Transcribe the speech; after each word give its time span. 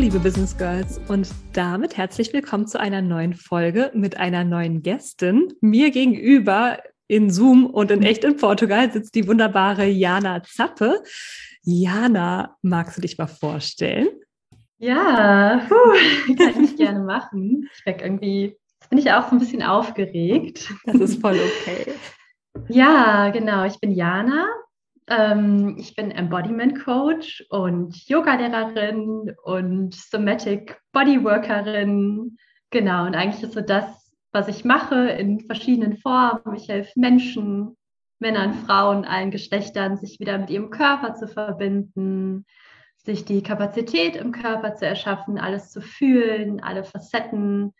Liebe 0.00 0.18
Business 0.18 0.56
Girls, 0.56 0.98
und 1.08 1.28
damit 1.52 1.98
herzlich 1.98 2.32
willkommen 2.32 2.66
zu 2.66 2.80
einer 2.80 3.02
neuen 3.02 3.34
Folge 3.34 3.90
mit 3.92 4.16
einer 4.16 4.44
neuen 4.44 4.82
Gästin. 4.82 5.52
Mir 5.60 5.90
gegenüber 5.90 6.78
in 7.06 7.28
Zoom 7.28 7.66
und 7.66 7.90
in 7.90 8.02
echt 8.02 8.24
in 8.24 8.38
Portugal 8.38 8.90
sitzt 8.90 9.14
die 9.14 9.28
wunderbare 9.28 9.84
Jana 9.84 10.42
Zappe. 10.42 11.02
Jana, 11.64 12.56
magst 12.62 12.96
du 12.96 13.02
dich 13.02 13.18
mal 13.18 13.26
vorstellen? 13.26 14.08
Ja, 14.78 15.66
puh, 15.68 16.34
kann 16.34 16.64
ich 16.64 16.78
gerne 16.78 17.00
machen. 17.00 17.68
Ich 17.76 17.84
merke 17.84 18.04
irgendwie, 18.04 18.56
jetzt 18.80 18.88
bin 18.88 18.98
ich 18.98 19.12
auch 19.12 19.28
so 19.28 19.36
ein 19.36 19.38
bisschen 19.38 19.62
aufgeregt. 19.62 20.72
Das 20.86 20.96
ist 20.96 21.20
voll 21.20 21.38
okay. 21.38 21.92
Ja, 22.68 23.28
genau. 23.28 23.66
Ich 23.66 23.78
bin 23.78 23.90
Jana. 23.90 24.46
Ähm, 25.10 25.74
ich 25.76 25.96
bin 25.96 26.12
Embodiment 26.12 26.84
Coach 26.84 27.44
und 27.50 28.08
Yoga-Lehrerin 28.08 29.34
und 29.42 29.92
Somatic 29.92 30.80
Bodyworkerin. 30.92 32.36
Genau. 32.70 33.06
Und 33.06 33.16
eigentlich 33.16 33.42
ist 33.42 33.54
so 33.54 33.60
das, 33.60 34.14
was 34.30 34.46
ich 34.46 34.64
mache 34.64 35.08
in 35.08 35.40
verschiedenen 35.40 35.96
Formen. 35.96 36.54
Ich 36.54 36.68
helfe 36.68 36.92
Menschen, 36.94 37.76
Männern, 38.20 38.54
Frauen, 38.54 39.04
allen 39.04 39.32
Geschlechtern, 39.32 39.96
sich 39.96 40.20
wieder 40.20 40.38
mit 40.38 40.48
ihrem 40.48 40.70
Körper 40.70 41.14
zu 41.14 41.26
verbinden, 41.26 42.46
sich 42.96 43.24
die 43.24 43.42
Kapazität 43.42 44.14
im 44.14 44.30
Körper 44.30 44.76
zu 44.76 44.86
erschaffen, 44.86 45.38
alles 45.38 45.72
zu 45.72 45.80
fühlen, 45.80 46.62
alle 46.62 46.84
Facetten 46.84 47.72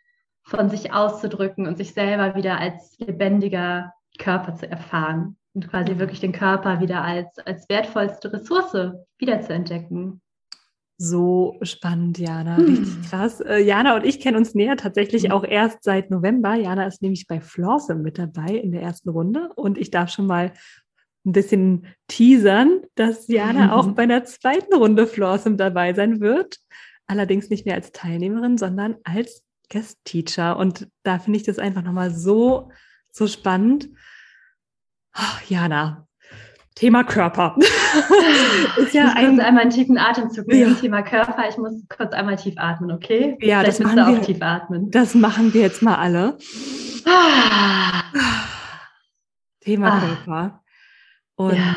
von 0.43 0.69
sich 0.69 0.93
auszudrücken 0.93 1.69
und 1.69 1.77
sich 1.77 1.93
selber 1.93 2.35
wieder 2.35 2.59
als 2.59 2.99
lebendiger 2.99 3.93
Körper 4.19 4.57
zu 4.57 4.69
erfahren 4.69 5.37
und 5.55 5.69
quasi 5.69 5.99
wirklich 5.99 6.21
den 6.21 6.33
Körper 6.33 6.81
wieder 6.81 7.03
als, 7.03 7.39
als 7.45 7.69
wertvollste 7.69 8.33
Ressource 8.33 8.95
wiederzuentdecken. 9.19 10.21
So 11.03 11.57
spannend, 11.63 12.19
Jana. 12.19 12.59
Hm. 12.59 12.67
Richtig 12.67 13.09
krass. 13.09 13.41
Äh, 13.41 13.61
Jana 13.61 13.97
und 13.97 14.05
ich 14.05 14.21
kennen 14.21 14.37
uns 14.37 14.55
näher 14.55 14.77
tatsächlich 14.77 15.25
hm. 15.25 15.33
auch 15.33 15.45
erst 15.45 15.83
seit 15.83 16.11
November. 16.11 16.55
Jana 16.55 16.87
ist 16.87 17.01
nämlich 17.01 17.27
bei 17.27 17.41
Flawsome 17.41 18.03
mit 18.03 18.19
dabei 18.19 18.55
in 18.55 18.71
der 18.71 18.83
ersten 18.83 19.09
Runde 19.09 19.49
und 19.57 19.79
ich 19.79 19.91
darf 19.91 20.11
schon 20.11 20.27
mal 20.27 20.53
ein 21.25 21.33
bisschen 21.33 21.87
teasern, 22.07 22.83
dass 22.95 23.29
Jana 23.29 23.75
auch 23.75 23.89
bei 23.93 24.03
einer 24.03 24.25
zweiten 24.25 24.75
Runde 24.75 25.07
Flawsome 25.07 25.57
dabei 25.57 25.95
sein 25.95 26.21
wird. 26.21 26.59
Allerdings 27.07 27.51
nicht 27.51 27.67
mehr 27.67 27.75
als 27.75 27.93
Teilnehmerin, 27.93 28.57
sondern 28.57 28.97
als 29.05 29.43
Guest 29.71 29.99
Teacher. 30.05 30.57
Und 30.59 30.89
da 31.03 31.19
finde 31.19 31.39
ich 31.39 31.45
das 31.45 31.59
einfach 31.59 31.83
nochmal 31.83 32.11
so, 32.11 32.71
so 33.11 33.27
spannend. 33.27 33.89
Oh, 35.17 35.39
Jana, 35.49 36.07
Thema 36.81 37.05
Körper. 37.05 37.57
ist 38.79 38.95
ja 38.95 39.15
ich 39.19 39.29
muss 39.29 39.39
ein, 39.39 39.41
einmal 39.41 39.63
einen 39.63 39.71
tiefen 39.71 39.99
Atemzug 39.99 40.47
nehmen. 40.47 40.75
Ja. 40.75 40.81
Thema 40.81 41.03
Körper. 41.03 41.47
Ich 41.49 41.59
muss 41.59 41.73
kurz 41.89 42.13
einmal 42.13 42.37
tief 42.37 42.55
atmen, 42.57 42.91
okay? 42.91 43.37
Ja, 43.41 43.61
Vielleicht 43.61 43.81
das 43.81 43.87
machen 43.87 43.97
wir. 43.97 44.19
Auch 44.19 44.25
tief 44.25 44.41
atmen. 44.41 44.91
Das 44.91 45.15
machen 45.15 45.53
wir 45.53 45.61
jetzt 45.61 45.83
mal 45.83 45.97
alle. 45.97 46.39
Ah. 47.05 48.03
Thema 49.61 49.93
ah. 49.93 50.01
Körper. 50.01 50.63
Und 51.37 51.57
ja. 51.57 51.77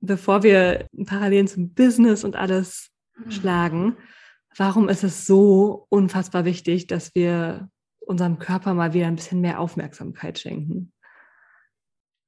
bevor 0.00 0.42
wir 0.42 0.86
Parallelen 1.06 1.48
zum 1.48 1.72
Business 1.72 2.24
und 2.24 2.36
alles 2.36 2.90
mhm. 3.16 3.30
schlagen, 3.30 3.96
warum 4.56 4.88
ist 4.88 5.04
es 5.04 5.26
so 5.26 5.86
unfassbar 5.88 6.44
wichtig, 6.44 6.88
dass 6.88 7.14
wir 7.14 7.68
unserem 8.00 8.38
Körper 8.38 8.74
mal 8.74 8.92
wieder 8.92 9.06
ein 9.06 9.16
bisschen 9.16 9.40
mehr 9.40 9.60
Aufmerksamkeit 9.60 10.38
schenken? 10.38 10.93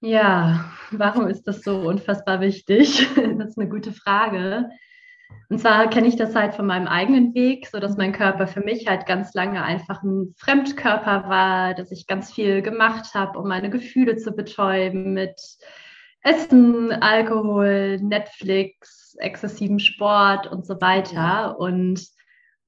Ja, 0.00 0.72
warum 0.90 1.26
ist 1.26 1.44
das 1.44 1.62
so 1.62 1.78
unfassbar 1.80 2.40
wichtig? 2.40 3.08
Das 3.38 3.50
ist 3.50 3.58
eine 3.58 3.68
gute 3.68 3.92
Frage. 3.92 4.68
Und 5.48 5.58
zwar 5.60 5.88
kenne 5.90 6.08
ich 6.08 6.16
das 6.16 6.34
halt 6.34 6.54
von 6.54 6.66
meinem 6.66 6.86
eigenen 6.86 7.34
Weg, 7.34 7.68
so 7.68 7.80
dass 7.80 7.96
mein 7.96 8.12
Körper 8.12 8.46
für 8.46 8.60
mich 8.60 8.86
halt 8.86 9.06
ganz 9.06 9.34
lange 9.34 9.62
einfach 9.62 10.02
ein 10.02 10.34
Fremdkörper 10.36 11.28
war, 11.28 11.74
dass 11.74 11.90
ich 11.92 12.06
ganz 12.06 12.32
viel 12.32 12.62
gemacht 12.62 13.14
habe, 13.14 13.38
um 13.38 13.48
meine 13.48 13.70
Gefühle 13.70 14.16
zu 14.16 14.32
betäuben 14.32 15.14
mit 15.14 15.40
Essen, 16.22 16.92
Alkohol, 16.92 17.98
Netflix, 18.00 19.14
exzessiven 19.18 19.78
Sport 19.78 20.46
und 20.48 20.66
so 20.66 20.80
weiter. 20.80 21.58
Und 21.58 22.00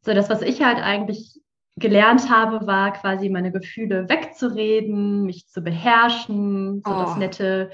so 0.02 0.14
das, 0.14 0.30
was 0.30 0.42
ich 0.42 0.62
halt 0.62 0.78
eigentlich 0.78 1.40
gelernt 1.78 2.30
habe, 2.30 2.66
war 2.66 2.92
quasi 2.92 3.28
meine 3.28 3.52
Gefühle 3.52 4.08
wegzureden, 4.08 5.24
mich 5.24 5.48
zu 5.48 5.62
beherrschen, 5.62 6.82
so 6.84 6.90
oh. 6.90 6.98
das 7.00 7.16
nette 7.16 7.70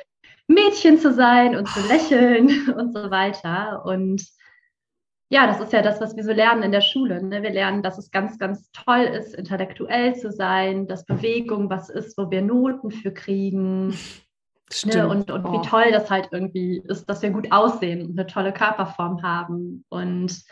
Mädchen 0.47 0.99
zu 0.99 1.13
sein 1.13 1.57
und 1.57 1.69
zu 1.69 1.81
lächeln 1.89 2.71
und 2.77 2.93
so 2.93 3.11
weiter. 3.11 3.85
Und 3.85 4.27
ja, 5.31 5.47
das 5.47 5.61
ist 5.61 5.73
ja 5.73 5.83
das, 5.83 6.01
was 6.01 6.17
wir 6.17 6.25
so 6.25 6.33
lernen 6.33 6.63
in 6.63 6.73
der 6.73 6.83
Schule. 6.83 7.23
Ne? 7.23 7.43
Wir 7.43 7.51
lernen, 7.51 7.83
dass 7.83 7.99
es 7.99 8.11
ganz, 8.11 8.39
ganz 8.39 8.71
toll 8.73 9.03
ist, 9.03 9.35
intellektuell 9.35 10.15
zu 10.15 10.31
sein, 10.31 10.87
dass 10.87 11.07
Bewegung 11.07 11.71
was 11.71 11.89
ist, 11.89 12.17
wo 12.19 12.31
wir 12.31 12.43
Noten 12.43 12.91
für 12.91 13.13
kriegen, 13.13 13.97
Ne, 14.85 15.07
und 15.07 15.31
und 15.31 15.45
oh. 15.45 15.53
wie 15.53 15.69
toll 15.69 15.93
das 15.93 16.11
halt 16.11 16.31
irgendwie 16.33 16.83
ist, 16.89 17.09
dass 17.09 17.23
wir 17.23 17.31
gut 17.31 17.53
aussehen 17.53 18.03
und 18.03 18.19
eine 18.19 18.27
tolle 18.27 18.53
Körperform 18.53 19.23
haben. 19.23 19.85
Und 19.89 20.43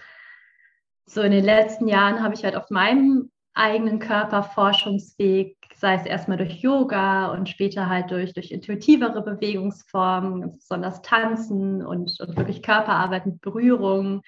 so 1.07 1.23
in 1.23 1.33
den 1.33 1.45
letzten 1.45 1.89
Jahren 1.89 2.23
habe 2.23 2.35
ich 2.35 2.45
halt 2.45 2.55
auf 2.55 2.71
meinem 2.71 3.31
eigenen 3.55 3.99
Körperforschungsweg, 3.99 5.57
sei 5.75 5.95
es 5.95 6.07
erstmal 6.07 6.39
durch 6.39 6.55
Yoga 6.55 7.33
und 7.33 7.49
später 7.49 7.89
halt 7.89 8.11
durch, 8.11 8.33
durch 8.33 8.51
intuitivere 8.51 9.23
Bewegungsformen, 9.23 10.53
besonders 10.53 11.03
Tanzen 11.03 11.85
und, 11.85 12.19
und 12.21 12.37
wirklich 12.37 12.63
Körperarbeit 12.63 13.27
mit 13.27 13.41
Berührung, 13.41 14.23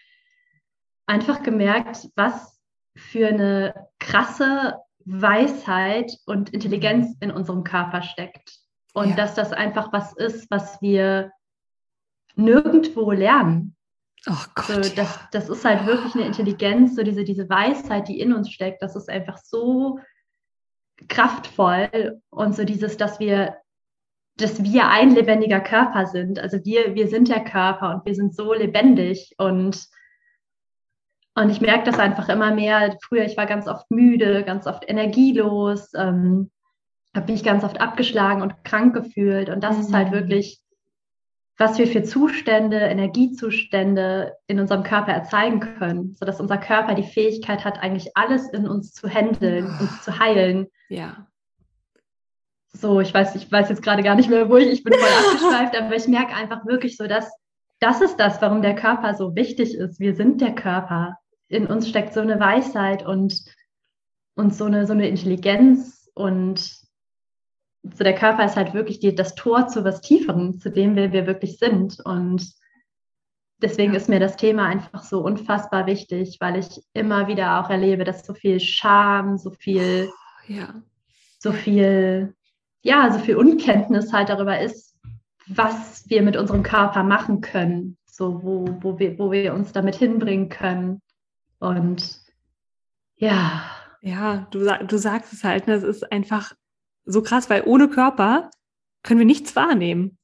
einfach 1.06 1.42
gemerkt, 1.42 2.08
was 2.16 2.60
für 2.96 3.28
eine 3.28 3.88
krasse 3.98 4.78
Weisheit 5.04 6.12
und 6.26 6.50
Intelligenz 6.50 7.16
in 7.20 7.30
unserem 7.30 7.64
Körper 7.64 8.02
steckt. 8.02 8.58
Und 8.94 9.10
ja. 9.10 9.16
dass 9.16 9.34
das 9.34 9.52
einfach 9.52 9.92
was 9.92 10.12
ist, 10.14 10.50
was 10.50 10.80
wir 10.80 11.32
nirgendwo 12.36 13.10
lernen. 13.10 13.76
Oh 14.26 14.44
Gott, 14.54 14.66
so, 14.66 14.80
das, 14.80 14.94
ja. 14.96 15.28
das 15.32 15.48
ist 15.48 15.64
halt 15.64 15.86
wirklich 15.86 16.14
eine 16.14 16.24
Intelligenz, 16.24 16.96
so 16.96 17.02
diese, 17.02 17.24
diese 17.24 17.48
Weisheit, 17.48 18.08
die 18.08 18.20
in 18.20 18.32
uns 18.32 18.50
steckt, 18.50 18.82
das 18.82 18.96
ist 18.96 19.10
einfach 19.10 19.36
so 19.36 19.98
kraftvoll 21.08 22.20
und 22.30 22.54
so 22.54 22.64
dieses, 22.64 22.96
dass 22.96 23.20
wir, 23.20 23.56
dass 24.36 24.62
wir 24.62 24.88
ein 24.88 25.14
lebendiger 25.14 25.60
Körper 25.60 26.06
sind. 26.06 26.38
Also 26.38 26.64
wir, 26.64 26.94
wir 26.94 27.08
sind 27.08 27.28
der 27.28 27.44
Körper 27.44 27.94
und 27.94 28.06
wir 28.06 28.14
sind 28.14 28.34
so 28.34 28.54
lebendig 28.54 29.34
und 29.38 29.87
und 31.37 31.50
ich 31.50 31.60
merke 31.60 31.84
das 31.84 31.99
einfach 31.99 32.28
immer 32.28 32.54
mehr. 32.54 32.96
Früher, 33.02 33.25
ich 33.25 33.37
war 33.37 33.46
ganz 33.46 33.66
oft 33.66 33.90
müde, 33.90 34.44
ganz 34.44 34.69
oft 34.69 34.88
energielos. 34.88 35.93
Ähm, 35.94 36.52
habe 37.14 37.32
mich 37.32 37.43
ganz 37.44 37.64
oft 37.64 37.81
abgeschlagen 37.81 38.43
und 38.43 38.64
krank 38.64 38.94
gefühlt. 38.94 39.49
Und 39.49 39.62
das 39.62 39.76
mhm. 39.76 39.82
ist 39.82 39.93
halt 39.93 40.08
mhm. 40.08 40.14
wirklich, 40.14 40.60
was 41.56 41.78
wir 41.78 41.86
für 41.86 42.02
Zustände, 42.02 42.78
Energiezustände 42.78 44.34
in 44.46 44.58
unserem 44.58 44.82
Körper 44.82 45.12
erzeugen 45.12 45.60
können, 45.60 46.14
sodass 46.18 46.40
unser 46.40 46.58
Körper 46.58 46.94
die 46.94 47.04
Fähigkeit 47.04 47.64
hat, 47.64 47.78
eigentlich 47.78 48.16
alles 48.16 48.48
in 48.48 48.66
uns 48.66 48.92
zu 48.92 49.08
handeln, 49.08 49.66
oh. 49.66 49.82
uns 49.82 50.02
zu 50.02 50.18
heilen. 50.18 50.66
Ja. 50.88 51.28
So, 52.72 53.00
ich 53.00 53.14
weiß, 53.14 53.36
ich 53.36 53.50
weiß 53.50 53.68
jetzt 53.68 53.82
gerade 53.82 54.02
gar 54.02 54.16
nicht 54.16 54.28
mehr, 54.28 54.48
wo 54.48 54.56
ich, 54.56 54.68
ich 54.68 54.82
bin 54.82 54.94
voll 54.94 55.02
abgeschweift, 55.32 55.80
aber 55.80 55.94
ich 55.94 56.08
merke 56.08 56.34
einfach 56.34 56.66
wirklich 56.66 56.96
so, 56.96 57.06
dass 57.06 57.30
das 57.78 58.00
ist 58.00 58.16
das, 58.16 58.40
warum 58.42 58.62
der 58.62 58.74
Körper 58.74 59.14
so 59.14 59.36
wichtig 59.36 59.74
ist. 59.76 60.00
Wir 60.00 60.14
sind 60.14 60.40
der 60.40 60.54
Körper. 60.54 61.18
In 61.48 61.66
uns 61.66 61.88
steckt 61.88 62.14
so 62.14 62.20
eine 62.20 62.40
Weisheit 62.40 63.06
und, 63.06 63.44
und 64.34 64.54
so 64.54 64.64
eine, 64.64 64.86
so 64.86 64.92
eine 64.92 65.08
Intelligenz 65.08 66.10
und 66.14 66.83
so 67.92 68.02
der 68.02 68.14
Körper 68.14 68.44
ist 68.44 68.56
halt 68.56 68.72
wirklich 68.72 68.98
die, 68.98 69.14
das 69.14 69.34
Tor 69.34 69.69
zu 69.69 69.84
was 69.84 70.00
Tieferem, 70.00 70.58
zu 70.58 70.70
dem 70.70 70.96
wir, 70.96 71.12
wir 71.12 71.26
wirklich 71.26 71.58
sind. 71.58 72.00
Und 72.04 72.50
deswegen 73.60 73.94
ist 73.94 74.08
mir 74.08 74.20
das 74.20 74.36
Thema 74.36 74.66
einfach 74.66 75.02
so 75.02 75.20
unfassbar 75.20 75.86
wichtig, 75.86 76.38
weil 76.40 76.58
ich 76.58 76.81
immer 76.94 77.28
wieder 77.28 77.60
auch 77.60 77.69
erlebe, 77.69 78.04
dass 78.04 78.25
so 78.25 78.32
viel 78.32 78.58
Scham, 78.58 79.36
so 79.36 79.50
viel, 79.50 80.10
ja. 80.48 80.75
so 81.38 81.52
viel, 81.52 82.34
ja, 82.82 83.12
so 83.12 83.19
viel 83.19 83.36
Unkenntnis 83.36 84.12
halt 84.12 84.30
darüber 84.30 84.58
ist, 84.58 84.96
was 85.46 86.08
wir 86.08 86.22
mit 86.22 86.38
unserem 86.38 86.62
Körper 86.62 87.02
machen 87.02 87.42
können, 87.42 87.98
so 88.06 88.42
wo, 88.42 88.66
wo, 88.80 88.98
wir, 88.98 89.19
wo 89.19 89.30
wir 89.30 89.52
uns 89.52 89.72
damit 89.72 89.96
hinbringen 89.96 90.48
können. 90.48 91.02
Und 91.58 92.19
ja. 93.16 93.62
Ja, 94.00 94.46
du, 94.50 94.66
du 94.87 94.98
sagst 94.98 95.32
es 95.32 95.44
halt, 95.44 95.66
ne? 95.66 95.75
es 95.75 95.82
ist 95.82 96.12
einfach 96.12 96.54
so 97.04 97.22
krass, 97.22 97.50
weil 97.50 97.62
ohne 97.66 97.88
Körper 97.88 98.50
können 99.02 99.20
wir 99.20 99.26
nichts 99.26 99.54
wahrnehmen. 99.56 100.18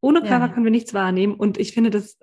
Ohne 0.00 0.20
Körper 0.20 0.46
ja. 0.46 0.48
können 0.48 0.64
wir 0.64 0.70
nichts 0.70 0.94
wahrnehmen. 0.94 1.34
Und 1.34 1.58
ich 1.58 1.72
finde 1.72 1.90
das 1.90 2.18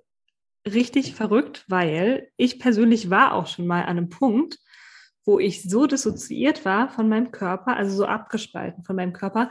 richtig 0.67 1.15
verrückt, 1.15 1.65
weil 1.67 2.29
ich 2.35 2.59
persönlich 2.59 3.09
war 3.09 3.33
auch 3.33 3.47
schon 3.47 3.67
mal 3.67 3.83
an 3.83 3.97
einem 3.97 4.09
Punkt, 4.09 4.59
wo 5.25 5.39
ich 5.39 5.63
so 5.63 5.85
dissoziiert 5.85 6.65
war 6.65 6.89
von 6.89 7.07
meinem 7.07 7.31
Körper, 7.31 7.77
also 7.77 7.95
so 7.95 8.05
abgespalten 8.05 8.83
von 8.83 8.95
meinem 8.95 9.13
Körper, 9.13 9.49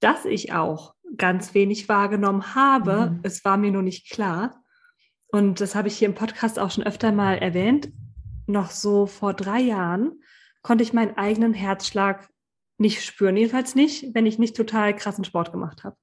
dass 0.00 0.24
ich 0.24 0.52
auch 0.52 0.94
ganz 1.16 1.54
wenig 1.54 1.88
wahrgenommen 1.88 2.54
habe. 2.54 3.10
Mhm. 3.10 3.20
Es 3.22 3.44
war 3.44 3.56
mir 3.56 3.70
nur 3.70 3.82
nicht 3.82 4.10
klar. 4.10 4.62
Und 5.28 5.60
das 5.60 5.74
habe 5.74 5.88
ich 5.88 5.98
hier 5.98 6.08
im 6.08 6.14
Podcast 6.14 6.58
auch 6.58 6.70
schon 6.70 6.84
öfter 6.84 7.12
mal 7.12 7.34
erwähnt. 7.34 7.92
Noch 8.46 8.70
so 8.70 9.06
vor 9.06 9.34
drei 9.34 9.60
Jahren 9.60 10.22
konnte 10.62 10.82
ich 10.82 10.92
meinen 10.92 11.16
eigenen 11.16 11.52
Herzschlag 11.52 12.28
nicht 12.78 13.04
spüren. 13.04 13.36
Jedenfalls 13.36 13.74
nicht, 13.74 14.14
wenn 14.14 14.26
ich 14.26 14.38
nicht 14.38 14.56
total 14.56 14.94
krassen 14.94 15.24
Sport 15.24 15.52
gemacht 15.52 15.84
habe. 15.84 15.96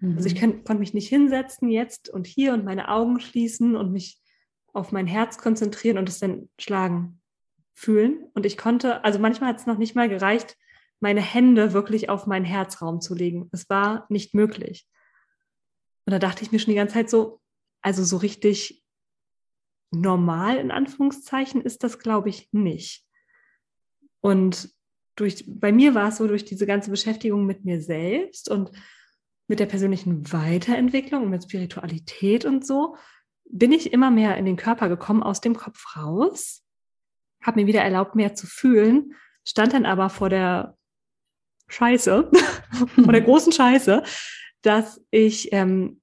Mhm. 0.00 0.16
Also 0.16 0.28
ich 0.28 0.40
mhm. 0.40 0.64
konnte 0.64 0.80
mich 0.80 0.94
nicht 0.94 1.08
hinsetzen 1.08 1.68
jetzt 1.68 2.08
und 2.08 2.26
hier 2.26 2.52
und 2.52 2.64
meine 2.64 2.88
Augen 2.88 3.20
schließen 3.20 3.76
und 3.76 3.92
mich 3.92 4.20
auf 4.72 4.92
mein 4.92 5.06
Herz 5.06 5.38
konzentrieren 5.38 5.98
und 5.98 6.08
es 6.08 6.20
dann 6.20 6.48
schlagen 6.58 7.20
fühlen. 7.74 8.26
Und 8.34 8.46
ich 8.46 8.56
konnte, 8.56 9.04
also 9.04 9.18
manchmal 9.18 9.50
hat 9.50 9.60
es 9.60 9.66
noch 9.66 9.78
nicht 9.78 9.94
mal 9.94 10.08
gereicht, 10.08 10.56
meine 11.00 11.20
Hände 11.20 11.72
wirklich 11.72 12.08
auf 12.10 12.26
meinen 12.26 12.44
Herzraum 12.44 13.00
zu 13.00 13.14
legen. 13.14 13.48
Es 13.52 13.70
war 13.70 14.06
nicht 14.08 14.34
möglich. 14.34 14.86
Und 16.04 16.12
da 16.12 16.18
dachte 16.18 16.42
ich 16.42 16.52
mir 16.52 16.58
schon 16.58 16.72
die 16.72 16.76
ganze 16.76 16.94
Zeit 16.94 17.10
so, 17.10 17.40
also 17.82 18.02
so 18.02 18.16
richtig 18.16 18.84
normal 19.90 20.56
in 20.56 20.70
Anführungszeichen 20.70 21.62
ist 21.62 21.84
das, 21.84 21.98
glaube 21.98 22.28
ich, 22.28 22.48
nicht. 22.52 23.06
Und 24.20 24.70
durch, 25.18 25.44
bei 25.46 25.72
mir 25.72 25.94
war 25.94 26.08
es 26.08 26.16
so, 26.16 26.26
durch 26.26 26.44
diese 26.44 26.66
ganze 26.66 26.90
Beschäftigung 26.90 27.44
mit 27.44 27.64
mir 27.64 27.80
selbst 27.80 28.50
und 28.50 28.70
mit 29.48 29.60
der 29.60 29.66
persönlichen 29.66 30.32
Weiterentwicklung 30.32 31.24
und 31.24 31.30
mit 31.30 31.42
Spiritualität 31.42 32.44
und 32.44 32.66
so, 32.66 32.96
bin 33.50 33.72
ich 33.72 33.92
immer 33.92 34.10
mehr 34.10 34.36
in 34.36 34.44
den 34.44 34.56
Körper 34.56 34.88
gekommen, 34.88 35.22
aus 35.22 35.40
dem 35.40 35.56
Kopf 35.56 35.96
raus, 35.96 36.62
habe 37.42 37.60
mir 37.60 37.66
wieder 37.66 37.82
erlaubt, 37.82 38.14
mehr 38.14 38.34
zu 38.34 38.46
fühlen, 38.46 39.14
stand 39.44 39.72
dann 39.72 39.86
aber 39.86 40.10
vor 40.10 40.28
der 40.28 40.76
Scheiße, 41.68 42.30
vor 43.02 43.12
der 43.12 43.22
großen 43.22 43.52
Scheiße, 43.52 44.02
dass 44.62 45.00
ich 45.10 45.52
ähm, 45.52 45.97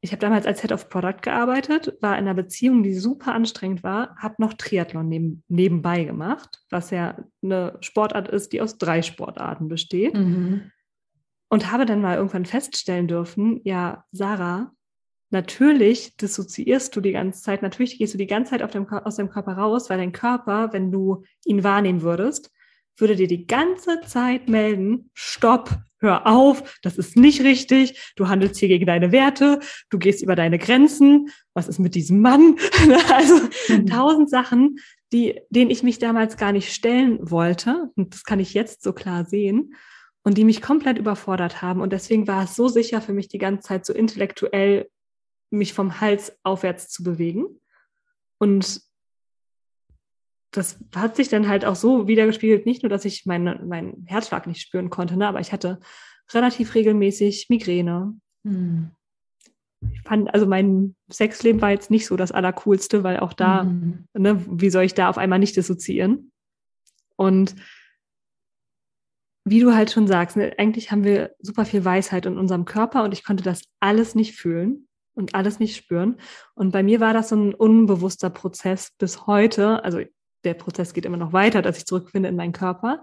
ich 0.00 0.12
habe 0.12 0.20
damals 0.20 0.46
als 0.46 0.60
Head 0.60 0.72
of 0.72 0.88
Product 0.88 1.22
gearbeitet, 1.22 1.96
war 2.00 2.16
in 2.16 2.24
einer 2.24 2.34
Beziehung, 2.34 2.82
die 2.82 2.94
super 2.94 3.34
anstrengend 3.34 3.82
war, 3.82 4.14
habe 4.16 4.36
noch 4.38 4.54
Triathlon 4.54 5.08
neben, 5.08 5.42
nebenbei 5.48 6.04
gemacht, 6.04 6.62
was 6.70 6.90
ja 6.90 7.18
eine 7.42 7.76
Sportart 7.80 8.28
ist, 8.28 8.52
die 8.52 8.60
aus 8.60 8.78
drei 8.78 9.02
Sportarten 9.02 9.68
besteht. 9.68 10.14
Mhm. 10.14 10.70
Und 11.50 11.72
habe 11.72 11.86
dann 11.86 12.02
mal 12.02 12.16
irgendwann 12.16 12.44
feststellen 12.44 13.08
dürfen, 13.08 13.60
ja, 13.64 14.04
Sarah, 14.12 14.72
natürlich 15.30 16.16
dissoziierst 16.16 16.94
du 16.94 17.00
die 17.00 17.12
ganze 17.12 17.42
Zeit, 17.42 17.62
natürlich 17.62 17.98
gehst 17.98 18.14
du 18.14 18.18
die 18.18 18.26
ganze 18.26 18.50
Zeit 18.50 18.74
dem, 18.74 18.88
aus 18.88 19.16
dem 19.16 19.30
Körper 19.30 19.52
raus, 19.52 19.90
weil 19.90 19.98
dein 19.98 20.12
Körper, 20.12 20.72
wenn 20.72 20.92
du 20.92 21.24
ihn 21.44 21.64
wahrnehmen 21.64 22.02
würdest, 22.02 22.52
würde 23.00 23.16
dir 23.16 23.28
die 23.28 23.46
ganze 23.46 24.00
Zeit 24.02 24.48
melden, 24.48 25.10
stopp, 25.14 25.78
hör 26.00 26.26
auf, 26.26 26.78
das 26.82 26.96
ist 26.96 27.16
nicht 27.16 27.42
richtig, 27.42 28.12
du 28.16 28.28
handelst 28.28 28.58
hier 28.58 28.68
gegen 28.68 28.86
deine 28.86 29.12
Werte, 29.12 29.60
du 29.90 29.98
gehst 29.98 30.22
über 30.22 30.36
deine 30.36 30.58
Grenzen, 30.58 31.30
was 31.54 31.68
ist 31.68 31.78
mit 31.78 31.94
diesem 31.94 32.20
Mann? 32.20 32.56
also 33.12 33.40
mhm. 33.68 33.86
tausend 33.86 34.30
Sachen, 34.30 34.78
die, 35.12 35.40
denen 35.50 35.70
ich 35.70 35.82
mich 35.82 35.98
damals 35.98 36.36
gar 36.36 36.52
nicht 36.52 36.72
stellen 36.72 37.18
wollte, 37.30 37.90
und 37.96 38.14
das 38.14 38.24
kann 38.24 38.40
ich 38.40 38.54
jetzt 38.54 38.82
so 38.82 38.92
klar 38.92 39.24
sehen, 39.24 39.74
und 40.22 40.36
die 40.36 40.44
mich 40.44 40.60
komplett 40.60 40.98
überfordert 40.98 41.62
haben. 41.62 41.80
Und 41.80 41.92
deswegen 41.92 42.26
war 42.26 42.44
es 42.44 42.54
so 42.54 42.68
sicher 42.68 43.00
für 43.00 43.14
mich 43.14 43.28
die 43.28 43.38
ganze 43.38 43.68
Zeit 43.68 43.86
so 43.86 43.94
intellektuell, 43.94 44.90
mich 45.50 45.72
vom 45.72 46.02
Hals 46.02 46.36
aufwärts 46.42 46.90
zu 46.90 47.02
bewegen. 47.02 47.46
Und 48.38 48.82
das 50.50 50.78
hat 50.94 51.16
sich 51.16 51.28
dann 51.28 51.48
halt 51.48 51.64
auch 51.64 51.76
so 51.76 52.08
wiedergespiegelt, 52.08 52.66
nicht 52.66 52.82
nur, 52.82 52.90
dass 52.90 53.04
ich 53.04 53.26
meinen 53.26 53.68
mein 53.68 54.04
Herzschlag 54.06 54.46
nicht 54.46 54.60
spüren 54.60 54.90
konnte, 54.90 55.16
ne, 55.16 55.28
aber 55.28 55.40
ich 55.40 55.52
hatte 55.52 55.80
relativ 56.32 56.74
regelmäßig 56.74 57.48
Migräne. 57.48 58.14
Hm. 58.44 58.90
Ich 59.92 60.02
fand, 60.02 60.32
also 60.34 60.46
mein 60.46 60.96
Sexleben 61.10 61.60
war 61.60 61.70
jetzt 61.70 61.90
nicht 61.90 62.06
so 62.06 62.16
das 62.16 62.32
Allercoolste, 62.32 63.04
weil 63.04 63.20
auch 63.20 63.32
da, 63.32 63.64
mhm. 63.64 64.08
ne, 64.12 64.44
wie 64.50 64.70
soll 64.70 64.82
ich 64.82 64.94
da 64.94 65.08
auf 65.08 65.18
einmal 65.18 65.38
nicht 65.38 65.56
dissoziieren? 65.56 66.32
Und 67.14 67.54
wie 69.44 69.60
du 69.60 69.74
halt 69.74 69.90
schon 69.90 70.08
sagst, 70.08 70.36
ne, 70.36 70.52
eigentlich 70.58 70.90
haben 70.90 71.04
wir 71.04 71.34
super 71.38 71.64
viel 71.64 71.84
Weisheit 71.84 72.26
in 72.26 72.38
unserem 72.38 72.64
Körper 72.64 73.04
und 73.04 73.12
ich 73.12 73.24
konnte 73.24 73.44
das 73.44 73.62
alles 73.78 74.14
nicht 74.14 74.34
fühlen 74.34 74.88
und 75.14 75.34
alles 75.34 75.60
nicht 75.60 75.76
spüren. 75.76 76.16
Und 76.54 76.72
bei 76.72 76.82
mir 76.82 77.00
war 77.00 77.12
das 77.12 77.28
so 77.28 77.36
ein 77.36 77.54
unbewusster 77.54 78.30
Prozess 78.30 78.92
bis 78.98 79.26
heute. 79.26 79.84
Also 79.84 80.00
der 80.44 80.54
Prozess 80.54 80.94
geht 80.94 81.04
immer 81.04 81.16
noch 81.16 81.32
weiter, 81.32 81.62
dass 81.62 81.78
ich 81.78 81.86
zurückfinde 81.86 82.28
in 82.28 82.36
meinen 82.36 82.52
Körper. 82.52 83.02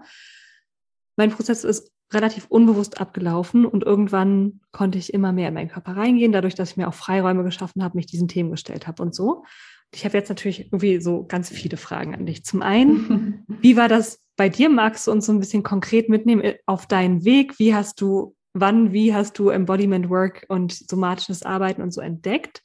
Mein 1.16 1.30
Prozess 1.30 1.64
ist 1.64 1.92
relativ 2.12 2.46
unbewusst 2.48 3.00
abgelaufen 3.00 3.66
und 3.66 3.82
irgendwann 3.84 4.60
konnte 4.72 4.98
ich 4.98 5.12
immer 5.12 5.32
mehr 5.32 5.48
in 5.48 5.54
meinen 5.54 5.70
Körper 5.70 5.96
reingehen, 5.96 6.32
dadurch, 6.32 6.54
dass 6.54 6.70
ich 6.70 6.76
mir 6.76 6.88
auch 6.88 6.94
Freiräume 6.94 7.42
geschaffen 7.42 7.82
habe, 7.82 7.96
mich 7.96 8.06
diesen 8.06 8.28
Themen 8.28 8.50
gestellt 8.50 8.86
habe 8.86 9.02
und 9.02 9.14
so. 9.14 9.44
Ich 9.92 10.04
habe 10.04 10.16
jetzt 10.16 10.28
natürlich 10.28 10.66
irgendwie 10.66 11.00
so 11.00 11.24
ganz 11.24 11.48
viele 11.48 11.76
Fragen 11.76 12.14
an 12.14 12.26
dich. 12.26 12.44
Zum 12.44 12.62
einen, 12.62 13.44
wie 13.60 13.76
war 13.76 13.88
das 13.88 14.20
bei 14.36 14.48
dir? 14.48 14.68
Magst 14.68 15.06
du 15.06 15.12
uns 15.12 15.26
so 15.26 15.32
ein 15.32 15.40
bisschen 15.40 15.62
konkret 15.62 16.08
mitnehmen 16.08 16.54
auf 16.66 16.86
deinen 16.86 17.24
Weg? 17.24 17.58
Wie 17.58 17.74
hast 17.74 18.00
du, 18.00 18.36
wann, 18.52 18.92
wie 18.92 19.14
hast 19.14 19.38
du 19.38 19.48
Embodiment 19.48 20.08
Work 20.08 20.46
und 20.48 20.72
somatisches 20.72 21.42
Arbeiten 21.42 21.82
und 21.82 21.92
so 21.92 22.00
entdeckt? 22.00 22.62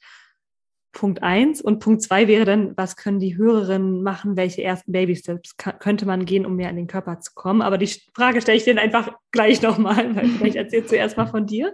Punkt 0.92 1.22
eins. 1.22 1.60
Und 1.60 1.80
Punkt 1.80 2.02
zwei 2.02 2.28
wäre 2.28 2.44
dann, 2.44 2.76
was 2.76 2.96
können 2.96 3.18
die 3.18 3.36
Hörerinnen 3.36 4.02
machen? 4.02 4.36
Welche 4.36 4.62
ersten 4.62 4.92
Baby-Steps 4.92 5.56
könnte 5.56 6.06
man 6.06 6.24
gehen, 6.24 6.46
um 6.46 6.56
mehr 6.56 6.70
in 6.70 6.76
den 6.76 6.86
Körper 6.86 7.20
zu 7.20 7.32
kommen? 7.34 7.62
Aber 7.62 7.78
die 7.78 7.90
Frage 8.14 8.40
stelle 8.40 8.58
ich 8.58 8.64
dir 8.64 8.80
einfach 8.80 9.10
gleich 9.30 9.62
nochmal, 9.62 10.14
weil 10.14 10.26
vielleicht 10.26 10.56
erzählst 10.56 10.92
du 10.92 10.96
erst 10.96 11.16
mal 11.16 11.26
von 11.26 11.46
dir. 11.46 11.72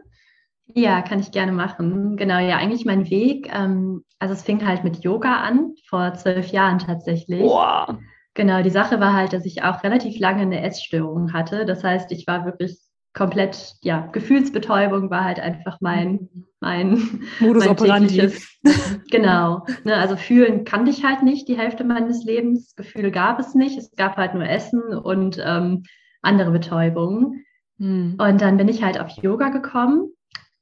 Ja, 0.75 1.03
kann 1.03 1.21
ich 1.21 1.31
gerne 1.31 1.53
machen. 1.53 2.17
Genau, 2.17 2.39
ja, 2.39 2.57
eigentlich 2.57 2.85
mein 2.85 3.09
Weg. 3.11 3.51
Ähm, 3.53 4.05
also 4.19 4.35
es 4.35 4.43
fing 4.43 4.67
halt 4.67 4.85
mit 4.85 5.03
Yoga 5.03 5.41
an, 5.41 5.75
vor 5.89 6.15
zwölf 6.15 6.49
Jahren 6.49 6.79
tatsächlich. 6.79 7.41
Boah. 7.41 7.99
Genau, 8.35 8.63
die 8.63 8.71
Sache 8.71 9.01
war 9.01 9.15
halt, 9.15 9.33
dass 9.33 9.47
ich 9.47 9.63
auch 9.63 9.83
relativ 9.83 10.21
lange 10.21 10.43
eine 10.43 10.63
Essstörung 10.63 11.33
hatte. 11.33 11.65
Das 11.65 11.83
heißt, 11.83 12.13
ich 12.13 12.27
war 12.27 12.45
wirklich 12.45 12.79
komplett, 13.19 13.75
ja, 13.83 14.09
Gefühlsbetäubung 14.13 15.11
war 15.11 15.25
halt 15.25 15.41
einfach 15.41 15.79
mein, 15.81 16.29
mein 16.61 17.21
Modus 17.41 17.65
mein 17.65 17.73
operandi. 17.73 18.33
genau. 19.11 19.67
Ne, 19.83 19.97
also 19.97 20.17
fühlen 20.17 20.65
kannte 20.65 20.93
ich 20.93 21.05
halt 21.05 21.25
nicht 21.25 21.49
die 21.49 21.59
Hälfte 21.59 21.83
meines 21.83 22.25
Lebens. 22.25 22.77
Gefühle 22.77 23.11
gab 23.11 23.41
es 23.41 23.57
nicht. 23.57 23.77
Es 23.77 23.91
gab 23.97 24.17
halt 24.17 24.35
nur 24.35 24.49
Essen 24.49 24.81
und 24.81 25.43
ähm, 25.45 25.83
andere 26.23 26.53
Betäubungen. 26.53 27.45
Hm. 27.79 28.17
Und 28.19 28.41
dann 28.41 28.57
bin 28.57 28.69
ich 28.69 28.85
halt 28.85 29.01
auf 29.01 29.11
Yoga 29.21 29.49
gekommen. 29.49 30.13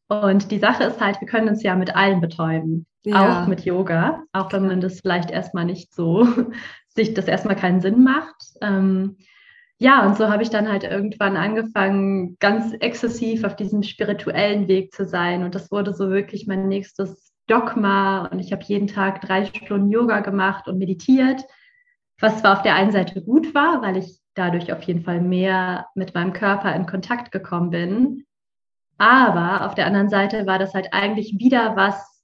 Und 0.09 0.51
die 0.51 0.59
Sache 0.59 0.85
ist 0.85 1.01
halt, 1.01 1.21
wir 1.21 1.29
können 1.29 1.49
uns 1.49 1.63
ja 1.63 1.77
mit 1.77 1.95
allen 1.95 2.23
betäuben. 2.23 2.87
Ja. 3.05 3.43
Auch 3.43 3.47
mit 3.49 3.67
Yoga. 3.67 4.23
Auch 4.33 4.51
wenn 4.53 4.67
man 4.67 4.81
das 4.81 5.01
vielleicht 5.01 5.31
erstmal 5.31 5.67
nicht 5.67 5.95
so, 5.95 6.27
sich 6.89 7.13
das 7.13 7.27
erstmal 7.27 7.57
keinen 7.57 7.83
Sinn 7.83 8.03
macht. 8.03 8.37
Ähm, 8.63 9.19
ja, 9.79 10.07
und 10.07 10.17
so 10.17 10.29
habe 10.29 10.43
ich 10.43 10.49
dann 10.49 10.71
halt 10.71 10.85
irgendwann 10.85 11.37
angefangen, 11.37 12.39
ganz 12.39 12.73
exzessiv 12.81 13.45
auf 13.45 13.57
diesem 13.57 13.83
spirituellen 13.83 14.69
Weg 14.69 14.95
zu 14.95 15.05
sein. 15.07 15.45
Und 15.45 15.55
das 15.55 15.71
wurde 15.71 15.93
so 15.93 16.09
wirklich 16.09 16.47
mein 16.47 16.69
nächstes 16.69 17.35
Dogma. 17.47 18.27
Und 18.27 18.39
ich 18.41 18.53
habe 18.53 18.65
jeden 18.65 18.87
Tag 18.87 19.21
drei 19.21 19.45
Stunden 19.45 19.91
Yoga 19.91 20.21
gemacht 20.21 20.67
und 20.67 20.79
meditiert, 20.79 21.43
was 22.19 22.41
zwar 22.41 22.55
auf 22.55 22.63
der 22.63 22.75
einen 22.75 22.91
Seite 22.91 23.23
gut 23.23 23.55
war, 23.55 23.83
weil 23.83 23.99
ich 23.99 24.19
dadurch 24.35 24.73
auf 24.73 24.83
jeden 24.85 25.03
Fall 25.03 25.21
mehr 25.21 25.87
mit 25.95 26.15
meinem 26.15 26.33
Körper 26.33 26.75
in 26.75 26.87
Kontakt 26.87 27.31
gekommen 27.31 27.71
bin. 27.71 28.25
Aber 28.97 29.67
auf 29.67 29.75
der 29.75 29.87
anderen 29.87 30.09
Seite 30.09 30.47
war 30.47 30.59
das 30.59 30.73
halt 30.73 30.89
eigentlich 30.93 31.39
wieder 31.39 31.77
was, 31.77 32.23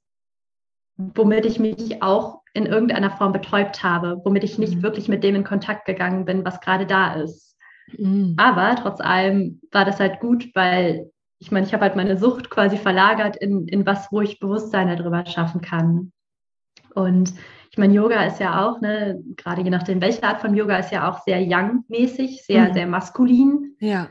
womit 0.97 1.45
ich 1.45 1.59
mich 1.59 2.03
auch 2.03 2.42
in 2.55 2.67
irgendeiner 2.67 3.11
Form 3.11 3.33
betäubt 3.33 3.83
habe, 3.83 4.21
womit 4.25 4.45
ich 4.45 4.59
nicht 4.59 4.77
mhm. 4.77 4.83
wirklich 4.83 5.09
mit 5.09 5.25
dem 5.25 5.35
in 5.35 5.45
Kontakt 5.45 5.87
gegangen 5.87 6.25
bin, 6.25 6.45
was 6.45 6.61
gerade 6.61 6.87
da 6.87 7.15
ist. 7.15 7.57
Mhm. 7.97 8.35
Aber 8.37 8.77
trotz 8.77 9.01
allem 9.01 9.61
war 9.71 9.85
das 9.85 10.01
halt 10.01 10.21
gut, 10.21 10.51
weil 10.55 11.11
ich 11.39 11.51
meine, 11.51 11.67
ich 11.67 11.73
habe 11.73 11.83
halt 11.83 11.97
meine 11.97 12.17
Sucht 12.17 12.51
quasi 12.51 12.77
verlagert 12.77 13.37
in, 13.37 13.67
in 13.67 13.85
was, 13.85 14.13
wo 14.13 14.21
ich 14.21 14.39
Bewusstsein 14.39 14.97
darüber 14.97 15.27
schaffen 15.27 15.61
kann. 15.61 16.13
Und 16.95 17.35
ich 17.71 17.79
meine, 17.79 17.95
Yoga 17.95 18.23
ist 18.25 18.39
ja 18.39 18.65
auch, 18.65 18.81
ne, 18.81 19.21
gerade 19.37 19.63
je 19.63 19.71
nachdem, 19.71 20.01
welche 20.01 20.23
Art 20.23 20.41
von 20.41 20.55
Yoga 20.55 20.77
ist 20.77 20.93
ja 20.93 21.11
auch 21.11 21.23
sehr 21.23 21.41
young-mäßig, 21.41 22.45
sehr, 22.45 22.69
mhm. 22.69 22.75
sehr 22.75 22.87
maskulin. 22.87 23.77
Ja. 23.81 24.09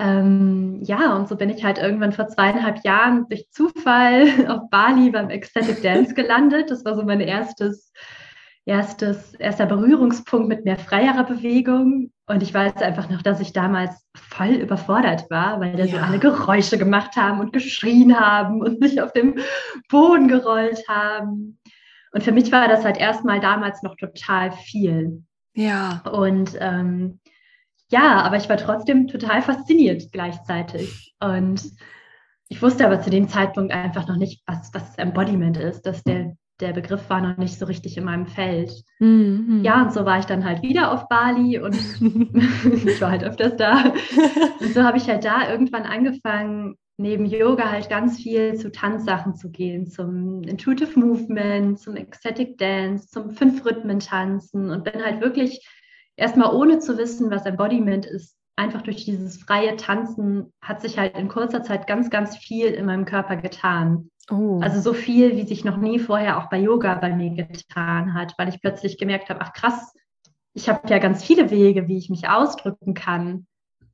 Ähm, 0.00 0.80
ja, 0.82 1.14
und 1.14 1.28
so 1.28 1.36
bin 1.36 1.50
ich 1.50 1.62
halt 1.62 1.76
irgendwann 1.76 2.12
vor 2.12 2.26
zweieinhalb 2.26 2.82
Jahren 2.84 3.28
durch 3.28 3.50
Zufall 3.50 4.28
auf 4.48 4.70
Bali 4.70 5.10
beim 5.10 5.28
Ecstatic 5.28 5.82
Dance 5.82 6.14
gelandet. 6.14 6.70
Das 6.70 6.86
war 6.86 6.96
so 6.96 7.04
mein 7.04 7.20
erstes, 7.20 7.92
erstes, 8.64 9.34
erster 9.34 9.66
Berührungspunkt 9.66 10.48
mit 10.48 10.64
mehr 10.64 10.78
freierer 10.78 11.24
Bewegung. 11.24 12.12
Und 12.26 12.42
ich 12.42 12.54
weiß 12.54 12.76
einfach 12.76 13.10
noch, 13.10 13.20
dass 13.20 13.40
ich 13.40 13.52
damals 13.52 14.08
voll 14.16 14.54
überfordert 14.54 15.28
war, 15.28 15.60
weil 15.60 15.76
da 15.76 15.84
ja. 15.84 15.98
so 15.98 16.02
alle 16.02 16.18
Geräusche 16.18 16.78
gemacht 16.78 17.16
haben 17.16 17.38
und 17.38 17.52
geschrien 17.52 18.18
haben 18.18 18.62
und 18.62 18.82
sich 18.82 19.02
auf 19.02 19.12
dem 19.12 19.38
Boden 19.90 20.28
gerollt 20.28 20.82
haben. 20.88 21.58
Und 22.12 22.22
für 22.22 22.32
mich 22.32 22.50
war 22.52 22.68
das 22.68 22.86
halt 22.86 22.96
erstmal 22.96 23.40
damals 23.40 23.82
noch 23.82 23.96
total 23.96 24.52
viel. 24.52 25.24
Ja. 25.54 26.02
Und 26.10 26.56
ähm, 26.58 27.20
ja, 27.90 28.22
aber 28.22 28.36
ich 28.36 28.48
war 28.48 28.56
trotzdem 28.56 29.08
total 29.08 29.42
fasziniert 29.42 30.12
gleichzeitig. 30.12 31.14
Und 31.20 31.62
ich 32.48 32.62
wusste 32.62 32.86
aber 32.86 33.00
zu 33.00 33.10
dem 33.10 33.28
Zeitpunkt 33.28 33.72
einfach 33.72 34.08
noch 34.08 34.16
nicht, 34.16 34.42
was, 34.46 34.72
was 34.72 34.96
Embodiment 34.96 35.56
ist, 35.56 35.82
dass 35.82 36.02
der, 36.02 36.36
der 36.60 36.72
Begriff 36.72 37.08
war 37.10 37.20
noch 37.20 37.36
nicht 37.36 37.58
so 37.58 37.66
richtig 37.66 37.96
in 37.96 38.04
meinem 38.04 38.26
Feld. 38.26 38.72
Mhm. 38.98 39.62
Ja, 39.64 39.82
und 39.82 39.92
so 39.92 40.04
war 40.04 40.18
ich 40.18 40.24
dann 40.26 40.44
halt 40.44 40.62
wieder 40.62 40.92
auf 40.92 41.08
Bali 41.08 41.58
und 41.58 41.74
ich 42.84 43.00
war 43.00 43.10
halt 43.10 43.24
öfters 43.24 43.56
da. 43.56 43.92
Und 44.60 44.74
so 44.74 44.82
habe 44.82 44.98
ich 44.98 45.08
halt 45.08 45.24
da 45.24 45.50
irgendwann 45.50 45.84
angefangen, 45.84 46.76
neben 47.00 47.24
Yoga 47.24 47.70
halt 47.70 47.88
ganz 47.88 48.18
viel 48.18 48.54
zu 48.54 48.70
Tanzsachen 48.70 49.34
zu 49.34 49.50
gehen, 49.50 49.86
zum 49.86 50.42
Intuitive 50.42 50.98
Movement, 50.98 51.78
zum 51.80 51.96
Ecstatic 51.96 52.58
Dance, 52.58 53.08
zum 53.08 53.30
Fünf-Rhythmen-Tanzen 53.30 54.70
und 54.70 54.84
bin 54.84 55.02
halt 55.02 55.20
wirklich 55.20 55.66
erstmal 56.20 56.54
ohne 56.54 56.78
zu 56.78 56.98
wissen, 56.98 57.30
was 57.30 57.46
Embodiment 57.46 58.06
ist, 58.06 58.36
einfach 58.56 58.82
durch 58.82 59.04
dieses 59.04 59.42
freie 59.42 59.76
Tanzen 59.76 60.52
hat 60.60 60.82
sich 60.82 60.98
halt 60.98 61.16
in 61.16 61.28
kurzer 61.28 61.62
Zeit 61.62 61.86
ganz, 61.86 62.10
ganz 62.10 62.36
viel 62.36 62.66
in 62.66 62.84
meinem 62.84 63.06
Körper 63.06 63.36
getan. 63.36 64.10
Oh. 64.30 64.60
Also 64.62 64.80
so 64.80 64.92
viel, 64.92 65.36
wie 65.36 65.46
sich 65.46 65.64
noch 65.64 65.78
nie 65.78 65.98
vorher 65.98 66.38
auch 66.38 66.50
bei 66.50 66.58
Yoga 66.58 66.94
bei 66.94 67.12
mir 67.12 67.30
getan 67.30 68.14
hat, 68.14 68.34
weil 68.36 68.50
ich 68.50 68.60
plötzlich 68.60 68.98
gemerkt 68.98 69.30
habe, 69.30 69.40
ach 69.40 69.52
krass, 69.54 69.94
ich 70.52 70.68
habe 70.68 70.88
ja 70.88 70.98
ganz 70.98 71.24
viele 71.24 71.50
Wege, 71.50 71.88
wie 71.88 71.96
ich 71.96 72.10
mich 72.10 72.28
ausdrücken 72.28 72.92
kann. 72.94 73.46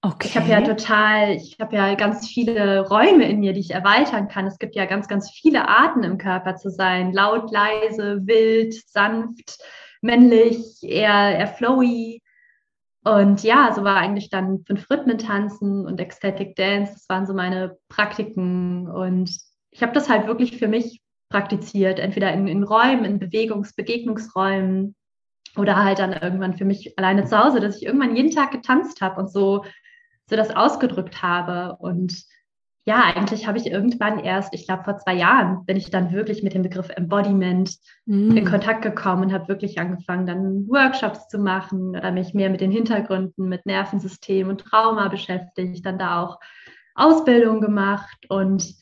Okay. 0.02 0.28
Ich 0.28 0.36
habe 0.36 0.48
ja 0.48 0.60
total, 0.60 1.30
ich 1.30 1.56
habe 1.60 1.76
ja 1.76 1.94
ganz 1.94 2.26
viele 2.26 2.86
Räume 2.88 3.28
in 3.28 3.40
mir, 3.40 3.52
die 3.52 3.60
ich 3.60 3.70
erweitern 3.70 4.28
kann. 4.28 4.46
Es 4.46 4.58
gibt 4.58 4.74
ja 4.74 4.84
ganz, 4.84 5.08
ganz 5.08 5.30
viele 5.30 5.68
Arten 5.68 6.02
im 6.02 6.18
Körper 6.18 6.56
zu 6.56 6.70
sein. 6.70 7.12
Laut, 7.12 7.50
leise, 7.50 8.26
wild, 8.26 8.74
sanft, 8.88 9.58
männlich, 10.06 10.82
eher, 10.82 11.38
eher 11.38 11.48
flowy. 11.48 12.22
Und 13.04 13.42
ja, 13.42 13.72
so 13.74 13.84
war 13.84 13.96
eigentlich 13.96 14.30
dann 14.30 14.64
fünf 14.66 14.88
Rhythmen 14.90 15.18
tanzen 15.18 15.86
und 15.86 16.00
Ecstatic 16.00 16.56
Dance. 16.56 16.94
Das 16.94 17.08
waren 17.08 17.26
so 17.26 17.34
meine 17.34 17.76
Praktiken. 17.88 18.88
Und 18.88 19.30
ich 19.70 19.82
habe 19.82 19.92
das 19.92 20.08
halt 20.08 20.26
wirklich 20.26 20.56
für 20.58 20.68
mich 20.68 21.02
praktiziert, 21.28 21.98
entweder 21.98 22.32
in, 22.32 22.48
in 22.48 22.62
Räumen, 22.62 23.04
in 23.04 23.18
Bewegungs-, 23.18 23.76
Begegnungsräumen 23.76 24.94
oder 25.56 25.82
halt 25.82 25.98
dann 25.98 26.12
irgendwann 26.12 26.56
für 26.56 26.64
mich 26.64 26.98
alleine 26.98 27.24
zu 27.26 27.38
Hause, 27.38 27.60
dass 27.60 27.76
ich 27.76 27.86
irgendwann 27.86 28.16
jeden 28.16 28.30
Tag 28.30 28.50
getanzt 28.50 29.00
habe 29.00 29.20
und 29.20 29.30
so, 29.30 29.64
so 30.28 30.36
das 30.36 30.54
ausgedrückt 30.54 31.22
habe. 31.22 31.76
Und 31.78 32.24
ja, 32.86 33.02
eigentlich 33.02 33.48
habe 33.48 33.58
ich 33.58 33.66
irgendwann 33.66 34.20
erst, 34.20 34.54
ich 34.54 34.66
glaube 34.66 34.84
vor 34.84 34.96
zwei 34.96 35.14
Jahren, 35.14 35.66
bin 35.66 35.76
ich 35.76 35.90
dann 35.90 36.12
wirklich 36.12 36.44
mit 36.44 36.54
dem 36.54 36.62
Begriff 36.62 36.88
Embodiment 36.90 37.76
mm. 38.06 38.36
in 38.36 38.44
Kontakt 38.44 38.82
gekommen 38.82 39.24
und 39.24 39.32
habe 39.32 39.48
wirklich 39.48 39.80
angefangen, 39.80 40.24
dann 40.24 40.68
Workshops 40.68 41.26
zu 41.28 41.38
machen 41.38 41.96
oder 41.96 42.12
mich 42.12 42.32
mehr 42.32 42.48
mit 42.48 42.60
den 42.60 42.70
Hintergründen, 42.70 43.48
mit 43.48 43.66
Nervensystem 43.66 44.48
und 44.48 44.60
Trauma 44.60 45.08
beschäftigt, 45.08 45.84
dann 45.84 45.98
da 45.98 46.22
auch 46.22 46.38
Ausbildung 46.94 47.60
gemacht 47.60 48.24
und 48.28 48.76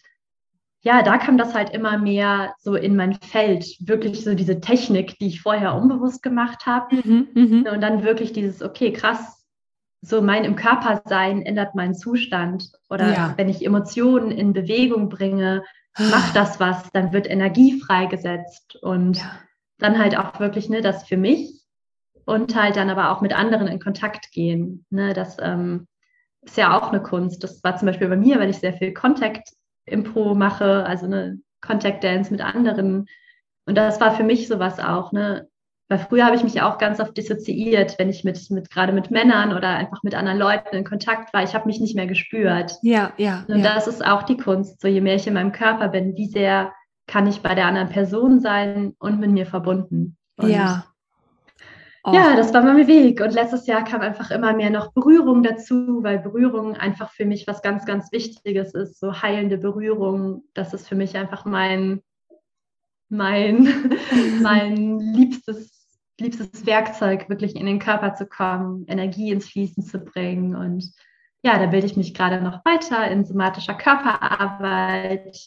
ja, 0.82 1.02
da 1.02 1.16
kam 1.16 1.38
das 1.38 1.54
halt 1.54 1.70
immer 1.70 1.96
mehr 1.96 2.52
so 2.58 2.74
in 2.74 2.94
mein 2.96 3.14
Feld, 3.14 3.64
wirklich 3.80 4.22
so 4.22 4.34
diese 4.34 4.60
Technik, 4.60 5.18
die 5.18 5.28
ich 5.28 5.40
vorher 5.40 5.74
unbewusst 5.74 6.22
gemacht 6.22 6.66
habe 6.66 6.96
mhm. 6.96 7.66
und 7.72 7.80
dann 7.80 8.04
wirklich 8.04 8.34
dieses, 8.34 8.62
okay, 8.62 8.92
krass, 8.92 9.43
so 10.04 10.20
mein 10.20 10.44
im 10.44 10.56
Körper 10.56 11.02
sein 11.06 11.42
ändert 11.42 11.74
meinen 11.74 11.94
Zustand. 11.94 12.70
Oder 12.90 13.12
ja. 13.12 13.34
wenn 13.36 13.48
ich 13.48 13.64
Emotionen 13.64 14.30
in 14.30 14.52
Bewegung 14.52 15.08
bringe, 15.08 15.64
macht 15.98 16.36
das 16.36 16.60
was, 16.60 16.90
dann 16.92 17.12
wird 17.12 17.28
Energie 17.28 17.80
freigesetzt. 17.80 18.76
Und 18.76 19.18
ja. 19.18 19.38
dann 19.78 19.98
halt 19.98 20.16
auch 20.16 20.40
wirklich, 20.40 20.68
ne, 20.68 20.80
das 20.80 21.04
für 21.04 21.16
mich 21.16 21.64
und 22.26 22.54
halt 22.54 22.76
dann 22.76 22.90
aber 22.90 23.10
auch 23.10 23.20
mit 23.20 23.34
anderen 23.34 23.66
in 23.66 23.80
Kontakt 23.80 24.32
gehen. 24.32 24.84
Ne, 24.90 25.14
das 25.14 25.36
ähm, 25.40 25.86
ist 26.42 26.56
ja 26.56 26.78
auch 26.78 26.90
eine 26.90 27.02
Kunst. 27.02 27.42
Das 27.42 27.62
war 27.64 27.76
zum 27.76 27.86
Beispiel 27.86 28.08
bei 28.08 28.16
mir, 28.16 28.38
weil 28.38 28.50
ich 28.50 28.58
sehr 28.58 28.74
viel 28.74 28.92
Contact-Impro 28.92 30.34
mache, 30.34 30.84
also 30.84 31.06
eine 31.06 31.38
Contact-Dance 31.60 32.30
mit 32.30 32.40
anderen. 32.42 33.06
Und 33.66 33.76
das 33.76 34.00
war 34.00 34.14
für 34.14 34.24
mich 34.24 34.48
sowas 34.48 34.78
auch, 34.78 35.12
ne? 35.12 35.48
Weil 35.88 35.98
früher 35.98 36.24
habe 36.24 36.36
ich 36.36 36.42
mich 36.42 36.62
auch 36.62 36.78
ganz 36.78 36.98
oft 36.98 37.16
dissoziiert, 37.16 37.98
wenn 37.98 38.08
ich 38.08 38.24
mit, 38.24 38.50
mit 38.50 38.70
gerade 38.70 38.92
mit 38.92 39.10
Männern 39.10 39.54
oder 39.54 39.68
einfach 39.68 40.02
mit 40.02 40.14
anderen 40.14 40.38
Leuten 40.38 40.74
in 40.74 40.84
Kontakt 40.84 41.34
war. 41.34 41.42
Ich 41.42 41.54
habe 41.54 41.66
mich 41.66 41.78
nicht 41.78 41.94
mehr 41.94 42.06
gespürt. 42.06 42.78
Ja, 42.82 43.12
ja. 43.18 43.44
Und 43.48 43.58
ja. 43.58 43.74
das 43.74 43.86
ist 43.86 44.04
auch 44.04 44.22
die 44.22 44.38
Kunst. 44.38 44.80
So 44.80 44.88
je 44.88 45.02
mehr 45.02 45.16
ich 45.16 45.26
in 45.26 45.34
meinem 45.34 45.52
Körper 45.52 45.88
bin, 45.88 46.16
wie 46.16 46.26
sehr 46.26 46.72
kann 47.06 47.26
ich 47.26 47.42
bei 47.42 47.54
der 47.54 47.66
anderen 47.66 47.90
Person 47.90 48.40
sein 48.40 48.94
und 48.98 49.20
mit 49.20 49.30
mir 49.30 49.44
verbunden. 49.44 50.16
Und 50.36 50.48
ja. 50.48 50.86
Oh. 52.02 52.12
Ja, 52.12 52.36
das 52.36 52.52
war 52.52 52.62
mein 52.62 52.86
Weg. 52.86 53.20
Und 53.20 53.32
letztes 53.32 53.66
Jahr 53.66 53.82
kam 53.84 54.02
einfach 54.02 54.30
immer 54.30 54.52
mehr 54.54 54.70
noch 54.70 54.92
Berührung 54.92 55.42
dazu, 55.42 56.02
weil 56.02 56.18
Berührung 56.18 56.76
einfach 56.76 57.10
für 57.10 57.24
mich 57.24 57.46
was 57.46 57.62
ganz, 57.62 57.86
ganz 57.86 58.12
Wichtiges 58.12 58.74
ist. 58.74 59.00
So 59.00 59.22
heilende 59.22 59.56
Berührung. 59.56 60.44
Das 60.52 60.74
ist 60.74 60.86
für 60.86 60.96
mich 60.96 61.16
einfach 61.16 61.46
mein, 61.46 62.02
mein, 63.08 63.90
mein 64.42 64.98
liebstes 64.98 65.73
liebstes 66.20 66.66
Werkzeug, 66.66 67.28
wirklich 67.28 67.56
in 67.56 67.66
den 67.66 67.78
Körper 67.78 68.14
zu 68.14 68.26
kommen, 68.26 68.84
Energie 68.86 69.30
ins 69.30 69.48
Fließen 69.48 69.82
zu 69.82 69.98
bringen. 69.98 70.54
Und 70.54 70.92
ja, 71.42 71.58
da 71.58 71.66
bilde 71.66 71.86
ich 71.86 71.96
mich 71.96 72.14
gerade 72.14 72.40
noch 72.40 72.64
weiter 72.64 73.10
in 73.10 73.24
somatischer 73.24 73.74
Körperarbeit. 73.74 75.38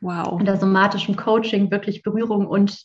Wow. 0.00 0.32
Und 0.32 0.46
der 0.46 0.58
somatischen 0.58 1.16
Coaching, 1.16 1.70
wirklich 1.70 2.02
Berührung 2.02 2.46
und, 2.46 2.84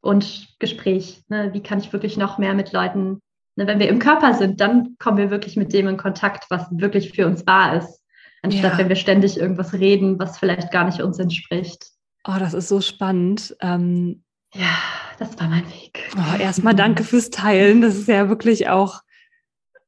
und 0.00 0.48
Gespräch. 0.58 1.24
Ne? 1.28 1.52
Wie 1.52 1.62
kann 1.62 1.78
ich 1.78 1.92
wirklich 1.92 2.16
noch 2.16 2.38
mehr 2.38 2.54
mit 2.54 2.72
Leuten, 2.72 3.22
ne? 3.56 3.66
wenn 3.66 3.80
wir 3.80 3.88
im 3.88 3.98
Körper 3.98 4.34
sind, 4.34 4.60
dann 4.60 4.96
kommen 4.98 5.16
wir 5.16 5.30
wirklich 5.30 5.56
mit 5.56 5.72
dem 5.72 5.88
in 5.88 5.96
Kontakt, 5.96 6.46
was 6.50 6.66
wirklich 6.70 7.12
für 7.12 7.26
uns 7.26 7.46
wahr 7.46 7.76
ist. 7.76 8.00
Anstatt 8.42 8.72
ja. 8.72 8.78
wenn 8.78 8.88
wir 8.88 8.96
ständig 8.96 9.38
irgendwas 9.38 9.74
reden, 9.74 10.18
was 10.18 10.38
vielleicht 10.38 10.70
gar 10.70 10.84
nicht 10.84 11.02
uns 11.02 11.18
entspricht. 11.18 11.86
Oh, 12.24 12.36
das 12.38 12.54
ist 12.54 12.68
so 12.68 12.80
spannend. 12.80 13.56
Ähm, 13.60 14.22
ja, 14.54 14.76
das 15.18 15.38
war 15.38 15.48
mein 15.48 15.66
Weg. 15.66 16.10
Oh, 16.16 16.40
erstmal 16.40 16.74
danke 16.74 17.04
fürs 17.04 17.30
Teilen. 17.30 17.80
Das 17.80 17.96
ist 17.96 18.08
ja 18.08 18.28
wirklich 18.28 18.68
auch 18.68 19.02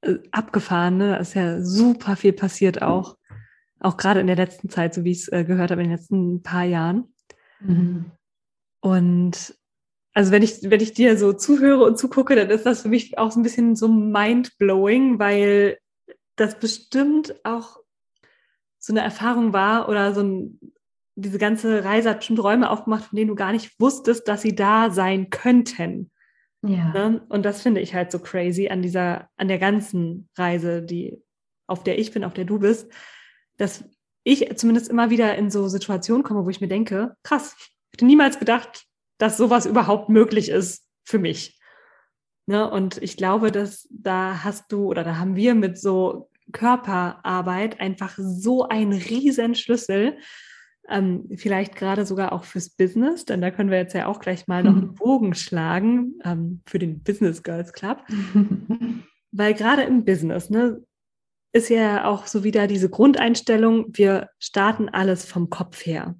äh, 0.02 0.16
abgefahren. 0.31 0.99
Ne? 0.99 1.09
Da 1.11 1.16
ist 1.16 1.35
ja 1.35 1.62
super 1.62 2.16
viel 2.16 2.33
passiert 2.33 2.83
auch. 2.83 3.16
Auch 3.81 3.97
gerade 3.97 4.21
in 4.21 4.28
der 4.28 4.37
letzten 4.37 4.69
Zeit, 4.69 4.95
so 4.95 5.04
wie 5.04 5.11
ich 5.11 5.23
es 5.23 5.28
äh, 5.28 5.45
gehört 5.45 5.71
habe, 5.71 5.83
in 5.83 5.88
den 5.88 5.97
letzten 5.97 6.42
paar 6.42 6.64
Jahren. 6.64 7.12
Mhm. 7.61 8.12
Und 8.81 9.54
also 10.14 10.31
wenn 10.31 10.42
ich, 10.42 10.59
wenn 10.62 10.81
ich 10.81 10.92
dir 10.92 11.16
so 11.16 11.33
zuhöre 11.33 11.85
und 11.85 11.99
zugucke, 11.99 12.37
dann 12.37 12.50
ist 12.50 12.66
das 12.66 12.83
für 12.83 12.88
mich 12.88 13.19
auch 13.19 13.33
so 13.33 13.40
ein 13.40 13.42
bisschen 13.42 13.76
so 13.76 13.88
mind-blowing, 13.88 15.19
weil 15.19 15.78
das 16.37 16.59
bestimmt 16.59 17.35
auch 17.45 17.78
so 18.78 18.92
eine 18.92 19.00
Erfahrung 19.00 19.52
war 19.52 19.88
oder 19.88 20.14
so 20.14 20.23
ein, 20.23 20.61
diese 21.14 21.38
ganze 21.38 21.85
Reise 21.85 22.11
hat 22.11 22.25
schon 22.25 22.38
Räume 22.38 22.71
aufgemacht, 22.71 23.04
von 23.04 23.16
denen 23.16 23.28
du 23.28 23.35
gar 23.35 23.52
nicht 23.52 23.78
wusstest, 23.78 24.28
dass 24.28 24.42
sie 24.42 24.54
da 24.54 24.90
sein 24.90 25.31
könnten. 25.31 26.11
Ja. 26.62 26.92
Ne? 26.92 27.26
Und 27.28 27.45
das 27.45 27.62
finde 27.62 27.81
ich 27.81 27.95
halt 27.95 28.12
so 28.12 28.19
crazy 28.19 28.69
an 28.69 28.83
dieser, 28.83 29.28
an 29.37 29.49
der 29.49 29.59
ganzen 29.59 30.28
Reise, 30.37 30.83
die, 30.83 31.23
auf 31.66 31.83
der 31.83 31.99
ich 31.99 32.12
bin, 32.12 32.25
auf 32.25 32.35
der 32.35 32.45
du 32.45 32.59
bist, 32.59 32.90
dass 33.57 33.85
ich 34.25 34.57
zumindest 34.57 34.88
immer 34.88 35.11
wieder 35.11 35.35
in 35.37 35.50
so 35.50 35.69
Situationen 35.69 36.23
komme, 36.23 36.45
wo 36.45 36.50
ich 36.50 36.61
mir 36.61 36.69
denke, 36.69 37.16
krass, 37.23 37.57
ich 37.59 37.75
hätte 37.95 38.07
niemals 38.07 38.38
gedacht, 38.38 38.87
dass 39.19 39.37
sowas 39.37 39.66
überhaupt 39.66 40.09
möglich 40.09 40.49
ist 40.49 40.87
für 41.04 41.19
mich. 41.19 41.61
Ne? 42.47 42.69
Und 42.71 43.02
ich 43.02 43.16
glaube, 43.16 43.50
dass 43.50 43.88
da 43.90 44.45
hast 44.45 44.71
du 44.73 44.87
oder 44.87 45.04
da 45.04 45.16
haben 45.16 45.37
wir 45.37 45.54
mit 45.54 45.78
so 45.78 46.31
Körperarbeit 46.52 47.81
einfach 47.81 48.16
so 48.19 48.69
einen 48.69 48.92
riesen 48.92 49.54
Schlüssel, 49.54 50.19
ähm, 50.89 51.29
vielleicht 51.37 51.77
gerade 51.77 52.05
sogar 52.05 52.33
auch 52.33 52.45
fürs 52.45 52.71
Business, 52.71 53.25
denn 53.25 53.41
da 53.41 53.51
können 53.51 53.71
wir 53.71 53.79
jetzt 53.79 53.95
ja 53.95 54.07
auch 54.07 54.21
gleich 54.21 54.47
mal 54.49 54.62
noch 54.62 54.77
einen 54.77 54.95
Bogen 54.95 55.35
schlagen 55.35 56.15
ähm, 56.25 56.61
für 56.67 56.79
den 56.79 57.03
Business 57.03 57.43
Girls 57.43 57.73
Club. 57.73 58.05
Weil 59.33 59.55
gerade 59.55 59.83
im 59.83 60.05
Business, 60.05 60.51
ne, 60.51 60.83
ist 61.55 61.69
ja 61.69 62.07
auch 62.07 62.27
so 62.27 62.45
wieder 62.45 62.67
diese 62.67 62.89
Grundeinstellung, 62.89 63.87
wir 63.93 64.29
starten 64.39 64.89
alles 64.89 65.25
vom 65.25 65.51
Kopf 65.51 65.85
her. 65.87 66.17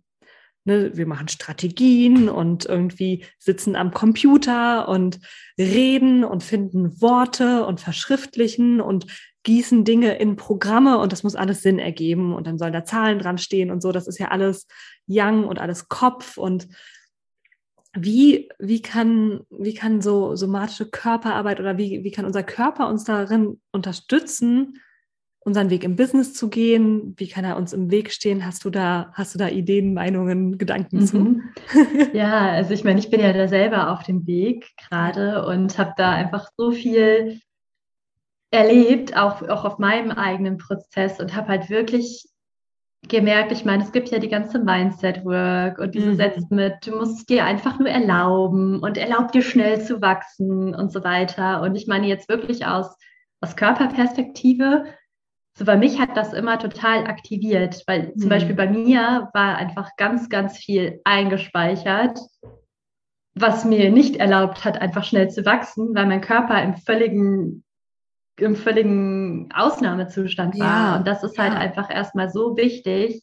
Ne, 0.65 0.97
wir 0.97 1.07
machen 1.07 1.27
Strategien 1.27 2.29
und 2.29 2.67
irgendwie 2.67 3.25
sitzen 3.39 3.75
am 3.75 3.93
Computer 3.93 4.89
und 4.89 5.19
reden 5.59 6.23
und 6.23 6.45
finden 6.45 7.01
Worte 7.01 7.67
und 7.67 7.81
verschriftlichen 7.81 8.81
und 8.81 9.07
gießen 9.45 9.85
Dinge 9.85 10.17
in 10.19 10.37
Programme 10.37 10.99
und 10.99 11.13
das 11.13 11.23
muss 11.23 11.35
alles 11.35 11.63
Sinn 11.63 11.79
ergeben 11.79 12.35
und 12.35 12.47
dann 12.47 12.59
sollen 12.59 12.73
da 12.73 12.85
Zahlen 12.85 13.19
dran 13.19 13.39
stehen 13.39 13.71
und 13.71 13.83
so. 13.83 13.93
Das 13.93 14.07
ist 14.07 14.19
ja 14.19 14.29
alles 14.29 14.67
Young 15.09 15.45
und 15.45 15.59
alles 15.59 15.89
Kopf 15.89 16.37
und 16.37 16.69
wie, 17.95 18.49
wie 18.59 18.81
kann, 18.81 19.41
wie 19.51 19.75
kann 19.75 20.01
so 20.01 20.35
somatische 20.35 20.89
Körperarbeit 20.89 21.61
oder 21.61 21.77
wie, 21.77 22.05
wie 22.05 22.11
kann 22.11 22.25
unser 22.25 22.43
Körper 22.43 22.89
uns 22.89 23.05
darin 23.05 23.61
unterstützen, 23.71 24.79
unseren 25.41 25.71
Weg 25.71 25.85
im 25.85 25.97
Business 25.97 26.33
zu 26.33 26.49
gehen? 26.49 27.15
Wie 27.19 27.29
kann 27.29 27.45
er 27.45 27.57
uns 27.57 27.73
im 27.73 27.91
Weg 27.91 28.11
stehen? 28.13 28.47
Hast 28.47 28.65
du 28.65 28.71
da, 28.71 29.11
hast 29.13 29.35
du 29.35 29.39
da 29.39 29.49
Ideen, 29.49 29.93
Meinungen, 29.93 30.57
Gedanken 30.57 31.01
mhm. 31.01 31.07
zu? 31.07 31.41
Ja, 32.15 32.53
also 32.53 32.73
ich 32.73 32.85
meine, 32.85 33.01
ich 33.01 33.11
bin 33.11 33.21
ja 33.21 33.33
da 33.33 33.49
selber 33.49 33.91
auf 33.91 34.05
dem 34.05 34.27
Weg 34.27 34.71
gerade 34.89 35.45
und 35.45 35.77
habe 35.79 35.93
da 35.97 36.13
einfach 36.13 36.49
so 36.57 36.71
viel 36.71 37.41
erlebt, 38.53 39.17
auch, 39.17 39.43
auch 39.49 39.65
auf 39.65 39.79
meinem 39.79 40.13
eigenen 40.13 40.59
Prozess 40.59 41.19
und 41.19 41.35
habe 41.35 41.49
halt 41.49 41.71
wirklich 41.71 42.29
gemerkt, 43.09 43.51
ich 43.51 43.65
meine, 43.65 43.83
es 43.83 43.91
gibt 43.91 44.11
ja 44.11 44.21
die 44.21 44.29
ganze 44.29 44.61
Mindset-Work 44.61 45.79
und 45.79 45.95
diese 45.95 46.11
mhm. 46.11 46.17
Sätze 46.17 46.47
mit, 46.51 46.87
du 46.87 46.97
musst 46.97 47.19
es 47.19 47.27
dir 47.27 47.45
einfach 47.45 47.81
nur 47.81 47.89
erlauben 47.89 48.79
und 48.79 48.97
erlaub 48.97 49.33
dir 49.33 49.43
schnell 49.43 49.83
zu 49.83 50.01
wachsen 50.01 50.75
und 50.75 50.93
so 50.93 51.03
weiter. 51.03 51.63
Und 51.63 51.75
ich 51.75 51.89
meine 51.89 52.07
jetzt 52.07 52.29
wirklich 52.29 52.65
aus, 52.65 52.97
aus 53.41 53.57
Körperperspektive 53.57 54.85
so 55.55 55.67
bei 55.67 55.77
mich 55.77 56.01
hat 56.01 56.17
das 56.17 56.33
immer 56.33 56.59
total 56.59 57.07
aktiviert, 57.07 57.83
weil 57.87 58.15
zum 58.15 58.25
mhm. 58.25 58.31
Beispiel 58.31 58.55
bei 58.55 58.69
mir 58.69 59.29
war 59.35 59.57
einfach 59.57 59.91
ganz, 59.97 60.29
ganz 60.29 60.57
viel 60.57 61.01
eingespeichert, 61.05 62.19
was 63.35 63.65
mir 63.65 63.91
nicht 63.91 64.17
erlaubt 64.17 64.65
hat, 64.65 64.81
einfach 64.81 65.05
schnell 65.05 65.29
zu 65.31 65.45
wachsen, 65.45 65.95
weil 65.95 66.07
mein 66.07 66.21
Körper 66.21 66.63
im 66.63 66.77
völligen, 66.77 67.65
im 68.43 68.57
völligen 68.57 69.51
Ausnahmezustand 69.55 70.59
war. 70.59 70.67
Ja, 70.67 70.97
Und 70.97 71.07
das 71.07 71.23
ist 71.23 71.39
halt 71.39 71.55
ja. 71.55 71.59
einfach 71.59 71.91
erstmal 71.91 72.31
so 72.31 72.57
wichtig. 72.57 73.23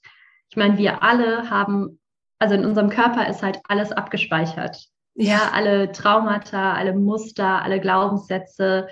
Ich 0.50 0.58
meine, 0.58 0.78
wir 0.78 1.04
alle 1.04 1.50
haben, 1.50 2.00
also 2.40 2.56
in 2.56 2.66
unserem 2.66 2.90
Körper 2.90 3.28
ist 3.28 3.44
halt 3.44 3.60
alles 3.68 3.92
abgespeichert. 3.92 4.88
Ja, 5.16 5.32
ja 5.32 5.52
alle 5.54 5.92
Traumata, 5.92 6.74
alle 6.74 6.94
Muster, 6.94 7.62
alle 7.62 7.80
Glaubenssätze. 7.80 8.88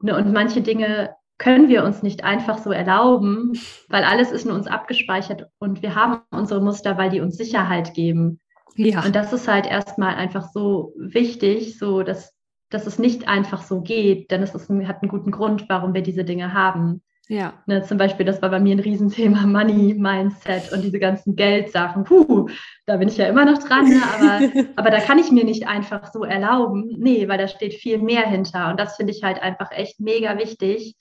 Ne, 0.00 0.16
und 0.16 0.32
manche 0.32 0.60
Dinge 0.60 1.14
können 1.38 1.68
wir 1.68 1.84
uns 1.84 2.02
nicht 2.02 2.24
einfach 2.24 2.58
so 2.58 2.70
erlauben, 2.70 3.52
weil 3.88 4.04
alles 4.04 4.32
ist 4.32 4.46
in 4.46 4.52
uns 4.52 4.66
abgespeichert 4.66 5.46
und 5.58 5.82
wir 5.82 5.94
haben 5.94 6.22
unsere 6.30 6.62
Muster, 6.62 6.96
weil 6.96 7.10
die 7.10 7.20
uns 7.20 7.36
Sicherheit 7.36 7.94
geben. 7.94 8.40
Ja. 8.74 9.04
Und 9.04 9.14
das 9.14 9.32
ist 9.32 9.48
halt 9.48 9.66
erstmal 9.66 10.14
einfach 10.14 10.48
so 10.52 10.92
wichtig, 10.96 11.78
so 11.78 12.02
dass, 12.02 12.34
dass 12.76 12.86
es 12.86 12.98
nicht 12.98 13.26
einfach 13.26 13.62
so 13.62 13.80
geht, 13.80 14.30
denn 14.30 14.42
es 14.42 14.54
ist, 14.54 14.68
hat 14.68 15.02
einen 15.02 15.08
guten 15.08 15.30
Grund, 15.30 15.64
warum 15.70 15.94
wir 15.94 16.02
diese 16.02 16.24
Dinge 16.24 16.52
haben. 16.52 17.00
Ja. 17.26 17.54
Ne, 17.64 17.82
zum 17.82 17.96
Beispiel, 17.96 18.26
das 18.26 18.42
war 18.42 18.50
bei 18.50 18.60
mir 18.60 18.76
ein 18.76 18.80
Riesenthema, 18.80 19.46
Money, 19.46 19.94
Mindset 19.94 20.70
und 20.72 20.82
diese 20.82 20.98
ganzen 20.98 21.34
Geldsachen. 21.36 22.04
Puh, 22.04 22.50
da 22.84 22.98
bin 22.98 23.08
ich 23.08 23.16
ja 23.16 23.28
immer 23.28 23.46
noch 23.46 23.58
dran, 23.58 23.88
ne? 23.88 24.02
aber, 24.14 24.68
aber 24.76 24.90
da 24.90 25.00
kann 25.00 25.18
ich 25.18 25.32
mir 25.32 25.44
nicht 25.44 25.66
einfach 25.66 26.12
so 26.12 26.22
erlauben. 26.22 26.94
Nee, 26.98 27.26
weil 27.28 27.38
da 27.38 27.48
steht 27.48 27.72
viel 27.72 27.96
mehr 27.98 28.28
hinter. 28.28 28.70
Und 28.70 28.78
das 28.78 28.96
finde 28.96 29.14
ich 29.14 29.24
halt 29.24 29.42
einfach 29.42 29.72
echt 29.72 29.98
mega 29.98 30.38
wichtig, 30.38 30.96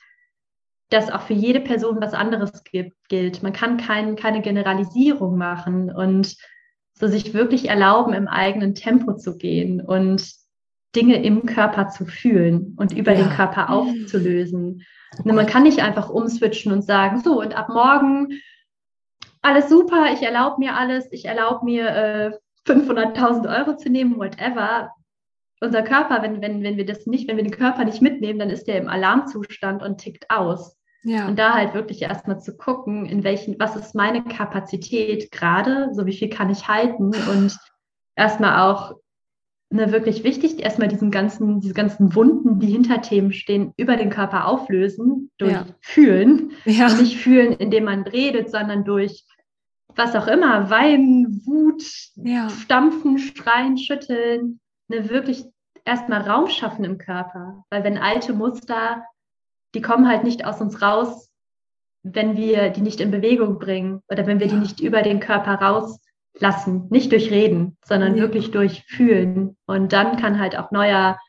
dass 0.89 1.11
auch 1.11 1.21
für 1.21 1.33
jede 1.33 1.59
Person 1.59 1.97
was 1.99 2.13
anderes 2.13 2.63
gibt, 2.63 2.95
gilt. 3.09 3.43
Man 3.43 3.51
kann 3.51 3.75
kein, 3.75 4.15
keine 4.15 4.41
Generalisierung 4.41 5.37
machen 5.37 5.91
und 5.91 6.37
so 6.93 7.07
sich 7.07 7.33
wirklich 7.33 7.67
erlauben, 7.67 8.13
im 8.13 8.29
eigenen 8.29 8.75
Tempo 8.75 9.17
zu 9.17 9.37
gehen 9.37 9.81
und 9.81 10.44
Dinge 10.95 11.23
im 11.23 11.45
Körper 11.45 11.89
zu 11.89 12.05
fühlen 12.05 12.75
und 12.77 12.93
über 12.93 13.13
ja. 13.13 13.23
den 13.23 13.29
Körper 13.29 13.69
aufzulösen. 13.69 14.83
Oh 15.23 15.31
man 15.31 15.45
kann 15.45 15.63
nicht 15.63 15.79
einfach 15.79 16.09
umswitchen 16.09 16.71
und 16.71 16.81
sagen, 16.81 17.21
so 17.21 17.39
und 17.41 17.55
ab 17.55 17.69
morgen 17.69 18.39
alles 19.41 19.69
super, 19.69 20.07
ich 20.11 20.23
erlaube 20.23 20.59
mir 20.59 20.75
alles, 20.75 21.07
ich 21.11 21.25
erlaube 21.25 21.65
mir 21.65 21.87
äh, 21.87 22.31
500.000 22.67 23.59
Euro 23.59 23.77
zu 23.77 23.89
nehmen, 23.89 24.17
whatever. 24.17 24.91
Unser 25.61 25.83
Körper, 25.83 26.21
wenn, 26.21 26.41
wenn, 26.41 26.63
wenn 26.63 26.77
wir 26.77 26.85
das 26.85 27.05
nicht, 27.05 27.27
wenn 27.27 27.37
wir 27.37 27.43
den 27.43 27.51
Körper 27.51 27.85
nicht 27.85 28.01
mitnehmen, 28.01 28.39
dann 28.39 28.49
ist 28.49 28.67
der 28.67 28.77
im 28.77 28.89
Alarmzustand 28.89 29.83
und 29.83 29.99
tickt 29.99 30.29
aus. 30.29 30.77
Ja. 31.03 31.27
Und 31.27 31.37
da 31.37 31.53
halt 31.53 31.75
wirklich 31.75 32.01
erstmal 32.01 32.39
zu 32.39 32.57
gucken, 32.57 33.05
in 33.05 33.23
welchen, 33.23 33.59
was 33.59 33.75
ist 33.75 33.93
meine 33.93 34.23
Kapazität 34.23 35.31
gerade, 35.31 35.89
so 35.93 36.07
wie 36.07 36.17
viel 36.17 36.29
kann 36.29 36.49
ich 36.49 36.67
halten 36.67 37.11
und 37.29 37.55
erstmal 38.15 38.61
auch 38.67 38.95
ne, 39.69 39.91
wirklich 39.91 40.23
wichtig, 40.23 40.61
erstmal 40.61 40.87
diesen 40.87 41.11
ganzen, 41.11 41.59
diese 41.59 41.73
ganzen 41.73 42.15
Wunden, 42.15 42.59
die 42.59 42.67
hinter 42.67 43.01
Themen 43.01 43.33
stehen, 43.33 43.73
über 43.77 43.95
den 43.95 44.09
Körper 44.09 44.47
auflösen, 44.47 45.31
durch 45.37 45.53
ja. 45.53 45.65
Fühlen. 45.81 46.51
Ja. 46.65 46.87
Und 46.87 47.01
nicht 47.01 47.17
fühlen, 47.17 47.53
indem 47.53 47.85
man 47.85 48.03
redet, 48.03 48.51
sondern 48.51 48.83
durch 48.83 49.25
was 49.97 50.15
auch 50.15 50.27
immer, 50.27 50.69
Weinen, 50.69 51.41
Wut, 51.45 51.83
ja. 52.15 52.49
Stampfen, 52.49 53.17
Schreien, 53.17 53.77
Schütteln, 53.77 54.59
ne, 54.87 55.09
wirklich 55.09 55.45
erstmal 55.85 56.21
Raum 56.21 56.49
schaffen 56.49 56.83
im 56.83 56.97
Körper. 56.97 57.63
Weil 57.69 57.83
wenn 57.83 57.97
alte 57.97 58.33
Muster 58.33 59.05
die 59.75 59.81
kommen 59.81 60.07
halt 60.07 60.23
nicht 60.23 60.45
aus 60.45 60.61
uns 60.61 60.81
raus, 60.81 61.29
wenn 62.01 62.37
wir 62.37 62.69
die 62.69 62.81
nicht 62.81 63.01
in 63.01 63.11
Bewegung 63.11 63.59
bringen 63.59 64.01
oder 64.07 64.25
wenn 64.25 64.39
wir 64.39 64.47
die 64.47 64.55
nicht 64.55 64.79
über 64.79 65.01
den 65.01 65.19
Körper 65.19 65.55
rauslassen. 66.35 66.87
Nicht 66.89 67.11
durch 67.11 67.31
Reden, 67.31 67.77
sondern 67.83 68.15
ja. 68.15 68.23
wirklich 68.23 68.51
durch 68.51 68.83
Fühlen. 68.87 69.57
Und 69.65 69.93
dann 69.93 70.17
kann 70.17 70.39
halt 70.39 70.57
auch 70.57 70.71
neuer, 70.71 71.19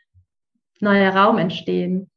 neuer 0.80 1.14
Raum 1.14 1.38
entstehen. 1.38 2.10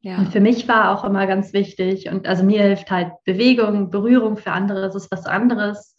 Ja. 0.00 0.18
Und 0.18 0.32
für 0.32 0.40
mich 0.40 0.66
war 0.66 0.90
auch 0.90 1.04
immer 1.04 1.26
ganz 1.26 1.52
wichtig, 1.52 2.08
und 2.08 2.26
also 2.26 2.42
mir 2.42 2.62
hilft 2.62 2.90
halt 2.90 3.12
Bewegung, 3.24 3.90
Berührung, 3.90 4.36
für 4.36 4.50
andere 4.50 4.86
ist 4.86 4.96
es 4.96 5.10
was 5.12 5.26
anderes, 5.26 5.96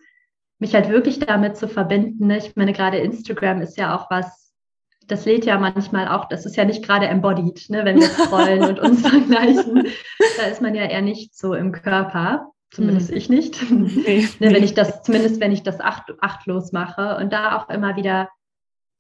mich 0.60 0.76
halt 0.76 0.90
wirklich 0.90 1.20
damit 1.20 1.56
zu 1.56 1.70
verbinden. 1.70 2.30
Ich 2.30 2.56
meine, 2.56 2.74
gerade 2.74 2.98
Instagram 2.98 3.62
ist 3.62 3.78
ja 3.78 3.96
auch 3.96 4.12
was, 4.12 4.54
das 5.08 5.26
lädt 5.26 5.46
ja 5.46 5.58
manchmal 5.58 6.10
auch, 6.10 6.26
das 6.26 6.46
ist 6.46 6.58
ja 6.58 6.66
nicht 6.66 6.84
gerade 6.84 7.08
embodied, 7.08 7.70
ne, 7.70 7.86
wenn 7.86 7.98
wir 7.98 8.08
scrollen 8.10 8.64
und 8.64 8.80
uns 8.80 9.08
vergleichen. 9.08 9.88
Da 10.38 10.44
ist 10.48 10.62
man 10.62 10.76
ja 10.76 10.84
eher 10.84 11.02
nicht 11.02 11.38
so 11.38 11.54
im 11.54 11.72
Körper, 11.72 12.53
zumindest 12.74 13.10
hm. 13.10 13.18
ich 13.18 13.30
nicht. 13.30 13.62
Nee, 13.72 14.28
ne, 14.40 14.54
wenn 14.54 14.64
ich 14.64 14.74
das, 14.74 15.04
zumindest 15.04 15.40
wenn 15.40 15.52
ich 15.52 15.64
das 15.64 15.80
acht, 15.80 16.12
achtlos 16.22 16.72
mache 16.72 17.18
und 17.18 17.32
da 17.32 17.58
auch 17.58 17.70
immer 17.70 17.96
wieder 17.96 18.30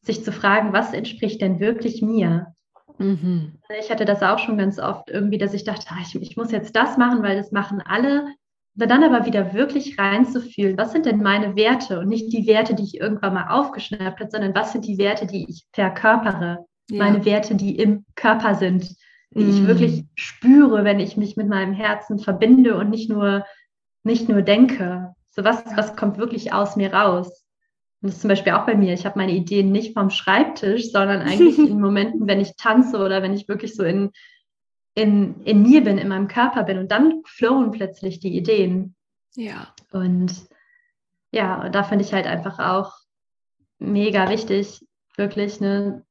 sich 0.01 0.23
zu 0.23 0.31
fragen, 0.31 0.73
was 0.73 0.93
entspricht 0.93 1.41
denn 1.41 1.59
wirklich 1.59 2.01
mir? 2.01 2.53
Mhm. 2.97 3.53
Ich 3.79 3.89
hatte 3.89 4.05
das 4.05 4.21
auch 4.21 4.39
schon 4.39 4.57
ganz 4.57 4.79
oft 4.79 5.09
irgendwie, 5.09 5.37
dass 5.37 5.53
ich 5.53 5.63
dachte, 5.63 5.87
ah, 5.89 5.97
ich, 6.01 6.15
ich 6.21 6.37
muss 6.37 6.51
jetzt 6.51 6.75
das 6.75 6.97
machen, 6.97 7.23
weil 7.23 7.37
das 7.37 7.51
machen 7.51 7.81
alle 7.81 8.27
dann 8.75 9.03
aber 9.03 9.25
wieder 9.25 9.53
wirklich 9.53 9.99
reinzufühlen, 9.99 10.77
was 10.77 10.91
sind 10.91 11.05
denn 11.05 11.21
meine 11.21 11.55
Werte 11.55 11.99
und 11.99 12.07
nicht 12.07 12.33
die 12.33 12.47
Werte, 12.47 12.73
die 12.73 12.83
ich 12.83 12.99
irgendwann 12.99 13.35
mal 13.35 13.49
aufgeschnappt 13.49 14.19
habe, 14.19 14.31
sondern 14.31 14.55
was 14.55 14.71
sind 14.71 14.87
die 14.87 14.97
Werte, 14.97 15.27
die 15.27 15.45
ich 15.47 15.65
verkörpere, 15.73 16.65
ja. 16.89 16.97
meine 17.03 17.23
Werte, 17.23 17.55
die 17.55 17.77
im 17.77 18.05
Körper 18.15 18.55
sind, 18.55 18.95
die 19.31 19.43
mm. 19.43 19.49
ich 19.49 19.67
wirklich 19.67 20.05
spüre, 20.15 20.83
wenn 20.83 20.99
ich 20.99 21.17
mich 21.17 21.37
mit 21.37 21.47
meinem 21.47 21.73
Herzen 21.73 22.17
verbinde 22.17 22.75
und 22.75 22.89
nicht 22.89 23.09
nur, 23.09 23.45
nicht 24.03 24.29
nur 24.29 24.41
denke. 24.41 25.15
So 25.29 25.43
was, 25.43 25.63
was 25.75 25.95
kommt 25.95 26.17
wirklich 26.17 26.53
aus 26.53 26.75
mir 26.75 26.93
raus? 26.93 27.43
Und 28.01 28.09
das 28.09 28.15
ist 28.15 28.21
zum 28.21 28.29
Beispiel 28.29 28.53
auch 28.53 28.65
bei 28.65 28.75
mir. 28.75 28.93
Ich 28.93 29.05
habe 29.05 29.17
meine 29.17 29.31
Ideen 29.31 29.71
nicht 29.71 29.93
vom 29.93 30.09
Schreibtisch, 30.09 30.91
sondern 30.91 31.21
eigentlich 31.21 31.57
in 31.69 31.79
Momenten, 31.79 32.27
wenn 32.27 32.41
ich 32.41 32.55
tanze 32.55 32.97
oder 32.97 33.23
wenn 33.23 33.33
ich 33.33 33.47
wirklich 33.47 33.75
so 33.75 33.83
in, 33.83 34.11
in, 34.93 35.41
in 35.43 35.63
mir 35.63 35.83
bin, 35.83 35.97
in 35.97 36.09
meinem 36.09 36.27
Körper 36.27 36.63
bin 36.63 36.77
und 36.77 36.91
dann 36.91 37.21
flowen 37.25 37.71
plötzlich 37.71 38.19
die 38.19 38.35
Ideen. 38.35 38.95
Ja. 39.35 39.73
Und 39.91 40.47
ja, 41.31 41.69
da 41.69 41.83
finde 41.83 42.03
ich 42.05 42.13
halt 42.13 42.27
einfach 42.27 42.59
auch 42.59 42.93
mega 43.79 44.29
wichtig, 44.29 44.85
wirklich, 45.15 45.59
ne, 45.59 46.05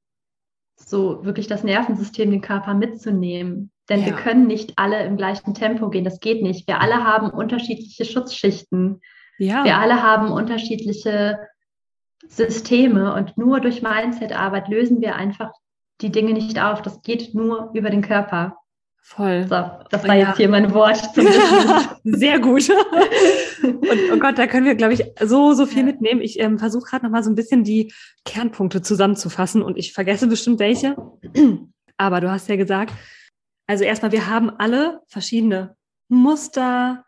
so 0.77 1.25
wirklich 1.25 1.47
das 1.47 1.63
Nervensystem, 1.63 2.31
den 2.31 2.41
Körper 2.41 2.75
mitzunehmen. 2.75 3.71
Denn 3.93 4.01
ja. 4.01 4.07
wir 4.07 4.15
können 4.15 4.47
nicht 4.47 4.73
alle 4.77 5.05
im 5.05 5.19
gleichen 5.19 5.53
Tempo 5.53 5.91
gehen. 5.91 6.03
Das 6.03 6.19
geht 6.19 6.43
nicht. 6.43 6.67
Wir 6.67 6.81
alle 6.81 7.05
haben 7.05 7.29
unterschiedliche 7.29 8.07
Schutzschichten. 8.07 9.03
Ja. 9.37 9.65
Wir 9.65 9.77
alle 9.77 10.03
haben 10.03 10.33
unterschiedliche 10.33 11.39
Systeme 12.27 13.13
und 13.13 13.37
nur 13.37 13.61
durch 13.61 13.83
Mindset-Arbeit 13.83 14.69
lösen 14.69 15.03
wir 15.03 15.17
einfach 15.17 15.53
die 16.01 16.11
Dinge 16.11 16.33
nicht 16.33 16.59
auf. 16.59 16.81
Das 16.81 17.03
geht 17.03 17.35
nur 17.35 17.71
über 17.75 17.91
den 17.91 18.01
Körper. 18.01 18.57
Voll. 19.03 19.43
So, 19.43 19.63
das 19.91 20.09
war 20.09 20.15
ja. 20.15 20.29
jetzt 20.29 20.39
hier 20.39 20.49
mein 20.49 20.73
Wort 20.73 20.97
zum 21.15 21.27
Sehr 22.05 22.39
gut. 22.39 22.71
Und 23.63 24.01
oh 24.11 24.19
Gott, 24.19 24.39
da 24.39 24.47
können 24.47 24.65
wir, 24.65 24.75
glaube 24.75 24.95
ich, 24.95 25.05
so, 25.21 25.53
so 25.53 25.67
viel 25.67 25.81
ja. 25.81 25.85
mitnehmen. 25.85 26.23
Ich 26.23 26.41
ähm, 26.41 26.59
versuche 26.59 26.89
gerade 26.89 27.05
nochmal 27.05 27.23
so 27.23 27.31
ein 27.31 27.35
bisschen 27.35 27.63
die 27.63 27.93
Kernpunkte 28.25 28.81
zusammenzufassen 28.81 29.61
und 29.61 29.77
ich 29.77 29.93
vergesse 29.93 30.29
bestimmt 30.29 30.61
welche. 30.61 30.97
Aber 31.99 32.23
du 32.23 32.31
hast 32.31 32.49
ja 32.49 32.57
gesagt, 32.57 32.95
also 33.67 33.85
erstmal, 33.85 34.13
wir 34.13 34.29
haben 34.29 34.51
alle 34.51 35.01
verschiedene 35.09 35.77
Muster, 36.09 37.05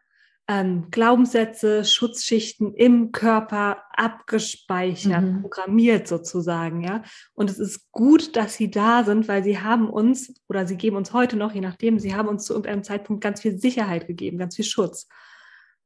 ähm, 0.47 0.89
Glaubenssätze, 0.91 1.85
Schutzschichten 1.85 2.75
im 2.75 3.13
Körper 3.13 3.83
abgespeichert, 3.93 5.23
mhm. 5.23 5.41
programmiert 5.41 6.07
sozusagen, 6.07 6.83
ja. 6.83 7.03
Und 7.33 7.51
es 7.51 7.59
ist 7.59 7.91
gut, 7.93 8.37
dass 8.37 8.55
sie 8.55 8.71
da 8.71 9.05
sind, 9.05 9.27
weil 9.27 9.43
sie 9.43 9.61
haben 9.61 9.89
uns 9.89 10.35
oder 10.49 10.67
sie 10.67 10.77
geben 10.77 10.97
uns 10.97 11.13
heute 11.13 11.37
noch, 11.37 11.55
je 11.55 11.63
nachdem, 11.63 11.99
sie 11.99 12.15
haben 12.15 12.29
uns 12.29 12.45
zu 12.45 12.53
irgendeinem 12.53 12.85
Zeitpunkt 12.85 13.23
ganz 13.23 13.41
viel 13.41 13.59
Sicherheit 13.59 14.07
gegeben, 14.07 14.37
ganz 14.37 14.57
viel 14.57 14.67
Schutz. 14.67 15.09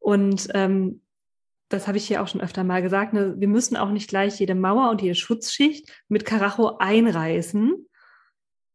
Und 0.00 0.48
ähm, 0.54 1.02
das 1.68 1.87
habe 1.87 1.98
ich 1.98 2.07
hier 2.07 2.22
auch 2.22 2.28
schon 2.28 2.40
öfter 2.40 2.64
mal 2.64 2.83
gesagt, 2.83 3.12
ne, 3.12 3.35
wir 3.38 3.48
müssen 3.48 3.76
auch 3.76 3.90
nicht 3.90 4.09
gleich 4.09 4.40
jede 4.40 4.54
Mauer 4.54 4.90
und 4.90 5.02
jede 5.02 5.14
Schutzschicht 5.14 5.88
mit 6.09 6.24
Karacho 6.24 6.78
einreißen, 6.78 7.88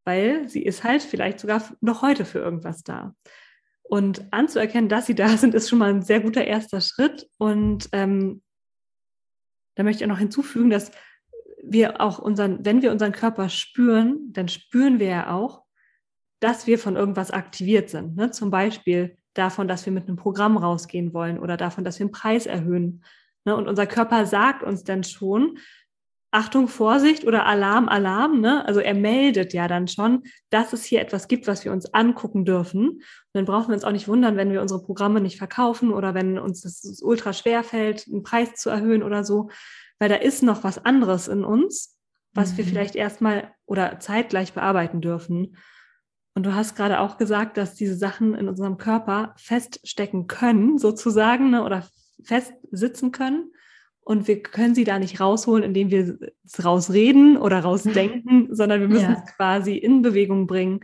weil 0.06 0.50
sie 0.50 0.64
ist 0.64 0.84
halt 0.84 1.02
vielleicht 1.02 1.40
sogar 1.40 1.64
noch 1.82 2.02
heute 2.02 2.26
für 2.26 2.40
irgendwas 2.40 2.84
da. 2.84 3.16
Und 3.84 4.26
anzuerkennen, 4.32 4.90
dass 4.90 5.06
sie 5.06 5.16
da 5.16 5.30
sind, 5.38 5.54
ist 5.54 5.70
schon 5.70 5.80
mal 5.80 5.90
ein 5.90 6.02
sehr 6.02 6.20
guter 6.20 6.46
erster 6.46 6.82
Schritt. 6.82 7.30
Und 7.38 7.90
ähm, 7.92 8.42
da 9.76 9.84
möchte 9.84 10.04
ich 10.04 10.06
auch 10.06 10.14
noch 10.14 10.20
hinzufügen, 10.20 10.70
dass 10.70 10.92
wir 11.64 12.02
auch 12.02 12.20
unseren, 12.20 12.66
wenn 12.66 12.82
wir 12.82 12.92
unseren 12.92 13.14
Körper 13.14 13.50
spüren, 13.50 14.34
dann 14.34 14.50
spüren 14.50 15.00
wir 15.00 15.08
ja 15.08 15.34
auch, 15.34 15.64
dass 16.40 16.68
wir 16.68 16.78
von 16.78 16.96
irgendwas 16.98 17.32
aktiviert 17.32 17.90
sind. 17.90 18.18
Ne? 18.18 18.32
Zum 18.32 18.52
Beispiel 18.52 19.18
davon, 19.34 19.68
dass 19.68 19.86
wir 19.86 19.94
mit 19.94 20.08
einem 20.08 20.18
Programm 20.18 20.58
rausgehen 20.58 21.14
wollen 21.14 21.40
oder 21.40 21.56
davon, 21.56 21.84
dass 21.84 22.00
wir 22.00 22.06
einen 22.06 22.12
Preis 22.12 22.46
erhöhen. 22.46 23.04
Ne? 23.46 23.56
Und 23.56 23.68
unser 23.68 23.88
Körper 23.88 24.26
sagt 24.26 24.62
uns 24.62 24.84
dann 24.84 25.04
schon, 25.04 25.58
Achtung, 26.34 26.68
Vorsicht 26.68 27.26
oder 27.26 27.46
Alarm, 27.46 27.88
Alarm. 27.88 28.42
Ne? 28.42 28.66
Also 28.66 28.80
er 28.80 28.96
meldet 28.96 29.54
ja 29.54 29.68
dann 29.68 29.88
schon, 29.88 30.24
dass 30.50 30.74
es 30.74 30.84
hier 30.84 31.00
etwas 31.00 31.28
gibt, 31.28 31.46
was 31.46 31.64
wir 31.64 31.72
uns 31.72 31.94
angucken 31.94 32.44
dürfen. 32.44 32.90
Und 32.90 33.04
dann 33.34 33.46
brauchen 33.46 33.68
wir 33.68 33.76
uns 33.76 33.84
auch 33.84 33.92
nicht 33.92 34.08
wundern, 34.08 34.36
wenn 34.36 34.52
wir 34.52 34.62
unsere 34.62 34.82
Programme 34.82 35.22
nicht 35.22 35.38
verkaufen 35.38 35.92
oder 35.92 36.16
wenn 36.16 36.40
uns 36.40 36.62
das 36.62 37.02
ultra 37.04 37.34
schwer 37.34 37.64
fällt, 37.64 38.08
einen 38.08 38.24
Preis 38.24 38.56
zu 38.56 38.72
erhöhen 38.72 39.04
oder 39.04 39.24
so, 39.24 39.52
weil 40.00 40.10
da 40.10 40.16
ist 40.16 40.42
noch 40.42 40.64
was 40.64 40.84
anderes 40.84 41.28
in 41.28 41.44
uns, 41.44 42.00
was 42.34 42.54
mhm. 42.54 42.58
wir 42.58 42.66
vielleicht 42.66 42.96
erstmal 42.96 43.54
oder 43.68 44.00
zeitgleich 44.00 44.54
bearbeiten 44.54 45.02
dürfen. 45.02 45.56
Und 46.34 46.48
du 46.48 46.56
hast 46.56 46.76
gerade 46.76 47.00
auch 47.00 47.18
gesagt, 47.20 47.58
dass 47.58 47.76
diese 47.76 47.96
Sachen 47.96 48.34
in 48.34 48.50
unserem 48.50 48.78
Körper 48.78 49.36
feststecken 49.38 50.26
können, 50.26 50.80
sozusagen, 50.80 51.52
ne, 51.52 51.64
oder 51.64 51.88
fest 52.24 52.54
sitzen 52.72 53.12
können. 53.12 53.52
Und 54.06 54.28
wir 54.28 54.42
können 54.42 54.76
sie 54.76 54.84
da 54.84 55.00
nicht 55.00 55.20
rausholen, 55.20 55.64
indem 55.64 55.90
wir 55.90 56.18
es 56.44 56.64
rausreden 56.64 57.38
oder 57.38 57.62
rausdenken, 57.62 58.50
sondern 58.52 58.82
wir 58.82 58.88
müssen 58.88 59.12
ja. 59.12 59.24
es 59.26 59.36
quasi 59.36 59.76
in 59.76 60.02
Bewegung 60.02 60.46
bringen 60.46 60.82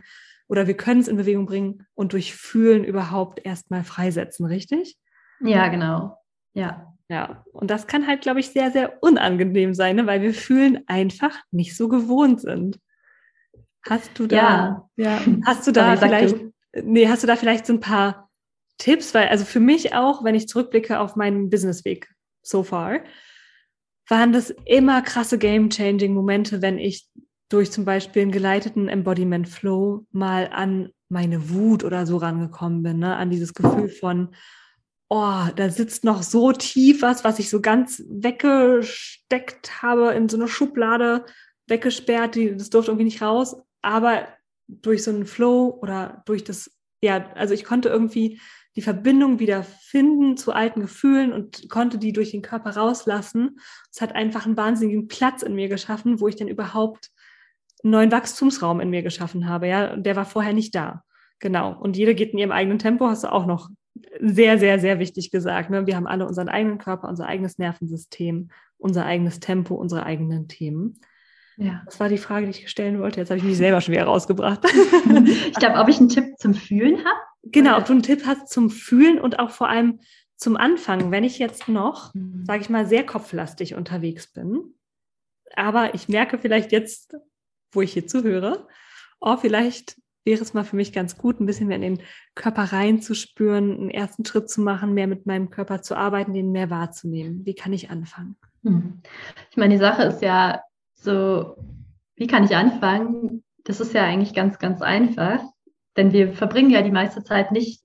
oder 0.48 0.66
wir 0.66 0.76
können 0.76 1.00
es 1.00 1.08
in 1.08 1.16
Bewegung 1.16 1.46
bringen 1.46 1.86
und 1.94 2.12
durch 2.12 2.34
Fühlen 2.34 2.82
überhaupt 2.82 3.44
erstmal 3.44 3.84
freisetzen, 3.84 4.46
richtig? 4.46 4.96
Ja, 5.40 5.68
genau. 5.68 6.16
Ja. 6.54 6.86
Ja, 7.08 7.44
und 7.52 7.72
das 7.72 7.88
kann 7.88 8.06
halt, 8.06 8.20
glaube 8.20 8.38
ich, 8.38 8.50
sehr, 8.50 8.70
sehr 8.70 9.02
unangenehm 9.02 9.74
sein, 9.74 9.96
ne? 9.96 10.06
weil 10.06 10.22
wir 10.22 10.32
fühlen 10.32 10.84
einfach 10.86 11.36
nicht 11.50 11.76
so 11.76 11.88
gewohnt 11.88 12.40
sind. 12.40 12.78
Hast 13.84 14.16
du 14.16 14.28
da, 14.28 14.36
ja, 14.36 14.88
ja 14.96 15.20
hast 15.44 15.66
du 15.66 15.72
da 15.72 15.96
Sorry, 15.96 16.08
vielleicht, 16.08 16.36
du. 16.36 16.52
nee, 16.84 17.08
hast 17.08 17.24
du 17.24 17.26
da 17.26 17.34
vielleicht 17.34 17.66
so 17.66 17.72
ein 17.72 17.80
paar 17.80 18.30
Tipps? 18.78 19.12
Weil, 19.12 19.26
also 19.26 19.44
für 19.44 19.58
mich 19.58 19.92
auch, 19.92 20.22
wenn 20.22 20.36
ich 20.36 20.46
zurückblicke 20.46 21.00
auf 21.00 21.16
meinen 21.16 21.50
Businessweg 21.50 22.08
so 22.42 22.62
far, 22.62 23.00
waren 24.08 24.32
das 24.32 24.50
immer 24.66 25.02
krasse 25.02 25.38
game-changing 25.38 26.12
Momente, 26.14 26.62
wenn 26.62 26.78
ich 26.78 27.08
durch 27.48 27.70
zum 27.70 27.84
Beispiel 27.84 28.22
einen 28.22 28.32
geleiteten 28.32 28.88
Embodiment 28.88 29.48
Flow 29.48 30.06
mal 30.12 30.48
an 30.52 30.90
meine 31.08 31.50
Wut 31.50 31.84
oder 31.84 32.06
so 32.06 32.16
rangekommen 32.16 32.82
bin, 32.82 32.98
ne? 32.98 33.16
an 33.16 33.30
dieses 33.30 33.54
Gefühl 33.54 33.88
von, 33.88 34.34
oh, 35.08 35.44
da 35.56 35.68
sitzt 35.70 36.04
noch 36.04 36.22
so 36.22 36.52
tief 36.52 37.02
was, 37.02 37.24
was 37.24 37.40
ich 37.40 37.50
so 37.50 37.60
ganz 37.60 38.02
weggesteckt 38.08 39.82
habe, 39.82 40.12
in 40.12 40.28
so 40.28 40.36
eine 40.36 40.46
Schublade 40.46 41.24
weggesperrt, 41.66 42.36
die, 42.36 42.56
das 42.56 42.70
durfte 42.70 42.92
irgendwie 42.92 43.04
nicht 43.04 43.22
raus, 43.22 43.56
aber 43.82 44.28
durch 44.68 45.02
so 45.02 45.10
einen 45.10 45.26
Flow 45.26 45.78
oder 45.82 46.22
durch 46.26 46.44
das, 46.44 46.70
ja, 47.02 47.28
also 47.34 47.54
ich 47.54 47.64
konnte 47.64 47.88
irgendwie 47.88 48.40
die 48.76 48.82
Verbindung 48.82 49.38
wieder 49.38 49.62
finden 49.62 50.36
zu 50.36 50.52
alten 50.52 50.80
Gefühlen 50.80 51.32
und 51.32 51.68
konnte 51.68 51.98
die 51.98 52.12
durch 52.12 52.30
den 52.30 52.42
Körper 52.42 52.76
rauslassen. 52.76 53.58
Es 53.92 54.00
hat 54.00 54.14
einfach 54.14 54.46
einen 54.46 54.56
wahnsinnigen 54.56 55.08
Platz 55.08 55.42
in 55.42 55.54
mir 55.54 55.68
geschaffen, 55.68 56.20
wo 56.20 56.28
ich 56.28 56.36
dann 56.36 56.48
überhaupt 56.48 57.10
einen 57.82 57.92
neuen 57.92 58.12
Wachstumsraum 58.12 58.80
in 58.80 58.90
mir 58.90 59.02
geschaffen 59.02 59.48
habe. 59.48 59.66
Ja, 59.66 59.96
der 59.96 60.16
war 60.16 60.24
vorher 60.24 60.52
nicht 60.52 60.74
da. 60.74 61.02
Genau. 61.40 61.76
Und 61.78 61.96
jeder 61.96 62.14
geht 62.14 62.32
in 62.32 62.38
ihrem 62.38 62.52
eigenen 62.52 62.78
Tempo, 62.78 63.06
hast 63.06 63.24
du 63.24 63.32
auch 63.32 63.46
noch 63.46 63.70
sehr, 64.20 64.58
sehr, 64.58 64.78
sehr 64.78 64.98
wichtig 64.98 65.30
gesagt. 65.30 65.70
Ne? 65.70 65.86
Wir 65.86 65.96
haben 65.96 66.06
alle 66.06 66.26
unseren 66.26 66.48
eigenen 66.48 66.78
Körper, 66.78 67.08
unser 67.08 67.26
eigenes 67.26 67.58
Nervensystem, 67.58 68.50
unser 68.78 69.04
eigenes 69.04 69.40
Tempo, 69.40 69.74
unsere 69.74 70.04
eigenen 70.04 70.48
Themen. 70.48 71.00
Ja. 71.56 71.82
Das 71.86 71.98
war 72.00 72.08
die 72.08 72.18
Frage, 72.18 72.46
die 72.46 72.52
ich 72.52 72.70
stellen 72.70 73.00
wollte. 73.00 73.20
Jetzt 73.20 73.30
habe 73.30 73.38
ich 73.38 73.44
mich 73.44 73.56
selber 73.56 73.80
schon 73.80 73.94
wieder 73.94 74.04
rausgebracht. 74.04 74.64
ich 74.64 75.54
glaube, 75.54 75.78
ob 75.78 75.88
ich 75.88 75.98
einen 75.98 76.08
Tipp 76.08 76.36
zum 76.38 76.54
Fühlen 76.54 76.98
habe? 76.98 77.20
Genau, 77.42 77.78
ob 77.78 77.86
du 77.86 77.92
einen 77.92 78.02
Tipp 78.02 78.22
hast 78.26 78.48
zum 78.48 78.70
Fühlen 78.70 79.18
und 79.20 79.38
auch 79.38 79.50
vor 79.50 79.68
allem 79.68 80.00
zum 80.36 80.56
Anfang, 80.56 81.10
wenn 81.10 81.24
ich 81.24 81.38
jetzt 81.38 81.68
noch, 81.68 82.14
mhm. 82.14 82.44
sage 82.46 82.62
ich 82.62 82.70
mal, 82.70 82.86
sehr 82.86 83.04
kopflastig 83.04 83.74
unterwegs 83.74 84.32
bin. 84.32 84.74
Aber 85.54 85.94
ich 85.94 86.08
merke 86.08 86.38
vielleicht 86.38 86.72
jetzt, 86.72 87.16
wo 87.72 87.82
ich 87.82 87.92
hier 87.92 88.06
zuhöre, 88.06 88.66
oh, 89.20 89.36
vielleicht 89.36 89.96
wäre 90.24 90.42
es 90.42 90.54
mal 90.54 90.64
für 90.64 90.76
mich 90.76 90.92
ganz 90.92 91.16
gut, 91.16 91.40
ein 91.40 91.46
bisschen 91.46 91.68
mehr 91.68 91.76
in 91.76 91.96
den 91.96 92.02
Körper 92.34 92.64
reinzuspüren, 92.64 93.72
einen 93.72 93.90
ersten 93.90 94.24
Schritt 94.24 94.50
zu 94.50 94.60
machen, 94.60 94.94
mehr 94.94 95.06
mit 95.06 95.26
meinem 95.26 95.50
Körper 95.50 95.82
zu 95.82 95.96
arbeiten, 95.96 96.34
den 96.34 96.52
mehr 96.52 96.70
wahrzunehmen. 96.70 97.44
Wie 97.46 97.54
kann 97.54 97.72
ich 97.72 97.90
anfangen? 97.90 98.36
Mhm. 98.62 99.00
Ich 99.50 99.56
meine, 99.56 99.74
die 99.74 99.80
Sache 99.80 100.04
ist 100.04 100.22
ja, 100.22 100.62
so, 100.94 101.56
wie 102.16 102.26
kann 102.26 102.44
ich 102.44 102.54
anfangen? 102.54 103.42
Das 103.64 103.80
ist 103.80 103.94
ja 103.94 104.04
eigentlich 104.04 104.34
ganz, 104.34 104.58
ganz 104.58 104.82
einfach, 104.82 105.42
denn 105.96 106.12
wir 106.12 106.32
verbringen 106.32 106.70
ja 106.70 106.82
die 106.82 106.90
meiste 106.90 107.22
Zeit 107.22 107.52
nicht, 107.52 107.82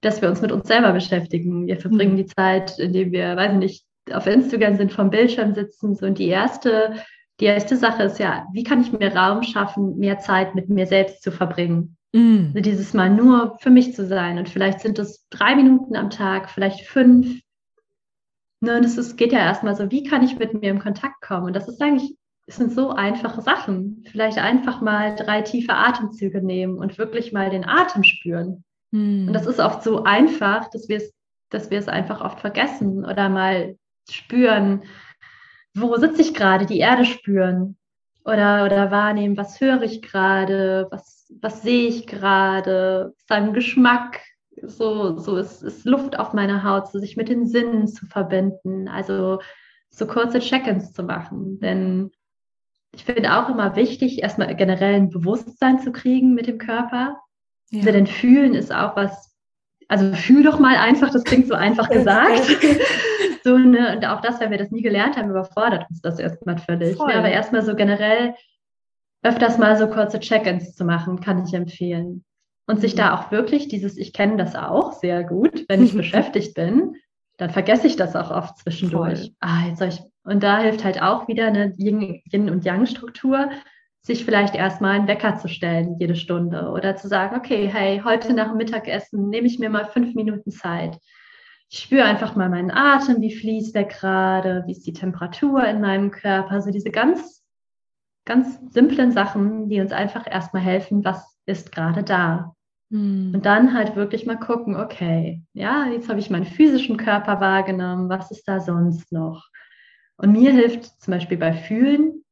dass 0.00 0.20
wir 0.20 0.28
uns 0.28 0.40
mit 0.42 0.52
uns 0.52 0.68
selber 0.68 0.92
beschäftigen. 0.92 1.66
Wir 1.66 1.78
verbringen 1.78 2.12
mhm. 2.12 2.18
die 2.18 2.26
Zeit, 2.26 2.78
indem 2.78 3.12
wir, 3.12 3.36
weiß 3.36 3.52
ich 3.52 3.58
nicht, 3.58 3.86
auf 4.12 4.26
Instagram 4.26 4.76
sind, 4.76 4.92
vom 4.92 5.10
Bildschirm 5.10 5.54
sitzen. 5.54 5.94
So, 5.94 6.06
und 6.06 6.18
die 6.18 6.28
erste, 6.28 6.94
die 7.40 7.46
erste 7.46 7.76
Sache 7.76 8.04
ist 8.04 8.18
ja, 8.18 8.46
wie 8.52 8.64
kann 8.64 8.82
ich 8.82 8.92
mir 8.92 9.14
Raum 9.14 9.42
schaffen, 9.42 9.96
mehr 9.96 10.18
Zeit 10.18 10.54
mit 10.54 10.68
mir 10.68 10.86
selbst 10.86 11.22
zu 11.22 11.32
verbringen? 11.32 11.96
Mhm. 12.12 12.52
Also 12.54 12.60
dieses 12.60 12.92
Mal 12.92 13.10
nur 13.10 13.56
für 13.60 13.70
mich 13.70 13.94
zu 13.94 14.06
sein. 14.06 14.38
Und 14.38 14.48
vielleicht 14.48 14.80
sind 14.80 14.98
es 14.98 15.26
drei 15.30 15.56
Minuten 15.56 15.96
am 15.96 16.10
Tag, 16.10 16.50
vielleicht 16.50 16.86
fünf. 16.86 17.40
Ne, 18.60 18.76
und 18.76 18.84
es 18.84 19.16
geht 19.16 19.32
ja 19.32 19.40
erstmal 19.40 19.74
so, 19.74 19.90
wie 19.90 20.04
kann 20.04 20.22
ich 20.22 20.38
mit 20.38 20.54
mir 20.54 20.70
in 20.70 20.78
Kontakt 20.78 21.20
kommen? 21.20 21.46
Und 21.46 21.56
das 21.56 21.68
ist 21.68 21.82
eigentlich 21.82 22.16
es 22.46 22.56
sind 22.56 22.72
so 22.72 22.90
einfache 22.90 23.40
Sachen. 23.40 24.04
Vielleicht 24.10 24.38
einfach 24.38 24.80
mal 24.80 25.14
drei 25.16 25.42
tiefe 25.42 25.74
Atemzüge 25.74 26.42
nehmen 26.42 26.78
und 26.78 26.98
wirklich 26.98 27.32
mal 27.32 27.50
den 27.50 27.64
Atem 27.64 28.02
spüren. 28.02 28.64
Hm. 28.92 29.28
Und 29.28 29.32
das 29.32 29.46
ist 29.46 29.60
oft 29.60 29.82
so 29.82 30.04
einfach, 30.04 30.68
dass 30.70 30.88
wir 30.88 30.98
es, 30.98 31.14
dass 31.50 31.70
wir 31.70 31.78
es 31.78 31.88
einfach 31.88 32.20
oft 32.20 32.40
vergessen 32.40 33.04
oder 33.04 33.28
mal 33.28 33.76
spüren, 34.10 34.82
wo 35.74 35.96
sitze 35.96 36.22
ich 36.22 36.34
gerade, 36.34 36.66
die 36.66 36.78
Erde 36.78 37.04
spüren 37.04 37.76
oder, 38.24 38.64
oder 38.64 38.90
wahrnehmen, 38.90 39.36
was 39.36 39.60
höre 39.60 39.82
ich 39.82 40.02
gerade, 40.02 40.86
was, 40.90 41.32
was 41.40 41.62
sehe 41.62 41.88
ich 41.88 42.06
gerade, 42.06 43.14
seinen 43.26 43.52
Geschmack, 43.54 44.20
so, 44.62 45.18
so 45.18 45.36
ist, 45.36 45.62
ist 45.62 45.84
Luft 45.84 46.18
auf 46.18 46.32
meiner 46.32 46.62
Haut, 46.62 46.88
so 46.88 46.98
sich 46.98 47.16
mit 47.16 47.28
den 47.28 47.46
Sinnen 47.46 47.88
zu 47.88 48.06
verbinden, 48.06 48.88
also 48.88 49.40
so 49.90 50.06
kurze 50.06 50.38
Check-ins 50.38 50.92
zu 50.92 51.02
machen. 51.02 51.58
Denn 51.60 52.10
ich 52.94 53.04
finde 53.04 53.36
auch 53.36 53.48
immer 53.48 53.76
wichtig, 53.76 54.22
erstmal 54.22 54.54
generell 54.54 54.94
ein 54.94 55.10
Bewusstsein 55.10 55.80
zu 55.80 55.92
kriegen 55.92 56.34
mit 56.34 56.46
dem 56.46 56.58
Körper. 56.58 57.18
Ja. 57.70 57.80
Also 57.80 57.92
denn 57.92 58.06
fühlen 58.06 58.54
ist 58.54 58.72
auch 58.74 58.96
was, 58.96 59.34
also 59.88 60.12
fühl 60.14 60.42
doch 60.42 60.58
mal 60.58 60.76
einfach, 60.76 61.10
das 61.10 61.24
klingt 61.24 61.48
so 61.48 61.54
einfach 61.54 61.88
gesagt. 61.90 62.46
so, 63.42 63.58
ne, 63.58 63.96
und 63.96 64.06
auch 64.06 64.20
das, 64.20 64.40
wenn 64.40 64.50
wir 64.50 64.58
das 64.58 64.70
nie 64.70 64.82
gelernt 64.82 65.16
haben, 65.16 65.30
überfordert 65.30 65.86
uns 65.90 66.00
das 66.00 66.18
erstmal 66.18 66.58
völlig. 66.58 66.98
Ne, 66.98 67.14
aber 67.14 67.30
erstmal 67.30 67.62
so 67.62 67.74
generell 67.74 68.34
öfters 69.22 69.58
mal 69.58 69.76
so 69.76 69.88
kurze 69.88 70.20
Check-ins 70.20 70.74
zu 70.74 70.84
machen, 70.84 71.20
kann 71.20 71.44
ich 71.44 71.54
empfehlen. 71.54 72.24
Und 72.66 72.80
sich 72.80 72.94
da 72.94 73.14
auch 73.14 73.30
wirklich 73.30 73.68
dieses, 73.68 73.96
ich 73.98 74.12
kenne 74.12 74.36
das 74.36 74.54
auch 74.54 74.92
sehr 74.92 75.24
gut, 75.24 75.64
wenn 75.68 75.82
ich 75.82 75.94
beschäftigt 75.96 76.54
bin, 76.54 76.96
dann 77.36 77.50
vergesse 77.50 77.86
ich 77.86 77.96
das 77.96 78.16
auch 78.16 78.30
oft 78.30 78.58
zwischendurch. 78.58 79.20
Voll. 79.20 79.30
Ah, 79.40 79.66
jetzt 79.66 79.78
soll 79.78 79.88
ich 79.88 80.00
und 80.24 80.42
da 80.42 80.58
hilft 80.58 80.84
halt 80.84 81.02
auch 81.02 81.28
wieder 81.28 81.46
eine 81.46 81.74
Yin- 81.76 82.50
und 82.50 82.64
Yang-Struktur, 82.64 83.50
sich 84.00 84.24
vielleicht 84.24 84.54
erstmal 84.54 84.92
einen 84.92 85.08
Wecker 85.08 85.36
zu 85.36 85.48
stellen, 85.48 85.96
jede 85.98 86.16
Stunde 86.16 86.70
oder 86.70 86.96
zu 86.96 87.08
sagen, 87.08 87.36
okay, 87.36 87.68
hey, 87.72 88.02
heute 88.04 88.34
nach 88.34 88.48
dem 88.48 88.56
Mittagessen 88.56 89.28
nehme 89.28 89.46
ich 89.46 89.58
mir 89.58 89.70
mal 89.70 89.86
fünf 89.86 90.14
Minuten 90.14 90.50
Zeit. 90.50 90.98
Ich 91.70 91.80
spüre 91.80 92.04
einfach 92.04 92.36
mal 92.36 92.48
meinen 92.48 92.70
Atem, 92.70 93.20
wie 93.20 93.34
fließt 93.34 93.74
der 93.74 93.84
gerade, 93.84 94.64
wie 94.66 94.72
ist 94.72 94.86
die 94.86 94.92
Temperatur 94.92 95.64
in 95.64 95.80
meinem 95.80 96.10
Körper, 96.10 96.52
also 96.52 96.70
diese 96.70 96.90
ganz, 96.90 97.42
ganz 98.24 98.58
simplen 98.70 99.12
Sachen, 99.12 99.68
die 99.68 99.80
uns 99.80 99.92
einfach 99.92 100.26
erstmal 100.30 100.62
helfen, 100.62 101.04
was 101.04 101.38
ist 101.46 101.72
gerade 101.72 102.02
da. 102.02 102.53
Und 103.34 103.42
dann 103.42 103.74
halt 103.74 103.96
wirklich 103.96 104.26
mal 104.26 104.38
gucken, 104.38 104.76
okay, 104.76 105.42
ja, 105.52 105.86
jetzt 105.86 106.08
habe 106.08 106.20
ich 106.20 106.30
meinen 106.30 106.44
physischen 106.44 106.96
Körper 106.96 107.40
wahrgenommen, 107.40 108.08
was 108.08 108.30
ist 108.30 108.46
da 108.46 108.60
sonst 108.60 109.10
noch? 109.10 109.48
Und 110.16 110.32
mir 110.32 110.52
hilft 110.52 111.00
zum 111.00 111.12
Beispiel 111.12 111.38
bei 111.38 111.52
Fühlen, 111.52 112.24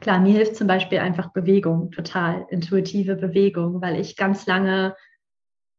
klar, 0.00 0.20
mir 0.20 0.32
hilft 0.32 0.56
zum 0.56 0.66
Beispiel 0.66 0.98
einfach 0.98 1.32
Bewegung, 1.32 1.90
total 1.90 2.46
intuitive 2.50 3.16
Bewegung, 3.16 3.80
weil 3.80 3.98
ich 3.98 4.16
ganz 4.16 4.46
lange 4.46 4.94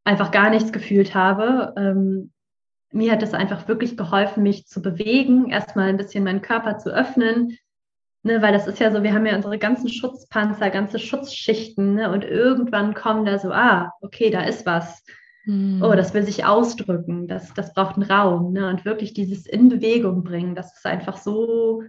einfach 0.03 0.31
gar 0.31 0.49
nichts 0.49 0.71
gefühlt 0.71 1.13
habe. 1.13 1.73
Ähm, 1.77 2.31
mir 2.91 3.11
hat 3.11 3.21
es 3.21 3.33
einfach 3.33 3.67
wirklich 3.67 3.95
geholfen, 3.95 4.43
mich 4.43 4.65
zu 4.65 4.81
bewegen, 4.81 5.49
erstmal 5.49 5.89
ein 5.89 5.97
bisschen 5.97 6.23
meinen 6.23 6.41
Körper 6.41 6.77
zu 6.79 6.89
öffnen, 6.89 7.57
ne, 8.23 8.41
weil 8.41 8.53
das 8.53 8.67
ist 8.67 8.79
ja 8.79 8.91
so, 8.91 9.03
wir 9.03 9.13
haben 9.13 9.25
ja 9.25 9.35
unsere 9.35 9.57
ganzen 9.57 9.89
Schutzpanzer, 9.89 10.69
ganze 10.69 10.99
Schutzschichten 10.99 11.95
ne, 11.95 12.11
und 12.11 12.23
irgendwann 12.23 12.93
kommen 12.93 13.25
da 13.25 13.39
so, 13.39 13.51
ah, 13.51 13.91
okay, 14.01 14.29
da 14.29 14.41
ist 14.41 14.65
was. 14.65 15.03
Hm. 15.45 15.81
Oh, 15.83 15.95
das 15.95 16.13
will 16.13 16.23
sich 16.23 16.45
ausdrücken, 16.45 17.27
das, 17.27 17.53
das 17.53 17.73
braucht 17.73 17.95
einen 17.95 18.09
Raum. 18.09 18.53
Ne, 18.53 18.67
und 18.69 18.85
wirklich 18.85 19.13
dieses 19.13 19.45
in 19.45 19.69
Bewegung 19.69 20.23
bringen, 20.23 20.55
das 20.55 20.75
ist 20.75 20.85
einfach 20.85 21.17
so, 21.17 21.83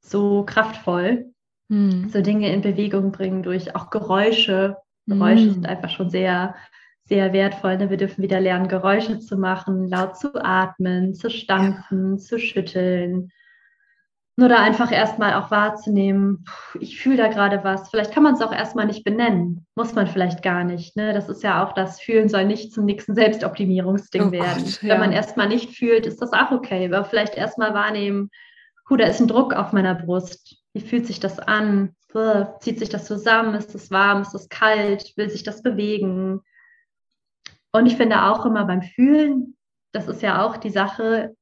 so 0.00 0.44
kraftvoll. 0.44 1.32
Hm. 1.68 2.08
So 2.08 2.20
Dinge 2.20 2.52
in 2.52 2.62
Bewegung 2.62 3.12
bringen 3.12 3.42
durch 3.42 3.74
auch 3.74 3.90
Geräusche. 3.90 4.76
Geräusche 5.06 5.44
hm. 5.44 5.52
sind 5.54 5.66
einfach 5.66 5.90
schon 5.90 6.10
sehr 6.10 6.54
sehr 7.10 7.32
wertvoll. 7.32 7.76
Ne? 7.76 7.90
Wir 7.90 7.96
dürfen 7.96 8.22
wieder 8.22 8.40
lernen, 8.40 8.68
Geräusche 8.68 9.18
zu 9.18 9.36
machen, 9.36 9.88
laut 9.88 10.16
zu 10.16 10.32
atmen, 10.42 11.12
zu 11.12 11.28
stampfen, 11.28 12.12
ja. 12.12 12.18
zu 12.18 12.38
schütteln. 12.38 13.32
Nur 14.36 14.48
da 14.48 14.62
einfach 14.62 14.90
erstmal 14.90 15.34
auch 15.34 15.50
wahrzunehmen, 15.50 16.46
ich 16.78 16.98
fühle 16.98 17.18
da 17.18 17.28
gerade 17.28 17.62
was. 17.62 17.90
Vielleicht 17.90 18.12
kann 18.12 18.22
man 18.22 18.34
es 18.34 18.40
auch 18.40 18.52
erstmal 18.52 18.86
nicht 18.86 19.04
benennen. 19.04 19.66
Muss 19.74 19.94
man 19.94 20.06
vielleicht 20.06 20.42
gar 20.42 20.64
nicht. 20.64 20.96
Ne? 20.96 21.12
Das 21.12 21.28
ist 21.28 21.42
ja 21.42 21.64
auch 21.64 21.72
das 21.72 22.00
Fühlen 22.00 22.28
soll 22.28 22.46
nicht 22.46 22.72
zum 22.72 22.86
nächsten 22.86 23.14
Selbstoptimierungsding 23.14 24.28
oh 24.28 24.32
werden. 24.32 24.64
Gott, 24.64 24.82
ja. 24.82 24.88
Wenn 24.90 25.00
man 25.00 25.12
erstmal 25.12 25.48
nicht 25.48 25.76
fühlt, 25.76 26.06
ist 26.06 26.22
das 26.22 26.32
auch 26.32 26.52
okay. 26.52 26.86
Aber 26.86 27.04
vielleicht 27.04 27.36
erstmal 27.36 27.74
wahrnehmen, 27.74 28.30
hu, 28.88 28.96
da 28.96 29.06
ist 29.06 29.20
ein 29.20 29.28
Druck 29.28 29.52
auf 29.52 29.72
meiner 29.72 29.94
Brust. 29.94 30.56
Wie 30.72 30.80
fühlt 30.80 31.06
sich 31.06 31.20
das 31.20 31.38
an? 31.38 31.94
Zieht 32.60 32.78
sich 32.78 32.88
das 32.88 33.04
zusammen? 33.04 33.54
Ist 33.54 33.74
es 33.74 33.90
warm? 33.90 34.22
Ist 34.22 34.34
es 34.34 34.48
kalt? 34.48 35.12
Will 35.16 35.28
sich 35.28 35.42
das 35.42 35.62
bewegen? 35.62 36.40
Und 37.72 37.86
ich 37.86 37.96
finde 37.96 38.24
auch 38.24 38.46
immer 38.46 38.64
beim 38.64 38.82
Fühlen, 38.82 39.56
das 39.92 40.08
ist 40.08 40.22
ja 40.22 40.44
auch 40.44 40.56
die 40.56 40.70
Sache 40.70 41.36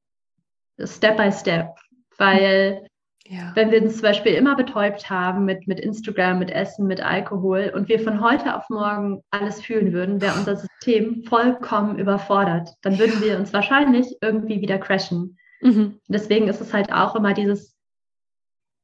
Step 0.82 1.16
by 1.16 1.32
Step, 1.32 1.74
weil 2.18 2.86
ja. 3.26 3.52
wenn 3.54 3.70
wir 3.70 3.82
uns 3.82 3.94
zum 3.94 4.02
Beispiel 4.02 4.34
immer 4.34 4.56
betäubt 4.56 5.08
haben 5.10 5.44
mit, 5.44 5.66
mit 5.66 5.80
Instagram, 5.80 6.38
mit 6.38 6.50
Essen, 6.50 6.86
mit 6.86 7.00
Alkohol 7.00 7.72
und 7.74 7.88
wir 7.88 8.00
von 8.00 8.22
heute 8.22 8.56
auf 8.56 8.68
morgen 8.68 9.22
alles 9.30 9.60
fühlen 9.60 9.92
würden, 9.92 10.20
wäre 10.20 10.38
unser 10.38 10.56
System 10.56 11.24
vollkommen 11.24 11.98
überfordert. 11.98 12.70
Dann 12.82 12.98
würden 12.98 13.22
wir 13.22 13.38
uns 13.38 13.52
wahrscheinlich 13.52 14.16
irgendwie 14.20 14.60
wieder 14.60 14.78
crashen. 14.78 15.38
Mhm. 15.60 16.00
Deswegen 16.08 16.48
ist 16.48 16.60
es 16.60 16.72
halt 16.72 16.92
auch 16.92 17.16
immer 17.16 17.34
dieses, 17.34 17.76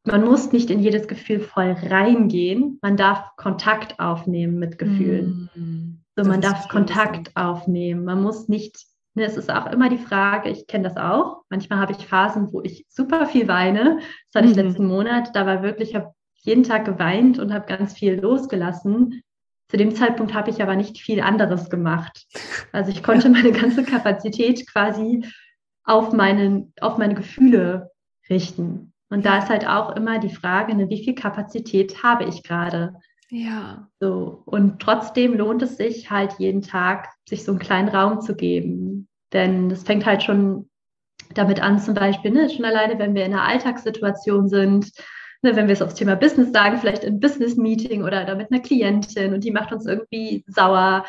man 0.04 0.24
muss 0.24 0.52
nicht 0.52 0.70
in 0.70 0.80
jedes 0.80 1.08
Gefühl 1.08 1.40
voll 1.40 1.72
reingehen, 1.72 2.78
man 2.82 2.96
darf 2.96 3.36
Kontakt 3.36 3.98
aufnehmen 3.98 4.58
mit 4.58 4.78
Gefühlen. 4.78 5.50
Mhm. 5.54 6.00
So, 6.16 6.22
man 6.28 6.40
darf 6.40 6.68
Kontakt 6.68 7.32
aufnehmen. 7.34 8.04
Man 8.04 8.22
muss 8.22 8.48
nicht, 8.48 8.76
es 9.22 9.36
ist 9.36 9.50
auch 9.50 9.66
immer 9.66 9.88
die 9.88 9.98
Frage, 9.98 10.50
ich 10.50 10.66
kenne 10.66 10.84
das 10.84 10.96
auch. 10.96 11.42
Manchmal 11.48 11.78
habe 11.78 11.92
ich 11.92 12.06
Phasen, 12.06 12.52
wo 12.52 12.62
ich 12.62 12.84
super 12.88 13.26
viel 13.26 13.46
weine. 13.46 13.98
Das 14.32 14.42
hatte 14.42 14.46
mhm. 14.46 14.50
ich 14.50 14.56
letzten 14.56 14.86
Monat. 14.86 15.34
Da 15.34 15.46
war 15.46 15.62
wirklich, 15.62 15.90
ich 15.90 15.94
habe 15.94 16.12
jeden 16.42 16.64
Tag 16.64 16.84
geweint 16.84 17.38
und 17.38 17.52
habe 17.52 17.66
ganz 17.66 17.94
viel 17.94 18.20
losgelassen. 18.20 19.22
Zu 19.68 19.76
dem 19.76 19.94
Zeitpunkt 19.94 20.34
habe 20.34 20.50
ich 20.50 20.62
aber 20.62 20.76
nicht 20.76 20.98
viel 20.98 21.20
anderes 21.20 21.70
gemacht. 21.70 22.26
Also 22.72 22.90
ich 22.90 23.02
konnte 23.02 23.28
meine 23.30 23.52
ganze 23.52 23.84
Kapazität 23.84 24.70
quasi 24.70 25.24
auf, 25.84 26.12
meinen, 26.12 26.72
auf 26.80 26.98
meine 26.98 27.14
Gefühle 27.14 27.90
richten. 28.28 28.92
Und 29.10 29.24
da 29.24 29.38
ist 29.38 29.48
halt 29.48 29.66
auch 29.66 29.94
immer 29.96 30.18
die 30.18 30.34
Frage, 30.34 30.74
ne, 30.74 30.88
wie 30.88 31.04
viel 31.04 31.14
Kapazität 31.14 32.02
habe 32.02 32.24
ich 32.24 32.42
gerade? 32.42 32.94
Ja. 33.30 33.88
So, 34.00 34.42
und 34.44 34.80
trotzdem 34.80 35.34
lohnt 35.34 35.62
es 35.62 35.76
sich 35.76 36.10
halt 36.10 36.34
jeden 36.38 36.62
Tag, 36.62 37.08
sich 37.28 37.44
so 37.44 37.52
einen 37.52 37.58
kleinen 37.58 37.88
Raum 37.88 38.20
zu 38.20 38.34
geben. 38.34 38.83
Denn 39.34 39.68
das 39.68 39.82
fängt 39.82 40.06
halt 40.06 40.22
schon 40.22 40.70
damit 41.34 41.60
an, 41.60 41.78
zum 41.78 41.94
Beispiel, 41.94 42.30
ne, 42.30 42.48
schon 42.48 42.64
alleine, 42.64 42.98
wenn 42.98 43.14
wir 43.14 43.24
in 43.24 43.34
einer 43.34 43.46
Alltagssituation 43.46 44.48
sind, 44.48 44.90
ne, 45.42 45.56
wenn 45.56 45.66
wir 45.66 45.72
es 45.72 45.82
aufs 45.82 45.94
Thema 45.94 46.14
Business 46.14 46.52
sagen, 46.52 46.78
vielleicht 46.78 47.04
im 47.04 47.20
Business-Meeting 47.20 48.04
oder 48.04 48.24
da 48.24 48.34
mit 48.34 48.50
einer 48.50 48.62
Klientin 48.62 49.34
und 49.34 49.44
die 49.44 49.50
macht 49.50 49.72
uns 49.72 49.86
irgendwie 49.86 50.44
sauer 50.46 51.04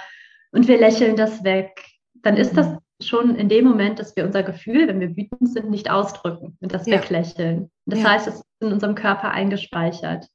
und 0.51 0.67
wir 0.67 0.77
lächeln 0.77 1.15
das 1.15 1.43
weg, 1.43 1.79
dann 2.15 2.35
ist 2.35 2.57
das 2.57 2.75
schon 3.01 3.35
in 3.35 3.49
dem 3.49 3.65
Moment, 3.65 3.99
dass 3.99 4.15
wir 4.15 4.25
unser 4.25 4.41
Gefühl, 4.41 4.87
wenn 4.87 4.99
wir 4.99 5.15
wütend 5.15 5.49
sind, 5.49 5.69
nicht 5.69 5.91
ausdrücken 5.91 6.57
und 6.59 6.73
das 6.73 6.87
ja. 6.87 6.97
weglächeln. 6.97 7.69
Das 7.85 7.99
ja. 7.99 8.09
heißt, 8.09 8.27
es 8.27 8.35
ist 8.35 8.45
in 8.61 8.71
unserem 8.71 8.95
Körper 8.95 9.31
eingespeichert. 9.31 10.27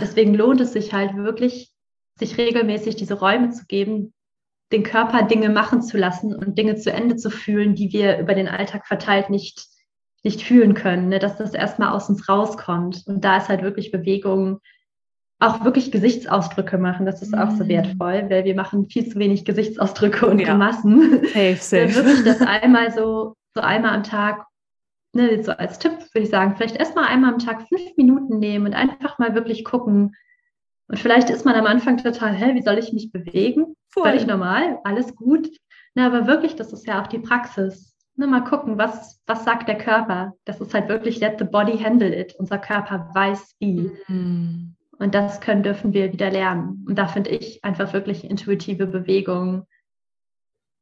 Deswegen 0.00 0.34
lohnt 0.34 0.60
es 0.60 0.72
sich 0.72 0.92
halt 0.92 1.14
wirklich, 1.14 1.70
sich 2.18 2.36
regelmäßig 2.36 2.96
diese 2.96 3.14
Räume 3.14 3.50
zu 3.50 3.66
geben, 3.66 4.12
den 4.72 4.82
Körper 4.82 5.22
Dinge 5.22 5.50
machen 5.50 5.82
zu 5.82 5.96
lassen 5.98 6.34
und 6.34 6.58
Dinge 6.58 6.76
zu 6.76 6.92
Ende 6.92 7.16
zu 7.16 7.30
fühlen, 7.30 7.74
die 7.74 7.92
wir 7.92 8.18
über 8.18 8.34
den 8.34 8.48
Alltag 8.48 8.86
verteilt 8.86 9.30
nicht, 9.30 9.66
nicht 10.22 10.42
fühlen 10.42 10.74
können, 10.74 11.08
ne? 11.08 11.18
dass 11.18 11.36
das 11.36 11.54
erstmal 11.54 11.90
aus 11.90 12.08
uns 12.08 12.28
rauskommt. 12.28 13.02
Und 13.06 13.24
da 13.24 13.36
ist 13.36 13.48
halt 13.48 13.62
wirklich 13.62 13.90
Bewegung, 13.92 14.60
auch 15.38 15.64
wirklich 15.64 15.92
Gesichtsausdrücke 15.92 16.78
machen, 16.78 17.06
das 17.06 17.20
ist 17.20 17.36
auch 17.36 17.50
so 17.50 17.64
mhm. 17.64 17.68
wertvoll, 17.68 18.26
weil 18.30 18.44
wir 18.44 18.54
machen 18.54 18.88
viel 18.88 19.08
zu 19.08 19.18
wenig 19.18 19.44
Gesichtsausdrücke 19.44 20.26
und 20.26 20.38
ja. 20.38 20.48
Grimassen. 20.48 21.24
Safe, 21.26 21.56
safe. 21.60 21.94
wirklich 21.94 22.24
das 22.24 22.40
einmal 22.40 22.92
so, 22.92 23.34
so 23.54 23.60
einmal 23.60 23.94
am 23.94 24.02
Tag 24.02 24.46
ne, 25.14 25.42
so 25.42 25.52
als 25.52 25.78
Tipp 25.78 25.92
würde 26.12 26.24
ich 26.24 26.30
sagen, 26.30 26.54
vielleicht 26.56 26.76
erstmal 26.76 27.06
einmal 27.06 27.32
am 27.32 27.38
Tag 27.38 27.68
fünf 27.68 27.96
Minuten 27.96 28.38
nehmen 28.38 28.66
und 28.66 28.74
einfach 28.74 29.18
mal 29.18 29.34
wirklich 29.34 29.64
gucken. 29.64 30.14
Und 30.88 30.98
vielleicht 30.98 31.30
ist 31.30 31.44
man 31.44 31.54
am 31.54 31.66
Anfang 31.66 31.96
total, 31.96 32.34
hä, 32.34 32.54
wie 32.54 32.62
soll 32.62 32.78
ich 32.78 32.92
mich 32.92 33.10
bewegen? 33.10 33.74
Voll. 33.94 34.02
Völlig 34.02 34.26
normal, 34.26 34.80
alles 34.82 35.14
gut. 35.14 35.48
Na, 35.94 36.06
aber 36.06 36.26
wirklich, 36.26 36.56
das 36.56 36.72
ist 36.72 36.84
ja 36.86 37.00
auch 37.00 37.06
die 37.06 37.20
Praxis. 37.20 37.94
Ne, 38.16 38.26
mal 38.26 38.42
gucken, 38.42 38.76
was, 38.76 39.22
was 39.26 39.44
sagt 39.44 39.68
der 39.68 39.78
Körper? 39.78 40.34
Das 40.44 40.60
ist 40.60 40.74
halt 40.74 40.88
wirklich, 40.88 41.20
let 41.20 41.38
the 41.38 41.44
body 41.44 41.78
handle 41.78 42.12
it. 42.12 42.34
Unser 42.36 42.58
Körper 42.58 43.08
weiß 43.14 43.54
wie. 43.60 43.92
Mhm. 44.08 44.74
Und 44.98 45.14
das 45.14 45.40
können, 45.40 45.62
dürfen 45.62 45.92
wir 45.92 46.12
wieder 46.12 46.30
lernen. 46.30 46.84
Und 46.88 46.98
da 46.98 47.06
finde 47.06 47.30
ich 47.30 47.64
einfach 47.64 47.92
wirklich 47.92 48.28
intuitive 48.28 48.86
Bewegung 48.86 49.64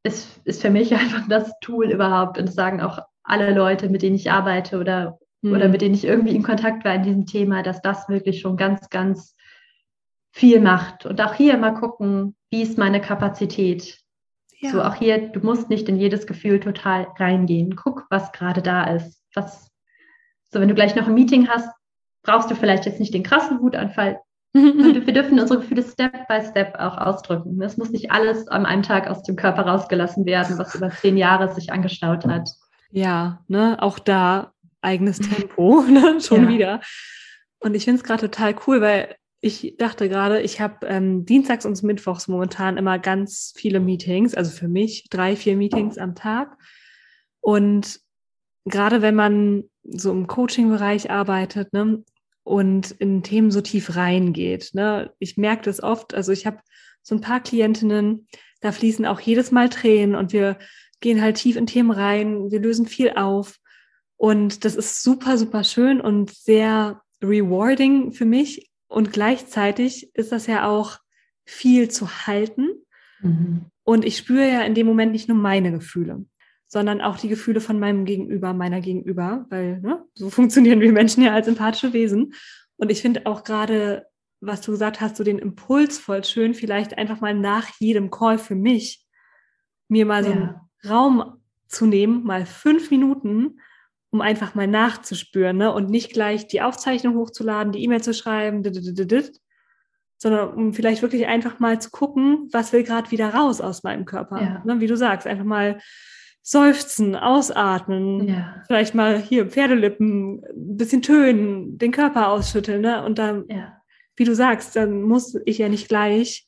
ist, 0.01 0.41
ist 0.43 0.63
für 0.63 0.71
mich 0.71 0.93
einfach 0.95 1.27
das 1.27 1.51
Tool 1.59 1.91
überhaupt. 1.91 2.39
Und 2.39 2.47
das 2.47 2.55
sagen 2.55 2.81
auch 2.81 2.97
alle 3.23 3.53
Leute, 3.53 3.89
mit 3.89 4.01
denen 4.01 4.15
ich 4.15 4.31
arbeite 4.31 4.79
oder, 4.79 5.19
mhm. 5.43 5.53
oder 5.53 5.69
mit 5.69 5.81
denen 5.81 5.93
ich 5.93 6.05
irgendwie 6.05 6.35
in 6.35 6.41
Kontakt 6.41 6.83
war 6.83 6.95
in 6.95 7.03
diesem 7.03 7.25
Thema, 7.27 7.61
dass 7.61 7.79
das 7.83 8.09
wirklich 8.09 8.41
schon 8.41 8.57
ganz, 8.57 8.89
ganz 8.89 9.35
viel 10.31 10.59
macht. 10.59 11.05
Und 11.05 11.21
auch 11.21 11.35
hier 11.35 11.57
mal 11.57 11.75
gucken, 11.75 12.35
wie 12.53 12.61
ist 12.61 12.77
meine 12.77 13.01
Kapazität? 13.01 13.97
Ja. 14.59 14.69
So 14.69 14.83
auch 14.83 14.93
hier, 14.93 15.17
du 15.29 15.39
musst 15.39 15.71
nicht 15.71 15.89
in 15.89 15.97
jedes 15.97 16.27
Gefühl 16.27 16.59
total 16.59 17.07
reingehen. 17.17 17.75
Guck, 17.75 18.05
was 18.11 18.31
gerade 18.31 18.61
da 18.61 18.83
ist. 18.83 19.23
Was, 19.33 19.71
so 20.51 20.59
wenn 20.59 20.67
du 20.67 20.75
gleich 20.75 20.95
noch 20.95 21.07
ein 21.07 21.15
Meeting 21.15 21.49
hast, 21.49 21.67
brauchst 22.21 22.51
du 22.51 22.55
vielleicht 22.55 22.85
jetzt 22.85 22.99
nicht 22.99 23.11
den 23.11 23.23
krassen 23.23 23.59
Wutanfall. 23.59 24.19
wir 24.53 25.13
dürfen 25.13 25.39
unsere 25.39 25.61
Gefühle 25.61 25.81
Step 25.81 26.27
by 26.27 26.45
Step 26.47 26.75
auch 26.75 26.95
ausdrücken. 26.95 27.59
Es 27.63 27.77
muss 27.77 27.89
nicht 27.89 28.11
alles 28.11 28.47
an 28.47 28.67
einem 28.67 28.83
Tag 28.83 29.07
aus 29.07 29.23
dem 29.23 29.35
Körper 29.35 29.63
rausgelassen 29.63 30.27
werden, 30.27 30.59
was 30.59 30.75
über 30.75 30.91
zehn 30.91 31.17
Jahre 31.17 31.51
sich 31.55 31.71
angestaut 31.71 32.23
hat. 32.27 32.51
Ja, 32.91 33.41
ne, 33.47 33.77
auch 33.81 33.97
da 33.97 34.53
eigenes 34.79 35.17
Tempo, 35.27 35.81
ne, 35.81 36.21
schon 36.21 36.43
ja. 36.43 36.49
wieder. 36.49 36.81
Und 37.57 37.73
ich 37.73 37.85
finde 37.85 37.99
es 37.99 38.03
gerade 38.03 38.29
total 38.29 38.53
cool, 38.67 38.79
weil 38.79 39.15
ich 39.45 39.75
dachte 39.77 40.07
gerade, 40.07 40.41
ich 40.41 40.61
habe 40.61 40.87
ähm, 40.87 41.25
dienstags 41.25 41.65
und 41.65 41.83
mittwochs 41.83 42.29
momentan 42.29 42.77
immer 42.77 42.97
ganz 42.97 43.51
viele 43.57 43.81
Meetings, 43.81 44.35
also 44.35 44.51
für 44.51 44.69
mich 44.69 45.09
drei, 45.09 45.35
vier 45.35 45.57
Meetings 45.57 45.97
am 45.97 46.15
Tag. 46.15 46.55
Und 47.41 47.99
gerade 48.63 49.01
wenn 49.01 49.15
man 49.15 49.65
so 49.83 50.11
im 50.11 50.27
Coaching-Bereich 50.27 51.11
arbeitet 51.11 51.73
ne, 51.73 52.05
und 52.43 52.91
in 52.91 53.21
Themen 53.21 53.51
so 53.51 53.59
tief 53.59 53.97
reingeht, 53.97 54.69
ne, 54.75 55.11
ich 55.19 55.35
merke 55.35 55.63
das 55.63 55.83
oft, 55.83 56.13
also 56.13 56.31
ich 56.31 56.45
habe 56.45 56.59
so 57.01 57.13
ein 57.13 57.21
paar 57.21 57.41
Klientinnen, 57.41 58.29
da 58.61 58.71
fließen 58.71 59.05
auch 59.05 59.19
jedes 59.19 59.51
Mal 59.51 59.67
Tränen 59.67 60.15
und 60.15 60.31
wir 60.31 60.57
gehen 61.01 61.21
halt 61.21 61.35
tief 61.35 61.57
in 61.57 61.67
Themen 61.67 61.91
rein, 61.91 62.49
wir 62.49 62.61
lösen 62.61 62.85
viel 62.85 63.11
auf. 63.17 63.57
Und 64.15 64.63
das 64.63 64.77
ist 64.77 65.03
super, 65.03 65.37
super 65.37 65.65
schön 65.65 65.99
und 65.99 66.33
sehr 66.33 67.01
rewarding 67.21 68.13
für 68.13 68.23
mich. 68.23 68.69
Und 68.93 69.11
gleichzeitig 69.11 70.15
ist 70.15 70.31
das 70.31 70.47
ja 70.47 70.67
auch 70.67 70.99
viel 71.45 71.89
zu 71.89 72.27
halten. 72.27 72.69
Mhm. 73.21 73.65
Und 73.83 74.05
ich 74.05 74.17
spüre 74.17 74.47
ja 74.47 74.61
in 74.61 74.75
dem 74.75 74.87
Moment 74.87 75.11
nicht 75.11 75.27
nur 75.27 75.37
meine 75.37 75.71
Gefühle, 75.71 76.25
sondern 76.67 77.01
auch 77.01 77.17
die 77.17 77.27
Gefühle 77.27 77.59
von 77.59 77.79
meinem 77.79 78.05
Gegenüber, 78.05 78.53
meiner 78.53 78.81
Gegenüber, 78.81 79.45
weil 79.49 79.79
ne, 79.81 80.05
so 80.13 80.29
funktionieren 80.29 80.79
wir 80.79 80.91
Menschen 80.91 81.23
ja 81.23 81.33
als 81.33 81.47
empathische 81.47 81.93
Wesen. 81.93 82.33
Und 82.77 82.91
ich 82.91 83.01
finde 83.01 83.25
auch 83.25 83.43
gerade 83.43 84.05
was 84.45 84.61
du 84.61 84.71
gesagt 84.71 84.99
hast, 84.99 85.15
so 85.15 85.23
den 85.23 85.39
Impuls 85.39 85.97
voll 85.97 86.23
schön, 86.23 86.53
vielleicht 86.53 86.97
einfach 86.97 87.21
mal 87.21 87.33
nach 87.33 87.69
jedem 87.79 88.11
Call 88.11 88.37
für 88.37 88.55
mich, 88.55 89.05
mir 89.87 90.05
mal 90.05 90.23
so 90.23 90.31
ja. 90.31 90.35
einen 90.35 90.55
Raum 90.85 91.37
zu 91.67 91.85
nehmen, 91.85 92.23
mal 92.23 92.45
fünf 92.45 92.91
Minuten, 92.91 93.59
um 94.13 94.21
einfach 94.21 94.53
mal 94.53 94.67
nachzuspüren 94.67 95.57
ne? 95.57 95.73
und 95.73 95.89
nicht 95.89 96.13
gleich 96.13 96.47
die 96.47 96.61
Aufzeichnung 96.61 97.15
hochzuladen, 97.15 97.73
die 97.73 97.83
E-Mail 97.83 98.01
zu 98.01 98.13
schreiben, 98.13 98.61
sondern 100.19 100.53
um 100.53 100.73
vielleicht 100.73 101.01
wirklich 101.01 101.25
einfach 101.25 101.59
mal 101.59 101.81
zu 101.81 101.89
gucken, 101.89 102.47
was 102.51 102.71
will 102.71 102.83
gerade 102.83 103.09
wieder 103.09 103.33
raus 103.33 103.59
aus 103.59 103.83
meinem 103.83 104.05
Körper. 104.05 104.39
Ja. 104.39 104.63
Ne? 104.65 104.79
Wie 104.79 104.87
du 104.87 104.95
sagst, 104.95 105.25
einfach 105.25 105.43
mal 105.43 105.79
seufzen, 106.43 107.15
ausatmen, 107.15 108.27
ja. 108.27 108.61
vielleicht 108.67 108.93
mal 108.93 109.19
hier 109.19 109.47
Pferdelippen, 109.47 110.43
ein 110.45 110.77
bisschen 110.77 111.01
tönen, 111.01 111.79
den 111.79 111.91
Körper 111.91 112.27
ausschütteln. 112.27 112.81
Ne? 112.81 113.03
Und 113.03 113.17
dann, 113.17 113.45
ja. 113.49 113.77
wie 114.15 114.25
du 114.25 114.35
sagst, 114.35 114.75
dann 114.75 115.01
muss 115.01 115.35
ich 115.45 115.57
ja 115.57 115.69
nicht 115.69 115.87
gleich, 115.87 116.47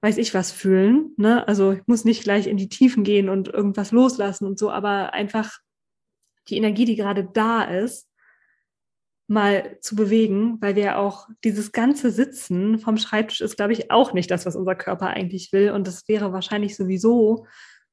weiß 0.00 0.16
ich 0.16 0.32
was 0.32 0.52
fühlen. 0.52 1.12
Ne? 1.18 1.46
Also 1.46 1.72
ich 1.72 1.82
muss 1.86 2.06
nicht 2.06 2.22
gleich 2.22 2.46
in 2.46 2.56
die 2.56 2.70
Tiefen 2.70 3.04
gehen 3.04 3.28
und 3.28 3.48
irgendwas 3.48 3.92
loslassen 3.92 4.46
und 4.46 4.58
so, 4.58 4.70
aber 4.70 5.12
einfach 5.12 5.58
die 6.48 6.56
Energie, 6.56 6.84
die 6.84 6.96
gerade 6.96 7.24
da 7.24 7.62
ist, 7.64 8.08
mal 9.28 9.78
zu 9.80 9.96
bewegen, 9.96 10.58
weil 10.60 10.76
wir 10.76 10.98
auch 10.98 11.26
dieses 11.42 11.72
ganze 11.72 12.10
Sitzen 12.10 12.78
vom 12.78 12.98
Schreibtisch 12.98 13.40
ist, 13.40 13.56
glaube 13.56 13.72
ich, 13.72 13.90
auch 13.90 14.12
nicht 14.12 14.30
das, 14.30 14.46
was 14.46 14.56
unser 14.56 14.74
Körper 14.74 15.08
eigentlich 15.08 15.52
will. 15.52 15.70
Und 15.70 15.86
das 15.86 16.06
wäre 16.08 16.32
wahrscheinlich 16.32 16.76
sowieso 16.76 17.46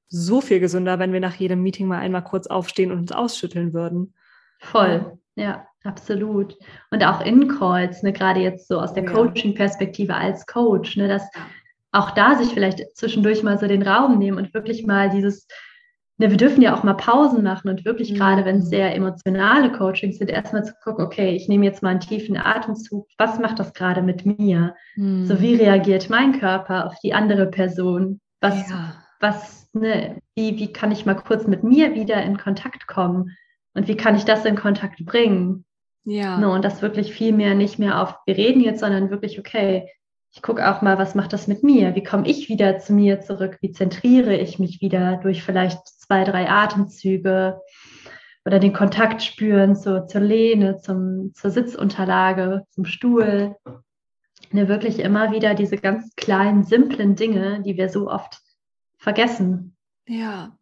so 0.09 0.41
viel 0.41 0.59
gesünder, 0.59 0.99
wenn 0.99 1.13
wir 1.13 1.19
nach 1.19 1.35
jedem 1.35 1.61
Meeting 1.61 1.87
mal 1.87 1.99
einmal 1.99 2.23
kurz 2.23 2.47
aufstehen 2.47 2.91
und 2.91 2.99
uns 2.99 3.11
ausschütteln 3.11 3.73
würden. 3.73 4.13
Voll, 4.59 5.17
ja, 5.35 5.65
absolut. 5.83 6.57
Und 6.91 7.03
auch 7.05 7.21
in 7.21 7.47
Calls, 7.47 8.03
ne, 8.03 8.11
gerade 8.11 8.41
jetzt 8.41 8.67
so 8.67 8.79
aus 8.79 8.93
der 8.93 9.05
ja. 9.05 9.11
Coaching-Perspektive 9.11 10.15
als 10.15 10.45
Coach, 10.45 10.97
ne, 10.97 11.07
dass 11.07 11.23
auch 11.91 12.11
da 12.11 12.35
sich 12.35 12.49
vielleicht 12.49 12.95
zwischendurch 12.95 13.43
mal 13.43 13.57
so 13.57 13.67
den 13.67 13.83
Raum 13.83 14.19
nehmen 14.19 14.37
und 14.37 14.53
wirklich 14.53 14.85
mal 14.85 15.09
dieses, 15.09 15.47
wir 16.19 16.37
dürfen 16.37 16.61
ja 16.61 16.75
auch 16.75 16.83
mal 16.83 16.95
Pausen 16.95 17.43
machen 17.43 17.69
und 17.69 17.85
wirklich 17.85 18.11
mhm. 18.11 18.15
gerade, 18.17 18.45
wenn 18.45 18.57
es 18.57 18.69
sehr 18.69 18.93
emotionale 18.93 19.71
Coachings 19.71 20.17
sind, 20.17 20.29
erstmal 20.29 20.65
zu 20.65 20.73
gucken, 20.83 21.05
okay, 21.05 21.33
ich 21.33 21.47
nehme 21.47 21.65
jetzt 21.65 21.81
mal 21.81 21.89
einen 21.89 22.01
tiefen 22.01 22.35
Atemzug, 22.35 23.07
was 23.17 23.39
macht 23.39 23.59
das 23.59 23.73
gerade 23.73 24.01
mit 24.01 24.25
mir? 24.25 24.75
Mhm. 24.95 25.25
So, 25.25 25.39
wie 25.39 25.55
reagiert 25.55 26.09
mein 26.09 26.39
Körper 26.39 26.87
auf 26.87 26.95
die 27.01 27.13
andere 27.13 27.45
Person? 27.45 28.19
Was, 28.41 28.69
ja. 28.69 28.95
was 29.21 29.69
ne, 29.73 30.21
wie, 30.35 30.57
wie 30.57 30.73
kann 30.73 30.91
ich 30.91 31.05
mal 31.05 31.15
kurz 31.15 31.47
mit 31.47 31.63
mir 31.63 31.95
wieder 31.95 32.21
in 32.23 32.37
Kontakt 32.37 32.87
kommen 32.87 33.37
und 33.73 33.87
wie 33.87 33.95
kann 33.95 34.15
ich 34.15 34.25
das 34.25 34.43
in 34.43 34.55
Kontakt 34.55 35.05
bringen? 35.05 35.63
Ja. 36.03 36.37
Ne, 36.37 36.49
und 36.49 36.65
das 36.65 36.81
wirklich 36.81 37.13
viel 37.13 37.33
mehr 37.33 37.55
nicht 37.55 37.79
mehr 37.79 38.01
auf, 38.01 38.15
wir 38.25 38.35
reden 38.35 38.61
jetzt, 38.61 38.79
sondern 38.81 39.09
wirklich, 39.09 39.39
okay, 39.39 39.87
ich 40.31 40.41
gucke 40.41 40.69
auch 40.69 40.81
mal, 40.81 40.97
was 40.97 41.15
macht 41.15 41.33
das 41.33 41.47
mit 41.47 41.63
mir? 41.63 41.95
Wie 41.95 42.03
komme 42.03 42.27
ich 42.27 42.49
wieder 42.49 42.77
zu 42.79 42.93
mir 42.93 43.19
zurück? 43.21 43.57
Wie 43.61 43.71
zentriere 43.71 44.35
ich 44.35 44.59
mich 44.59 44.79
wieder 44.79 45.17
durch 45.17 45.43
vielleicht 45.43 45.79
zwei, 46.09 46.23
drei 46.23 46.49
Atemzüge 46.49 47.61
oder 48.43 48.59
den 48.59 48.73
Kontakt 48.73 49.21
spüren 49.21 49.75
zur, 49.75 50.07
zur 50.07 50.21
Lehne, 50.21 50.79
zum, 50.79 51.31
zur 51.35 51.51
Sitzunterlage, 51.51 52.65
zum 52.71 52.85
Stuhl? 52.85 53.55
Ne, 54.51 54.67
wirklich 54.67 54.99
immer 54.99 55.31
wieder 55.31 55.53
diese 55.53 55.77
ganz 55.77 56.15
kleinen, 56.15 56.63
simplen 56.63 57.15
Dinge, 57.15 57.61
die 57.61 57.77
wir 57.77 57.89
so 57.89 58.09
oft 58.09 58.41
vergessen. 58.97 59.75
Ja. 60.07 60.57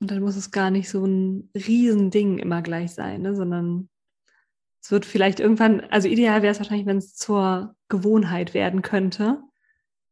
Und 0.00 0.10
dann 0.10 0.22
muss 0.22 0.36
es 0.36 0.50
gar 0.50 0.70
nicht 0.70 0.88
so 0.88 1.04
ein 1.04 1.50
Riesending 1.54 2.38
immer 2.38 2.62
gleich 2.62 2.92
sein, 2.92 3.20
ne? 3.20 3.34
sondern 3.34 3.90
es 4.80 4.90
wird 4.90 5.04
vielleicht 5.04 5.40
irgendwann, 5.40 5.82
also 5.90 6.08
ideal 6.08 6.40
wäre 6.40 6.52
es 6.52 6.58
wahrscheinlich, 6.58 6.86
wenn 6.86 6.96
es 6.96 7.14
zur 7.14 7.74
Gewohnheit 7.88 8.54
werden 8.54 8.80
könnte, 8.80 9.42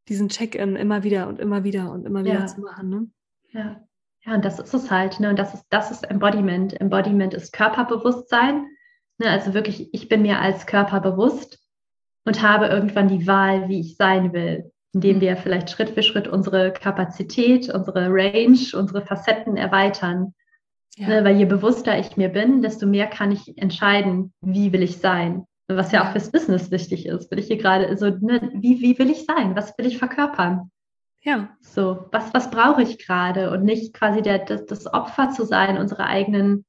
diesen 0.09 0.29
Check-in 0.29 0.77
immer 0.77 1.05
wieder 1.05 1.27
und 1.27 1.41
immer 1.41 1.65
wieder 1.65 1.91
und 1.91 2.05
immer 2.05 2.23
wieder 2.23 2.41
ja. 2.41 2.47
zu 2.47 2.61
machen. 2.61 2.91
Ne? 2.91 3.11
Ja. 3.53 3.88
Ja, 4.25 4.35
und 4.35 4.45
das 4.45 4.59
ist 4.59 4.75
es 4.75 4.91
halt. 4.91 5.21
Ne? 5.21 5.31
Und 5.31 5.39
das 5.39 5.55
ist, 5.55 5.65
das 5.71 5.91
ist 5.91 6.11
Embodiment. 6.11 6.79
Embodiment 6.81 7.35
ist 7.35 7.53
Körperbewusstsein. 7.53 8.67
Ne? 9.19 9.31
Also 9.31 9.55
wirklich, 9.55 9.93
ich 9.93 10.09
bin 10.09 10.23
mir 10.23 10.41
als 10.41 10.67
Körper 10.67 11.01
bewusst 11.01 11.59
und 12.25 12.43
habe 12.43 12.67
irgendwann 12.67 13.09
die 13.09 13.27
Wahl, 13.27 13.69
wie 13.69 13.81
ich 13.81 13.97
sein 13.97 14.33
will 14.33 14.71
indem 14.95 15.17
mhm. 15.17 15.21
wir 15.21 15.37
vielleicht 15.37 15.71
Schritt 15.71 15.91
für 15.91 16.03
Schritt 16.03 16.29
unsere 16.29 16.73
Kapazität, 16.73 17.73
unsere 17.73 18.09
Range, 18.09 18.59
unsere 18.75 19.03
Facetten 19.05 19.57
erweitern. 19.57 20.35
Ja. 20.97 21.09
Ne, 21.09 21.25
weil 21.25 21.37
je 21.37 21.45
bewusster 21.45 21.97
ich 21.99 22.17
mir 22.17 22.29
bin, 22.29 22.61
desto 22.63 22.87
mehr 22.87 23.07
kann 23.07 23.31
ich 23.31 23.57
entscheiden, 23.57 24.33
wie 24.41 24.73
will 24.73 24.83
ich 24.83 24.99
sein. 24.99 25.45
Was 25.69 25.93
ja 25.93 26.05
auch 26.05 26.13
fürs 26.13 26.33
Business 26.33 26.71
wichtig 26.71 27.07
ist. 27.07 27.31
Will 27.31 27.39
ich 27.39 27.47
hier 27.47 27.59
gerade, 27.59 27.97
so, 27.97 28.07
ne, 28.07 28.51
wie, 28.55 28.81
wie 28.81 28.99
will 28.99 29.11
ich 29.11 29.25
sein? 29.25 29.55
Was 29.55 29.77
will 29.79 29.87
ich 29.87 29.99
verkörpern? 29.99 30.73
Ja. 31.23 31.51
So, 31.61 32.07
was, 32.13 32.33
was 32.33 32.51
brauche 32.51 32.83
ich 32.83 33.05
gerade? 33.05 33.51
Und 33.51 33.65
nicht 33.65 33.95
quasi 33.95 34.23
der, 34.23 34.39
das, 34.39 34.67
das 34.67 34.93
Opfer 34.93 35.31
zu 35.31 35.45
sein 35.45 35.79
unserer 35.79 36.07
eigenen, 36.07 36.65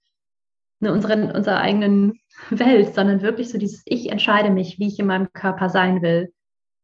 ne, 0.80 0.92
unseren, 0.92 1.32
unserer 1.32 1.60
eigenen 1.60 2.20
Welt, 2.50 2.94
sondern 2.94 3.22
wirklich 3.22 3.50
so 3.50 3.58
dieses 3.58 3.84
Ich 3.86 4.12
entscheide 4.12 4.50
mich, 4.50 4.80
wie 4.80 4.88
ich 4.88 5.00
in 5.00 5.08
meinem 5.08 5.32
Körper 5.34 5.70
sein 5.70 6.02
will. 6.02 6.34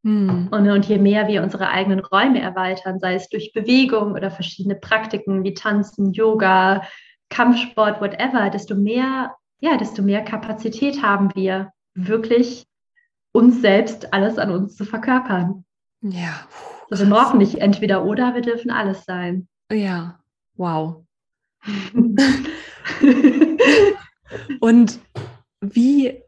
Mhm. 0.04 0.50
Und, 0.52 0.70
und 0.70 0.86
je 0.86 1.00
mehr 1.00 1.28
wir 1.28 1.42
unsere 1.42 1.70
eigenen 1.70 2.00
Räume 2.00 2.40
erweitern, 2.40 3.00
sei 3.00 3.16
es 3.16 3.28
durch 3.30 3.54
Bewegung 3.54 4.14
oder 4.14 4.30
verschiedene 4.30 4.76
Praktiken 4.76 5.44
wie 5.44 5.56
Tanzen, 5.56 6.14
Yoga, 6.14 6.84
Kampfsport, 7.30 8.00
whatever, 8.02 8.52
desto 8.52 8.76
mehr, 8.76 9.36
ja, 9.60 9.78
desto 9.78 10.04
mehr 10.04 10.24
Kapazität 10.24 11.02
haben 11.02 11.34
wir, 11.34 11.72
wirklich 11.96 12.68
uns 13.32 13.62
selbst 13.62 14.14
alles 14.14 14.38
an 14.38 14.52
uns 14.52 14.76
zu 14.76 14.86
verkörpern. 14.86 15.66
Ja. 16.02 16.48
Also 16.90 17.08
brauchen 17.08 17.40
nicht 17.40 17.56
entweder 17.56 18.06
oder, 18.06 18.36
wir 18.36 18.42
dürfen 18.42 18.72
alles 18.72 19.06
sein. 19.06 19.48
Ja, 19.72 20.20
wow. 20.56 21.04
Und 24.60 25.00
wie 25.62 26.22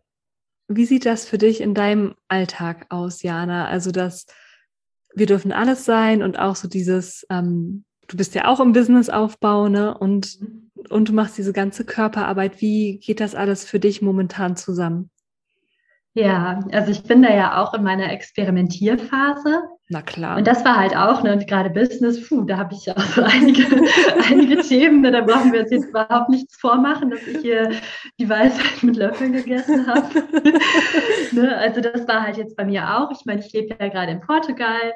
wie 0.68 0.86
sieht 0.86 1.06
das 1.06 1.26
für 1.26 1.38
dich 1.38 1.62
in 1.62 1.74
deinem 1.74 2.16
Alltag 2.28 2.88
aus, 2.90 3.24
Jana? 3.24 3.68
Also, 3.68 3.92
dass 3.92 4.26
wir 5.16 5.26
dürfen 5.26 5.52
alles 5.52 5.86
sein 5.86 6.22
und 6.22 6.38
auch 6.38 6.56
so 6.56 6.68
dieses, 6.68 7.26
ähm, 7.30 7.86
du 8.08 8.18
bist 8.18 8.36
ja 8.36 8.46
auch 8.46 8.60
im 8.60 8.74
Businessaufbau, 8.74 9.70
ne? 9.70 9.98
Und, 9.98 10.42
mhm. 10.42 10.72
und 10.90 11.10
du 11.10 11.14
machst 11.14 11.38
diese 11.38 11.54
ganze 11.54 11.86
Körperarbeit. 11.86 12.62
Wie 12.62 13.00
geht 13.00 13.20
das 13.20 13.34
alles 13.34 13.66
für 13.66 13.80
dich 13.80 14.02
momentan 14.02 14.56
zusammen? 14.56 15.10
Ja, 16.18 16.62
also 16.72 16.90
ich 16.90 17.04
bin 17.04 17.22
da 17.22 17.32
ja 17.32 17.62
auch 17.62 17.76
in 17.76 17.84
meiner 17.84 18.12
Experimentierphase. 18.12 19.62
Na 19.90 20.02
klar. 20.02 20.38
Und 20.38 20.48
das 20.48 20.66
war 20.66 20.76
halt 20.76 20.98
auch, 20.98 21.22
ne, 21.22 21.34
und 21.34 21.46
gerade 21.46 21.70
Business, 21.70 22.28
puh, 22.28 22.44
da 22.44 22.58
habe 22.58 22.74
ich 22.74 22.90
auch 22.90 23.00
so 23.00 23.22
einige, 23.22 23.64
einige 24.28 24.58
Themen, 24.64 25.02
ne, 25.02 25.12
da 25.12 25.22
brauchen 25.22 25.54
wir 25.54 25.62
uns 25.62 25.70
jetzt 25.70 25.90
überhaupt 25.90 26.30
nichts 26.30 26.56
vormachen, 26.58 27.12
dass 27.12 27.22
ich 27.22 27.38
hier 27.38 27.70
die 28.20 28.28
Weisheit 28.28 28.82
mit 28.82 28.96
Löffeln 28.96 29.34
gegessen 29.34 29.86
habe. 29.86 30.08
ne, 31.34 31.56
also 31.56 31.82
das 31.82 32.08
war 32.08 32.24
halt 32.24 32.38
jetzt 32.38 32.58
bei 32.58 32.66
mir 32.66 32.98
auch. 32.98 33.12
Ich 33.12 33.24
meine, 33.26 33.42
ich 33.42 33.54
lebe 33.54 33.76
ja 33.80 33.88
gerade 33.88 34.14
in 34.14 34.22
Portugal 34.22 34.94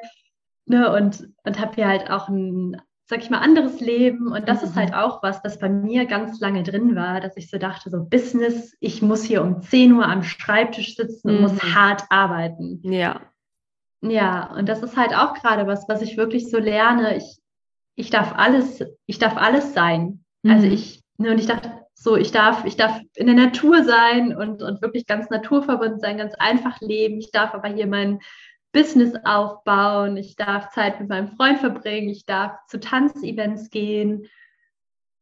ne, 0.66 0.92
und, 0.92 1.28
und 1.44 1.60
habe 1.60 1.76
hier 1.76 1.86
halt 1.86 2.10
auch 2.10 2.28
ein 2.28 2.82
sag 3.12 3.22
ich 3.22 3.28
mal, 3.28 3.40
anderes 3.40 3.78
Leben. 3.80 4.32
Und 4.32 4.48
das 4.48 4.62
mhm. 4.62 4.68
ist 4.68 4.76
halt 4.76 4.94
auch 4.94 5.22
was, 5.22 5.42
das 5.42 5.58
bei 5.58 5.68
mir 5.68 6.06
ganz 6.06 6.40
lange 6.40 6.62
drin 6.62 6.96
war, 6.96 7.20
dass 7.20 7.36
ich 7.36 7.50
so 7.50 7.58
dachte, 7.58 7.90
so 7.90 8.04
Business, 8.04 8.74
ich 8.80 9.02
muss 9.02 9.22
hier 9.22 9.42
um 9.42 9.60
10 9.60 9.92
Uhr 9.92 10.06
am 10.06 10.22
Schreibtisch 10.22 10.96
sitzen 10.96 11.28
und 11.28 11.36
mhm. 11.36 11.42
muss 11.42 11.62
hart 11.74 12.04
arbeiten. 12.08 12.80
Ja. 12.82 13.20
Ja, 14.00 14.50
und 14.56 14.66
das 14.66 14.82
ist 14.82 14.96
halt 14.96 15.14
auch 15.14 15.34
gerade 15.34 15.66
was, 15.66 15.86
was 15.90 16.00
ich 16.00 16.16
wirklich 16.16 16.50
so 16.50 16.58
lerne. 16.58 17.18
Ich, 17.18 17.38
ich 17.96 18.08
darf 18.08 18.32
alles, 18.34 18.82
ich 19.04 19.18
darf 19.18 19.36
alles 19.36 19.74
sein. 19.74 20.24
Also 20.42 20.48
mhm. 20.48 20.50
Also 20.52 20.66
ich, 20.68 21.02
ne, 21.18 21.32
und 21.32 21.38
ich 21.38 21.46
dachte, 21.46 21.70
so, 21.92 22.16
ich 22.16 22.32
darf, 22.32 22.64
ich 22.64 22.76
darf 22.76 22.98
in 23.14 23.26
der 23.26 23.36
Natur 23.36 23.84
sein 23.84 24.34
und, 24.34 24.62
und 24.62 24.80
wirklich 24.80 25.06
ganz 25.06 25.28
naturverbunden 25.28 26.00
sein, 26.00 26.16
ganz 26.16 26.34
einfach 26.36 26.80
leben. 26.80 27.18
Ich 27.18 27.30
darf 27.30 27.52
aber 27.52 27.68
hier 27.68 27.86
meinen 27.86 28.20
Business 28.72 29.14
aufbauen, 29.24 30.16
ich 30.16 30.36
darf 30.36 30.70
Zeit 30.70 30.98
mit 30.98 31.08
meinem 31.08 31.28
Freund 31.28 31.58
verbringen, 31.58 32.08
ich 32.08 32.24
darf 32.24 32.52
zu 32.66 32.80
Tanzevents 32.80 33.70
gehen. 33.70 34.26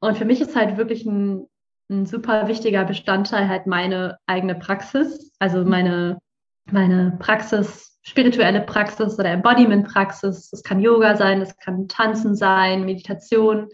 Und 0.01 0.17
für 0.17 0.25
mich 0.25 0.41
ist 0.41 0.57
halt 0.57 0.77
wirklich 0.77 1.05
ein, 1.05 1.47
ein 1.91 2.07
super 2.07 2.49
wichtiger 2.49 2.85
Bestandteil 2.85 3.49
halt 3.49 3.67
meine 3.67 4.19
eigene 4.27 4.55
Praxis, 4.55 5.33
also 5.41 5.65
meine, 5.65 6.19
meine 6.71 7.17
Praxis, 7.19 7.99
spirituelle 8.03 8.61
Praxis 8.61 9.19
oder 9.19 9.31
Embodiment-Praxis. 9.31 10.51
Das 10.51 10.63
kann 10.63 10.81
Yoga 10.81 11.17
sein, 11.17 11.41
das 11.41 11.57
kann 11.57 11.89
Tanzen 11.89 12.37
sein, 12.37 12.85
Meditation, 12.85 13.69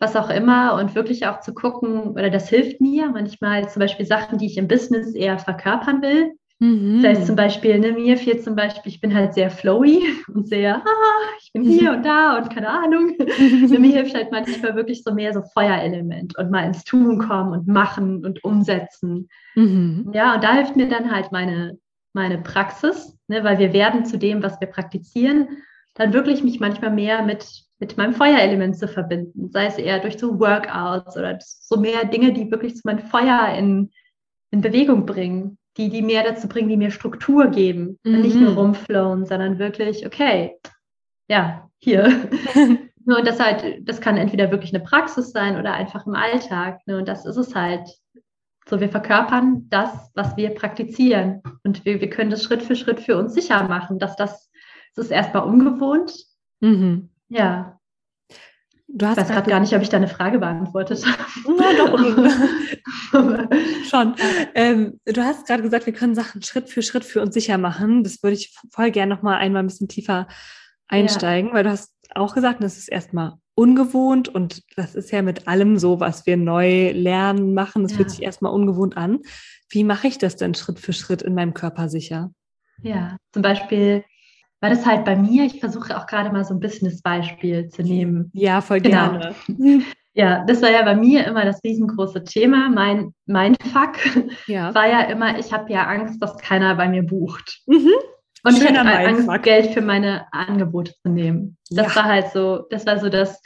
was 0.00 0.16
auch 0.16 0.28
immer. 0.28 0.74
Und 0.74 0.96
wirklich 0.96 1.26
auch 1.26 1.40
zu 1.40 1.54
gucken, 1.54 2.10
oder 2.10 2.30
das 2.30 2.48
hilft 2.48 2.80
mir 2.80 3.10
manchmal 3.10 3.68
zum 3.68 3.80
Beispiel 3.80 4.06
Sachen, 4.06 4.38
die 4.38 4.46
ich 4.46 4.58
im 4.58 4.68
Business 4.68 5.14
eher 5.14 5.38
verkörpern 5.38 6.02
will, 6.02 6.32
Mhm. 6.60 7.02
Das 7.02 7.18
heißt 7.18 7.26
zum 7.26 7.36
Beispiel, 7.36 7.78
ne, 7.78 7.92
mir 7.92 8.16
fehlt 8.16 8.42
zum 8.42 8.56
Beispiel, 8.56 8.90
ich 8.90 9.00
bin 9.00 9.14
halt 9.14 9.34
sehr 9.34 9.50
flowy 9.50 10.02
und 10.34 10.48
sehr, 10.48 10.76
ah, 10.76 11.36
ich 11.40 11.52
bin 11.52 11.62
hier 11.62 11.92
und 11.92 12.04
da 12.04 12.36
und 12.36 12.50
keine 12.50 12.68
Ahnung. 12.68 13.14
Für 13.18 13.78
mir 13.78 13.92
hilft 13.92 14.14
halt 14.14 14.32
manchmal 14.32 14.74
wirklich 14.74 15.04
so 15.04 15.14
mehr 15.14 15.32
so 15.32 15.42
Feuerelement 15.54 16.36
und 16.36 16.50
mal 16.50 16.66
ins 16.66 16.84
Tun 16.84 17.18
kommen 17.18 17.52
und 17.52 17.68
machen 17.68 18.24
und 18.24 18.42
umsetzen. 18.42 19.28
Mhm. 19.54 20.10
Ja, 20.12 20.34
und 20.34 20.44
da 20.44 20.54
hilft 20.54 20.76
mir 20.76 20.88
dann 20.88 21.12
halt 21.12 21.30
meine, 21.30 21.78
meine 22.12 22.38
Praxis, 22.38 23.16
ne, 23.28 23.44
weil 23.44 23.58
wir 23.58 23.72
werden 23.72 24.04
zu 24.04 24.18
dem, 24.18 24.42
was 24.42 24.60
wir 24.60 24.68
praktizieren, 24.68 25.48
dann 25.94 26.12
wirklich 26.12 26.42
mich 26.42 26.58
manchmal 26.58 26.92
mehr 26.92 27.22
mit, 27.22 27.46
mit 27.78 27.96
meinem 27.96 28.14
Feuerelement 28.14 28.76
zu 28.76 28.88
verbinden. 28.88 29.50
Sei 29.50 29.66
es 29.66 29.78
eher 29.78 30.00
durch 30.00 30.18
so 30.18 30.40
Workouts 30.40 31.16
oder 31.16 31.38
so 31.40 31.76
mehr 31.76 32.04
Dinge, 32.04 32.32
die 32.32 32.50
wirklich 32.50 32.74
zu 32.74 32.82
meinem 32.84 33.00
Feuer 33.00 33.54
in, 33.56 33.90
in 34.50 34.60
Bewegung 34.60 35.06
bringen, 35.06 35.58
die, 35.78 35.88
die 35.88 36.02
mehr 36.02 36.24
dazu 36.24 36.48
bringen, 36.48 36.68
die 36.68 36.76
mir 36.76 36.90
Struktur 36.90 37.46
geben. 37.46 37.98
Mhm. 38.02 38.20
Nicht 38.20 38.36
nur 38.36 38.54
rumflowen, 38.54 39.24
sondern 39.24 39.58
wirklich, 39.58 40.04
okay, 40.04 40.56
ja, 41.28 41.70
hier. 41.78 42.28
Nur 43.04 43.22
das 43.22 43.40
halt, 43.40 43.88
das 43.88 44.02
kann 44.02 44.18
entweder 44.18 44.50
wirklich 44.50 44.74
eine 44.74 44.84
Praxis 44.84 45.30
sein 45.30 45.58
oder 45.58 45.72
einfach 45.72 46.06
im 46.06 46.14
Alltag. 46.14 46.80
Ne? 46.86 46.98
Und 46.98 47.08
das 47.08 47.24
ist 47.24 47.36
es 47.36 47.54
halt. 47.54 47.88
So, 48.68 48.80
wir 48.80 48.90
verkörpern 48.90 49.66
das, 49.70 50.10
was 50.14 50.36
wir 50.36 50.50
praktizieren. 50.50 51.42
Und 51.64 51.86
wir, 51.86 52.02
wir 52.02 52.10
können 52.10 52.28
das 52.28 52.42
Schritt 52.42 52.62
für 52.62 52.76
Schritt 52.76 53.00
für 53.00 53.16
uns 53.16 53.32
sicher 53.32 53.66
machen, 53.66 53.98
dass 53.98 54.14
das, 54.16 54.50
das 54.94 55.06
ist 55.06 55.10
erstmal 55.10 55.44
ungewohnt. 55.44 56.12
Mhm. 56.60 57.08
Ja. 57.28 57.77
Du 58.90 59.06
hast 59.06 59.18
ich 59.18 59.24
weiß 59.24 59.28
gerade 59.28 59.50
gar 59.50 59.60
nicht, 59.60 59.74
ob 59.74 59.82
ich 59.82 59.90
deine 59.90 60.08
Frage 60.08 60.38
beantwortet 60.38 61.04
habe. 61.04 61.22
Na 61.58 61.72
doch. 61.76 61.98
Schon. 63.90 64.14
Ähm, 64.54 64.98
du 65.04 65.22
hast 65.22 65.46
gerade 65.46 65.62
gesagt, 65.62 65.84
wir 65.84 65.92
können 65.92 66.14
Sachen 66.14 66.42
Schritt 66.42 66.70
für 66.70 66.82
Schritt 66.82 67.04
für 67.04 67.20
uns 67.20 67.34
sicher 67.34 67.58
machen. 67.58 68.02
Das 68.02 68.22
würde 68.22 68.34
ich 68.34 68.54
voll 68.70 68.90
gerne 68.90 69.14
noch 69.14 69.22
mal 69.22 69.36
einmal 69.36 69.62
ein 69.62 69.66
bisschen 69.66 69.88
tiefer 69.88 70.26
einsteigen, 70.88 71.50
ja. 71.50 71.54
weil 71.54 71.64
du 71.64 71.70
hast 71.70 71.94
auch 72.14 72.34
gesagt, 72.34 72.62
das 72.62 72.78
ist 72.78 72.88
erstmal 72.88 73.34
ungewohnt 73.54 74.28
und 74.28 74.62
das 74.76 74.94
ist 74.94 75.10
ja 75.10 75.20
mit 75.20 75.48
allem 75.48 75.78
so, 75.78 76.00
was 76.00 76.24
wir 76.24 76.38
neu 76.38 76.92
lernen, 76.92 77.52
machen. 77.52 77.82
Das 77.82 77.92
ja. 77.92 77.98
fühlt 77.98 78.10
sich 78.10 78.22
erstmal 78.22 78.52
ungewohnt 78.52 78.96
an. 78.96 79.18
Wie 79.68 79.84
mache 79.84 80.08
ich 80.08 80.16
das 80.16 80.36
denn 80.36 80.54
Schritt 80.54 80.78
für 80.78 80.94
Schritt 80.94 81.20
in 81.20 81.34
meinem 81.34 81.52
Körper 81.52 81.90
sicher? 81.90 82.30
Ja, 82.82 83.18
zum 83.32 83.42
Beispiel 83.42 84.04
war 84.60 84.70
das 84.70 84.84
halt 84.84 85.04
bei 85.04 85.16
mir, 85.16 85.44
ich 85.44 85.60
versuche 85.60 85.96
auch 85.96 86.06
gerade 86.06 86.30
mal 86.30 86.44
so 86.44 86.54
ein 86.54 86.60
Business-Beispiel 86.60 87.68
zu 87.68 87.82
nehmen. 87.82 88.30
Ja, 88.34 88.60
voll 88.60 88.80
genau. 88.80 89.10
gerne. 89.10 89.34
Ja, 90.14 90.44
das 90.46 90.60
war 90.62 90.70
ja 90.70 90.82
bei 90.82 90.96
mir 90.96 91.24
immer 91.26 91.44
das 91.44 91.62
riesengroße 91.62 92.24
Thema. 92.24 92.68
Mein, 92.70 93.14
mein 93.26 93.54
Fuck 93.72 93.98
ja. 94.48 94.74
war 94.74 94.88
ja 94.88 95.02
immer, 95.02 95.38
ich 95.38 95.52
habe 95.52 95.72
ja 95.72 95.84
Angst, 95.86 96.20
dass 96.20 96.36
keiner 96.38 96.74
bei 96.74 96.88
mir 96.88 97.04
bucht. 97.04 97.60
Mhm. 97.66 97.92
Und 98.42 98.56
Schöner 98.56 98.82
ich 98.82 98.88
hatte 98.88 99.08
Angst, 99.08 99.26
Fuck. 99.26 99.42
Geld 99.44 99.66
für 99.74 99.80
meine 99.80 100.26
Angebote 100.32 100.92
zu 101.02 101.08
nehmen. 101.08 101.56
Das 101.70 101.94
ja. 101.94 101.96
war 101.96 102.04
halt 102.06 102.32
so, 102.32 102.66
das 102.70 102.84
war 102.84 102.98
so 102.98 103.08
das, 103.08 103.40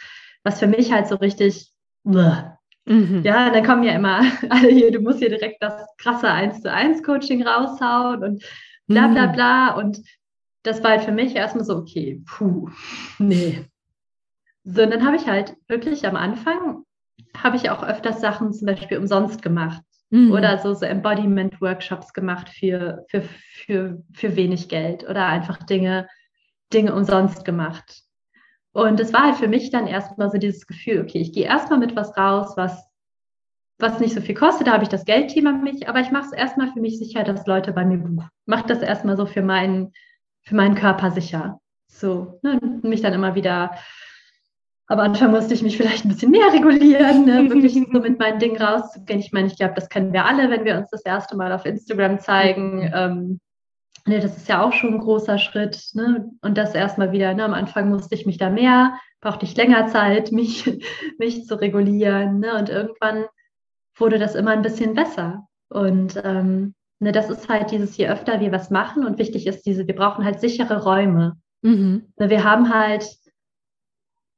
was 0.45 0.61
für 0.61 0.67
mich 0.67 0.91
halt 0.91 1.09
so 1.09 1.17
richtig, 1.17 1.71
mhm. 2.05 3.23
ja, 3.23 3.51
dann 3.51 3.67
kommen 3.67 3.83
ja 3.83 3.93
immer 3.93 4.23
alle 4.49 4.69
hier, 4.71 4.91
du 4.93 5.01
musst 5.01 5.19
hier 5.19 5.29
direkt 5.29 5.63
das 5.63 5.75
krasse 5.99 6.31
1 6.31 6.63
zu 6.63 6.73
1 6.73 7.03
Coaching 7.03 7.47
raushauen 7.47 8.25
und 8.25 8.45
bla 8.87 9.09
bla 9.09 9.27
mhm. 9.27 9.33
bla. 9.33 9.75
Und 9.75 10.01
das 10.63 10.83
war 10.83 10.93
halt 10.93 11.03
für 11.03 11.13
mich 11.13 11.35
erstmal 11.35 11.65
so, 11.65 11.77
okay, 11.77 12.23
puh, 12.27 12.69
nee. 13.19 13.65
So, 14.65 14.83
und 14.83 14.91
dann 14.91 15.05
habe 15.05 15.17
ich 15.17 15.27
halt 15.27 15.57
wirklich 15.67 16.07
am 16.07 16.17
Anfang, 16.17 16.85
habe 17.37 17.57
ich 17.57 17.71
auch 17.71 17.83
öfters 17.83 18.21
Sachen 18.21 18.53
zum 18.53 18.67
Beispiel 18.67 18.99
umsonst 18.99 19.43
gemacht. 19.43 19.83
Mhm. 20.11 20.31
Oder 20.31 20.59
so, 20.59 20.75
so 20.75 20.85
Embodiment-Workshops 20.85 22.13
gemacht 22.13 22.49
für, 22.51 23.05
für, 23.09 23.23
für, 23.23 24.03
für 24.13 24.37
wenig 24.37 24.69
Geld 24.69 25.09
oder 25.09 25.27
einfach 25.27 25.59
Dinge, 25.65 26.07
Dinge 26.73 26.95
umsonst 26.95 27.45
gemacht. 27.45 28.03
Und 28.73 29.01
es 29.01 29.13
war 29.13 29.23
halt 29.23 29.37
für 29.37 29.49
mich 29.49 29.71
dann 29.71 29.87
erstmal 29.87 30.31
so 30.31 30.39
dieses 30.39 30.67
Gefühl, 30.67 31.01
okay, 31.01 31.19
ich 31.19 31.33
gehe 31.33 31.45
erstmal 31.45 31.79
mit 31.79 31.97
was 31.97 32.17
raus, 32.17 32.55
was, 32.57 32.87
was 33.79 34.01
nicht 34.01 34.15
so 34.15 34.21
viel 34.21 34.35
kostet, 34.35 34.67
da 34.67 34.73
habe 34.73 34.85
ich 34.85 34.89
das 34.89 35.05
Geldthema 35.05 35.53
mich, 35.53 35.89
aber 35.89 36.01
ich 36.01 36.11
mache 36.11 36.27
es 36.27 36.33
erstmal 36.33 36.73
für 36.73 36.81
mich 36.81 36.99
sicher, 36.99 37.25
dass 37.25 37.47
Leute 37.47 37.73
bei 37.73 37.85
mir 37.85 37.99
buchen. 37.99 38.29
Mache 38.47 38.67
das 38.69 38.81
erstmal 38.81 39.17
so 39.17 39.27
für 39.27 39.43
meinen, 39.43 39.93
für 40.43 40.55
meinen 40.55 40.75
Körper 40.75 41.11
sicher. 41.11 41.61
So, 41.89 42.39
ne, 42.43 42.59
mich 42.83 43.03
dann 43.03 43.13
immer 43.13 43.35
wieder 43.35 43.73
am 44.93 45.01
Anfang 45.01 45.31
musste 45.31 45.55
ich 45.55 45.63
mich 45.63 45.79
vielleicht 45.79 46.05
ein 46.05 46.09
bisschen 46.09 46.31
mehr 46.31 46.53
regulieren, 46.53 47.25
ne? 47.25 47.51
wirklich 47.51 47.73
so 47.73 48.01
mit 48.01 48.19
meinen 48.19 48.39
Dingen 48.39 48.61
rauszugehen. 48.61 49.21
Ich 49.21 49.33
meine, 49.33 49.47
ich 49.47 49.57
glaube, 49.57 49.73
das 49.75 49.89
kennen 49.89 50.13
wir 50.13 50.27
alle, 50.27 50.51
wenn 50.51 50.67
wir 50.67 50.77
uns 50.77 50.91
das 50.91 51.03
erste 51.03 51.35
Mal 51.35 51.51
auf 51.53 51.65
Instagram 51.65 52.21
zeigen. 52.21 52.91
Ähm, 52.95 53.41
ne, 54.07 54.21
das 54.21 54.37
ist 54.37 54.49
ja 54.49 54.63
auch 54.63 54.75
schon 54.75 54.93
ein 54.95 55.01
großer 55.01 55.39
Schritt. 55.39 55.83
Ne? 55.95 56.31
Und 56.43 56.59
das 56.59 56.75
erstmal 56.75 57.11
wieder, 57.11 57.33
ne? 57.33 57.43
am 57.43 57.55
Anfang 57.55 57.89
musste 57.89 58.15
ich 58.15 58.27
mich 58.27 58.37
da 58.37 58.51
mehr, 58.51 58.99
brauchte 59.23 59.47
ich 59.47 59.57
länger 59.57 59.87
Zeit, 59.87 60.31
mich, 60.33 60.79
mich 61.19 61.47
zu 61.47 61.59
regulieren. 61.59 62.41
Ne? 62.41 62.55
Und 62.59 62.69
irgendwann 62.69 63.25
wurde 63.97 64.19
das 64.19 64.35
immer 64.35 64.51
ein 64.51 64.63
bisschen 64.63 64.93
besser. 64.95 65.47
Und 65.71 66.21
ähm, 66.23 66.75
ne, 67.03 67.13
das 67.13 67.29
ist 67.29 67.49
halt 67.49 67.71
dieses, 67.71 67.97
je 67.97 68.09
öfter 68.09 68.41
wir 68.41 68.53
was 68.53 68.71
machen 68.71 69.05
und 69.05 69.19
wichtig 69.19 69.47
ist 69.47 69.67
diese, 69.67 69.87
wir 69.87 69.95
brauchen 69.95 70.25
halt 70.25 70.41
sichere 70.41 70.83
Räume. 70.83 71.37
Mhm. 71.63 72.07
Ne, 72.19 72.31
wir 72.31 72.45
haben 72.45 72.73
halt 72.73 73.05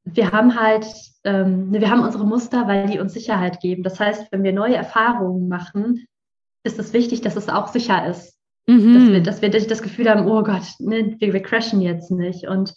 wir 0.04 0.32
haben 0.32 0.60
halt, 0.60 0.86
ähm, 1.24 1.72
wir 1.72 1.90
haben 1.90 2.02
unsere 2.02 2.26
Muster, 2.26 2.68
weil 2.68 2.88
die 2.88 2.98
uns 2.98 3.14
Sicherheit 3.14 3.60
geben. 3.60 3.82
Das 3.82 3.98
heißt, 3.98 4.30
wenn 4.30 4.42
wir 4.42 4.52
neue 4.52 4.76
Erfahrungen 4.76 5.48
machen, 5.48 6.06
ist 6.62 6.78
es 6.78 6.92
wichtig, 6.92 7.22
dass 7.22 7.36
es 7.36 7.48
auch 7.48 7.68
sicher 7.68 8.06
ist. 8.06 8.38
Mhm. 8.66 8.94
Dass, 8.94 9.08
wir, 9.08 9.22
dass 9.22 9.42
wir 9.42 9.50
das 9.50 9.82
Gefühl 9.82 10.08
haben, 10.08 10.26
oh 10.26 10.42
Gott, 10.42 10.62
ne, 10.78 11.16
wir, 11.18 11.32
wir 11.32 11.42
crashen 11.42 11.80
jetzt 11.80 12.10
nicht. 12.10 12.46
Und 12.46 12.74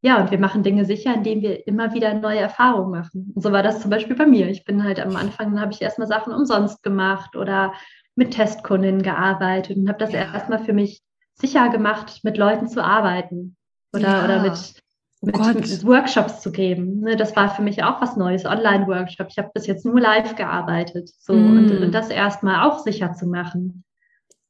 ja, 0.00 0.20
und 0.20 0.30
wir 0.30 0.38
machen 0.38 0.62
Dinge 0.62 0.84
sicher, 0.84 1.14
indem 1.14 1.42
wir 1.42 1.66
immer 1.66 1.94
wieder 1.94 2.12
neue 2.14 2.40
Erfahrungen 2.40 2.90
machen. 2.90 3.32
Und 3.34 3.42
so 3.42 3.52
war 3.52 3.62
das 3.62 3.80
zum 3.80 3.90
Beispiel 3.90 4.16
bei 4.16 4.26
mir. 4.26 4.48
Ich 4.48 4.64
bin 4.64 4.82
halt 4.82 4.98
am 4.98 5.14
Anfang, 5.14 5.60
habe 5.60 5.72
ich 5.72 5.80
erstmal 5.80 6.08
Sachen 6.08 6.32
umsonst 6.32 6.82
gemacht 6.82 7.36
oder 7.36 7.72
mit 8.14 8.32
Testkundinnen 8.32 9.02
gearbeitet 9.02 9.76
und 9.76 9.88
habe 9.88 9.98
das 9.98 10.12
ja. 10.12 10.32
erstmal 10.32 10.64
für 10.64 10.72
mich 10.72 11.00
sicher 11.34 11.68
gemacht, 11.70 12.20
mit 12.22 12.36
Leuten 12.36 12.68
zu 12.68 12.84
arbeiten 12.84 13.56
oder, 13.92 14.02
ja. 14.02 14.24
oder 14.24 14.42
mit, 14.42 14.82
Oh 15.24 15.28
mit 15.28 15.86
Workshops 15.86 16.40
zu 16.40 16.50
geben. 16.50 17.00
Ne, 17.00 17.14
das 17.14 17.36
war 17.36 17.54
für 17.54 17.62
mich 17.62 17.84
auch 17.84 18.00
was 18.00 18.16
Neues, 18.16 18.44
Online-Workshop. 18.44 19.28
Ich 19.30 19.38
habe 19.38 19.52
bis 19.54 19.68
jetzt 19.68 19.86
nur 19.86 20.00
live 20.00 20.34
gearbeitet. 20.34 21.10
So, 21.16 21.32
mm. 21.32 21.56
und, 21.58 21.70
und, 21.80 21.92
das 21.92 22.10
erstmal 22.10 22.68
auch 22.68 22.80
sicher 22.80 23.12
zu 23.12 23.26
machen. 23.26 23.84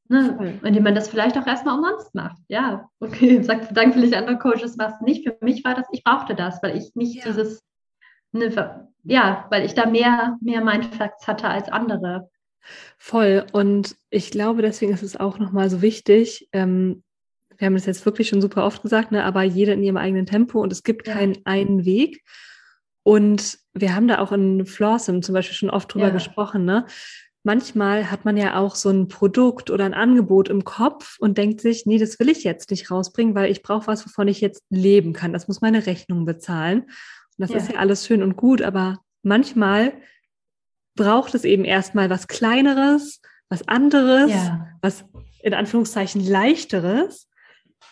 Ne? 0.08 0.58
Indem 0.62 0.82
man 0.82 0.94
das 0.94 1.08
vielleicht 1.08 1.36
auch 1.36 1.46
erstmal 1.46 1.76
umsonst 1.76 2.14
macht. 2.14 2.38
Ja, 2.48 2.88
okay, 3.00 3.42
sagt 3.42 3.76
dann 3.76 3.92
vielleicht 3.92 4.14
andere 4.14 4.38
Coaches 4.38 4.78
was 4.78 4.98
nicht. 5.02 5.28
Für 5.28 5.36
mich 5.42 5.62
war 5.62 5.74
das, 5.74 5.86
ich 5.92 6.04
brauchte 6.04 6.34
das, 6.34 6.62
weil 6.62 6.74
ich 6.74 6.94
nicht 6.94 7.16
ja. 7.16 7.24
dieses, 7.26 7.62
ne, 8.32 8.88
ja, 9.04 9.46
weil 9.50 9.66
ich 9.66 9.74
da 9.74 9.84
mehr, 9.84 10.38
mehr 10.40 10.64
Mindfacts 10.64 11.28
hatte 11.28 11.48
als 11.48 11.68
andere. 11.68 12.30
Voll. 12.98 13.46
Und 13.52 13.96
ich 14.10 14.30
glaube, 14.30 14.62
deswegen 14.62 14.92
ist 14.92 15.02
es 15.02 15.18
auch 15.18 15.38
nochmal 15.38 15.70
so 15.70 15.82
wichtig, 15.82 16.48
ähm, 16.52 17.02
wir 17.58 17.66
haben 17.66 17.74
das 17.74 17.86
jetzt 17.86 18.04
wirklich 18.04 18.28
schon 18.28 18.40
super 18.40 18.64
oft 18.64 18.82
gesagt, 18.82 19.12
ne, 19.12 19.24
aber 19.24 19.42
jeder 19.44 19.74
in 19.74 19.84
ihrem 19.84 19.96
eigenen 19.96 20.26
Tempo 20.26 20.60
und 20.60 20.72
es 20.72 20.82
gibt 20.82 21.04
keinen 21.04 21.38
einen 21.44 21.84
Weg. 21.84 22.22
Und 23.04 23.58
wir 23.72 23.94
haben 23.94 24.08
da 24.08 24.18
auch 24.18 24.32
in 24.32 24.66
Flawsome 24.66 25.20
zum 25.20 25.34
Beispiel 25.34 25.56
schon 25.56 25.70
oft 25.70 25.92
drüber 25.92 26.08
ja. 26.08 26.12
gesprochen, 26.12 26.64
ne? 26.64 26.86
Manchmal 27.44 28.10
hat 28.10 28.24
man 28.24 28.36
ja 28.36 28.56
auch 28.56 28.76
so 28.76 28.90
ein 28.90 29.08
Produkt 29.08 29.70
oder 29.70 29.84
ein 29.84 29.94
Angebot 29.94 30.48
im 30.48 30.62
Kopf 30.62 31.16
und 31.18 31.38
denkt 31.38 31.60
sich, 31.60 31.86
nee, 31.86 31.98
das 31.98 32.20
will 32.20 32.28
ich 32.28 32.44
jetzt 32.44 32.70
nicht 32.70 32.88
rausbringen, 32.88 33.34
weil 33.34 33.50
ich 33.50 33.62
brauche 33.62 33.88
was, 33.88 34.06
wovon 34.06 34.28
ich 34.28 34.40
jetzt 34.40 34.62
leben 34.70 35.12
kann. 35.12 35.32
Das 35.32 35.48
muss 35.48 35.60
meine 35.60 35.86
Rechnung 35.86 36.24
bezahlen. 36.24 36.82
Und 36.82 36.90
das 37.38 37.50
ja. 37.50 37.56
ist 37.56 37.72
ja 37.72 37.78
alles 37.78 38.06
schön 38.06 38.22
und 38.22 38.36
gut, 38.36 38.62
aber 38.62 39.00
manchmal 39.22 39.92
braucht 40.94 41.34
es 41.34 41.44
eben 41.44 41.64
erstmal 41.64 42.10
was 42.10 42.28
Kleineres, 42.28 43.20
was 43.48 43.66
anderes, 43.68 44.30
ja. 44.30 44.68
was 44.80 45.04
in 45.42 45.54
Anführungszeichen 45.54 46.24
leichteres, 46.24 47.28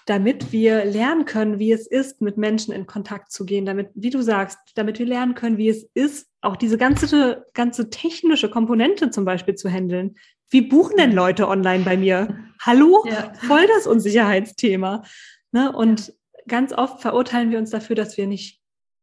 damit 0.06 0.52
wir 0.52 0.84
lernen 0.84 1.24
können, 1.24 1.58
wie 1.58 1.72
es 1.72 1.86
ist, 1.86 2.20
mit 2.20 2.36
Menschen 2.36 2.72
in 2.72 2.86
Kontakt 2.86 3.32
zu 3.32 3.44
gehen, 3.44 3.66
damit, 3.66 3.90
wie 3.94 4.10
du 4.10 4.22
sagst, 4.22 4.58
damit 4.74 4.98
wir 4.98 5.06
lernen 5.06 5.34
können, 5.34 5.58
wie 5.58 5.68
es 5.68 5.88
ist, 5.94 6.28
auch 6.40 6.56
diese 6.56 6.78
ganze, 6.78 7.46
ganze 7.54 7.90
technische 7.90 8.48
Komponente 8.48 9.10
zum 9.10 9.24
Beispiel 9.24 9.54
zu 9.54 9.68
handeln. 9.68 10.16
Wie 10.48 10.62
buchen 10.62 10.96
denn 10.96 11.12
Leute 11.12 11.48
online 11.48 11.84
bei 11.84 11.96
mir? 11.96 12.36
Hallo? 12.60 13.04
Ja. 13.06 13.32
Voll 13.34 13.66
das 13.68 13.86
Unsicherheitsthema. 13.86 15.04
Ne? 15.52 15.72
Und 15.72 16.12
ganz 16.48 16.72
oft 16.72 17.00
verurteilen 17.00 17.50
wir 17.50 17.58
uns 17.58 17.70
dafür, 17.70 17.94
dass 17.96 18.16
wir 18.16 18.26
nicht 18.26 18.60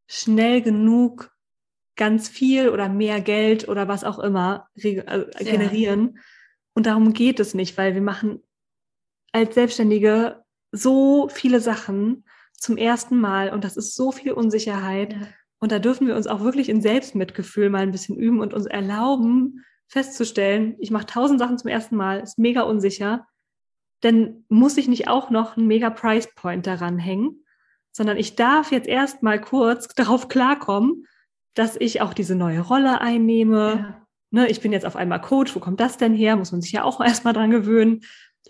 schnell 0.08 0.62
genug 0.62 1.32
ganz 1.98 2.30
viel 2.30 2.70
oder 2.70 2.88
mehr 2.88 3.20
Geld 3.22 3.68
oder 3.68 3.88
was 3.88 4.04
auch 4.04 4.20
immer 4.20 4.70
äh, 4.76 5.02
generieren. 5.44 6.14
Ja. 6.16 6.22
Und 6.74 6.86
darum 6.86 7.14
geht 7.14 7.40
es 7.40 7.54
nicht, 7.54 7.78
weil 7.78 7.96
wir 7.96 8.02
machen 8.02 8.44
als 9.32 9.56
Selbstständige 9.56 10.44
so 10.72 11.28
viele 11.30 11.60
Sachen 11.60 12.24
zum 12.54 12.78
ersten 12.78 13.20
Mal 13.20 13.52
und 13.52 13.64
das 13.64 13.78
ist 13.78 13.96
so 13.96 14.12
viel 14.12 14.32
Unsicherheit. 14.32 15.14
Ja. 15.14 15.28
Und 15.60 15.72
da 15.72 15.80
dürfen 15.80 16.08
wir 16.08 16.16
uns 16.16 16.28
auch 16.28 16.42
wirklich 16.42 16.70
in 16.70 16.82
Selbstmitgefühl 16.82 17.70
mal 17.70 17.82
ein 17.82 17.92
bisschen 17.92 18.16
üben 18.16 18.40
und 18.40 18.54
uns 18.54 18.68
erlauben, 18.68 19.66
festzustellen, 19.88 20.76
ich 20.80 20.92
mache 20.92 21.06
tausend 21.06 21.40
Sachen 21.40 21.58
zum 21.58 21.70
ersten 21.70 21.96
Mal, 21.96 22.20
ist 22.20 22.38
mega 22.38 22.62
unsicher, 22.62 23.26
dann 24.02 24.46
muss 24.50 24.78
ich 24.78 24.88
nicht 24.88 25.08
auch 25.08 25.30
noch 25.30 25.58
einen 25.58 25.68
mega 25.68 25.90
Price 25.90 26.30
Point 26.36 26.68
daran 26.68 27.00
hängen, 27.00 27.44
sondern 27.92 28.18
ich 28.18 28.36
darf 28.36 28.72
jetzt 28.72 28.88
erst 28.88 29.24
mal 29.24 29.42
kurz 29.42 29.88
darauf 29.96 30.28
klarkommen, 30.28 31.08
dass 31.58 31.76
ich 31.80 32.02
auch 32.02 32.14
diese 32.14 32.36
neue 32.36 32.62
Rolle 32.62 33.02
einnehme. 33.02 33.58
Ja. 33.80 34.08
Ne, 34.30 34.48
ich 34.48 34.62
bin 34.62 34.74
jetzt 34.74 34.86
auf 34.86 34.96
einmal 34.96 35.22
Coach, 35.22 35.56
wo 35.56 35.60
kommt 35.60 35.80
das 35.80 35.98
denn 35.98 36.14
her? 36.14 36.36
Muss 36.36 36.52
man 36.52 36.62
sich 36.62 36.72
ja 36.72 36.84
auch 36.84 37.02
erstmal 37.06 37.34
dran 37.34 37.52
gewöhnen 37.52 38.02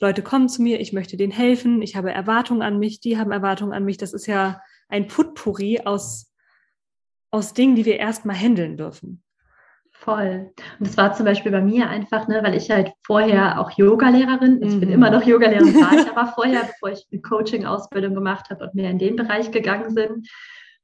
Leute 0.01 0.21
kommen 0.21 0.49
zu 0.49 0.61
mir, 0.61 0.79
ich 0.79 0.93
möchte 0.93 1.17
denen 1.17 1.31
helfen, 1.31 1.81
ich 1.81 1.95
habe 1.95 2.11
Erwartungen 2.11 2.61
an 2.61 2.79
mich, 2.79 2.99
die 2.99 3.17
haben 3.17 3.31
Erwartungen 3.31 3.73
an 3.73 3.83
mich. 3.83 3.97
Das 3.97 4.13
ist 4.13 4.27
ja 4.27 4.61
ein 4.89 5.07
Putpuri 5.07 5.81
aus, 5.85 6.31
aus 7.31 7.53
Dingen, 7.53 7.75
die 7.75 7.85
wir 7.85 7.97
erstmal 7.97 8.35
handeln 8.35 8.77
dürfen. 8.77 9.23
Voll. 9.91 10.51
Und 10.79 10.87
das 10.87 10.95
war 10.95 11.13
zum 11.13 11.25
Beispiel 11.25 11.51
bei 11.51 11.61
mir 11.61 11.89
einfach, 11.89 12.27
ne, 12.27 12.41
weil 12.43 12.55
ich 12.55 12.69
halt 12.69 12.91
vorher 13.03 13.59
auch 13.59 13.71
Yoga-Lehrerin, 13.71 14.61
ich 14.61 14.75
mhm. 14.75 14.79
bin 14.79 14.91
immer 14.91 15.09
noch 15.09 15.23
Yoga-Lehrerin, 15.23 15.73
war 15.75 15.93
ich 15.93 16.07
aber 16.09 16.31
vorher, 16.33 16.61
bevor 16.67 16.91
ich 16.91 17.07
eine 17.11 17.21
Coaching-Ausbildung 17.21 18.13
gemacht 18.13 18.49
habe 18.51 18.65
und 18.65 18.75
mehr 18.75 18.91
in 18.91 18.99
den 18.99 19.15
Bereich 19.15 19.49
gegangen 19.51 19.89
sind. 19.89 20.27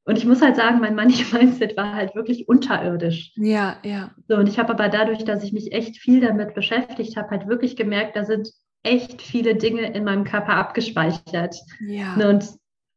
Und 0.05 0.17
ich 0.17 0.25
muss 0.25 0.41
halt 0.41 0.55
sagen, 0.55 0.79
mein 0.79 0.95
Money-Mindset 0.95 1.77
war 1.77 1.93
halt 1.93 2.15
wirklich 2.15 2.47
unterirdisch. 2.49 3.31
Ja, 3.35 3.77
ja. 3.83 4.11
So, 4.27 4.35
und 4.35 4.49
ich 4.49 4.59
habe 4.59 4.73
aber 4.73 4.89
dadurch, 4.89 5.23
dass 5.23 5.43
ich 5.43 5.53
mich 5.53 5.71
echt 5.71 5.97
viel 5.97 6.19
damit 6.19 6.53
beschäftigt 6.53 7.15
habe, 7.15 7.29
halt 7.29 7.47
wirklich 7.47 7.75
gemerkt, 7.75 8.15
da 8.15 8.25
sind 8.25 8.49
echt 8.83 9.21
viele 9.21 9.55
Dinge 9.55 9.93
in 9.93 10.03
meinem 10.03 10.25
Körper 10.25 10.55
abgespeichert. 10.55 11.55
Ja. 11.79 12.17
Ne, 12.17 12.29
und 12.29 12.45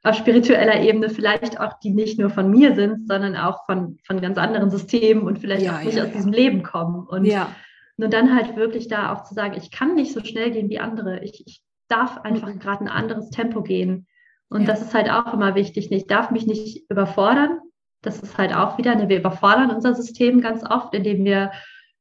auf 0.02 0.16
spiritueller 0.16 0.80
Ebene 0.82 1.08
vielleicht 1.10 1.60
auch, 1.60 1.78
die 1.80 1.90
nicht 1.90 2.18
nur 2.18 2.30
von 2.30 2.50
mir 2.50 2.74
sind, 2.74 3.08
sondern 3.08 3.36
auch 3.36 3.64
von, 3.66 3.98
von 4.04 4.20
ganz 4.20 4.38
anderen 4.38 4.70
Systemen 4.70 5.24
und 5.24 5.38
vielleicht 5.38 5.62
ja, 5.62 5.76
auch 5.76 5.82
nicht 5.82 5.96
ja, 5.96 6.04
aus 6.04 6.10
ja. 6.10 6.14
diesem 6.14 6.32
Leben 6.32 6.62
kommen. 6.62 7.06
Und 7.06 7.24
ja. 7.24 7.50
nur 7.96 8.08
dann 8.08 8.34
halt 8.34 8.56
wirklich 8.56 8.88
da 8.88 9.12
auch 9.12 9.24
zu 9.24 9.34
sagen, 9.34 9.54
ich 9.56 9.70
kann 9.70 9.94
nicht 9.94 10.12
so 10.12 10.24
schnell 10.24 10.52
gehen 10.52 10.70
wie 10.70 10.78
andere. 10.78 11.24
Ich, 11.24 11.44
ich 11.46 11.62
darf 11.88 12.18
einfach 12.18 12.52
mhm. 12.52 12.58
gerade 12.58 12.84
ein 12.84 12.88
anderes 12.88 13.30
Tempo 13.30 13.62
gehen. 13.62 14.06
Und 14.48 14.68
das 14.68 14.80
ist 14.80 14.94
halt 14.94 15.10
auch 15.10 15.34
immer 15.34 15.54
wichtig. 15.54 15.90
Ich 15.90 16.06
darf 16.06 16.30
mich 16.30 16.46
nicht 16.46 16.88
überfordern. 16.88 17.58
Das 18.02 18.20
ist 18.20 18.38
halt 18.38 18.54
auch 18.54 18.78
wieder, 18.78 18.94
ne, 18.94 19.08
wir 19.08 19.18
überfordern 19.18 19.70
unser 19.70 19.94
System 19.94 20.40
ganz 20.40 20.62
oft, 20.64 20.94
indem 20.94 21.24
wir 21.24 21.50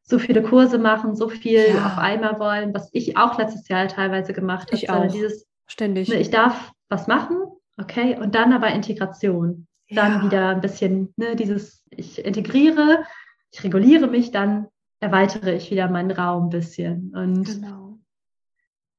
so 0.04 0.20
viele 0.20 0.44
Kurse 0.44 0.78
machen, 0.78 1.16
so 1.16 1.30
viel 1.30 1.80
auf 1.84 1.98
einmal 1.98 2.40
wollen, 2.40 2.74
was 2.76 2.90
ich 2.94 3.18
auch 3.18 3.40
letztes 3.40 3.68
Jahr 3.68 3.88
teilweise 3.88 4.34
gemacht 4.34 4.68
habe. 4.68 4.76
Ich 4.76 4.90
auch. 4.90 5.08
Dieses, 5.08 5.48
Ständig. 5.68 6.10
Ne, 6.10 6.16
ich 6.20 6.30
darf 6.30 6.72
was 6.90 7.08
machen, 7.08 7.38
Okay, 7.78 8.18
und 8.20 8.36
dann 8.36 8.54
aber 8.54 8.70
Integration. 8.70 9.68
Dann 9.90 10.14
ja. 10.14 10.24
wieder 10.24 10.50
ein 10.50 10.62
bisschen 10.62 11.14
ne, 11.18 11.36
dieses, 11.36 11.84
ich 11.92 12.24
integriere, 12.24 13.04
ich 13.52 13.64
reguliere 13.64 14.08
mich, 14.08 14.32
dann 14.32 14.68
erweitere 15.00 15.54
ich 15.54 15.70
wieder 15.70 15.90
meinen 15.90 16.12
Raum 16.12 16.46
ein 16.46 16.50
bisschen. 16.50 17.14
Und 17.16 17.44
genau. 17.44 17.85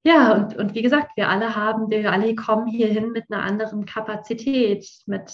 Ja, 0.07 0.35
und, 0.35 0.57
und 0.57 0.75
wie 0.77 0.83
gesagt, 0.83 1.17
wir 1.17 1.29
alle 1.29 1.57
haben, 1.57 1.91
wir 1.91 2.13
alle 2.13 2.33
kommen 2.37 2.69
hierhin 2.69 3.11
mit 3.11 3.25
einer 3.29 3.43
anderen 3.43 3.87
Kapazität, 3.87 4.87
mit, 5.07 5.33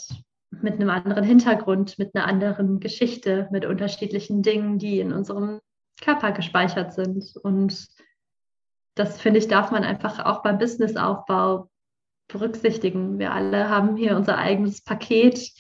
mit 0.50 0.74
einem 0.74 0.88
anderen 0.88 1.24
Hintergrund, 1.24 1.98
mit 1.98 2.14
einer 2.14 2.26
anderen 2.26 2.80
Geschichte, 2.80 3.48
mit 3.52 3.66
unterschiedlichen 3.66 4.40
Dingen, 4.40 4.78
die 4.78 4.98
in 4.98 5.12
unserem 5.12 5.60
Körper 6.00 6.32
gespeichert 6.32 6.94
sind. 6.94 7.36
Und 7.42 7.86
das 8.94 9.20
finde 9.20 9.40
ich, 9.40 9.48
darf 9.48 9.72
man 9.72 9.84
einfach 9.84 10.24
auch 10.24 10.42
beim 10.42 10.56
Businessaufbau 10.56 11.68
berücksichtigen. 12.28 13.18
Wir 13.18 13.32
alle 13.32 13.68
haben 13.68 13.96
hier 13.96 14.16
unser 14.16 14.38
eigenes 14.38 14.82
Paket 14.82 15.50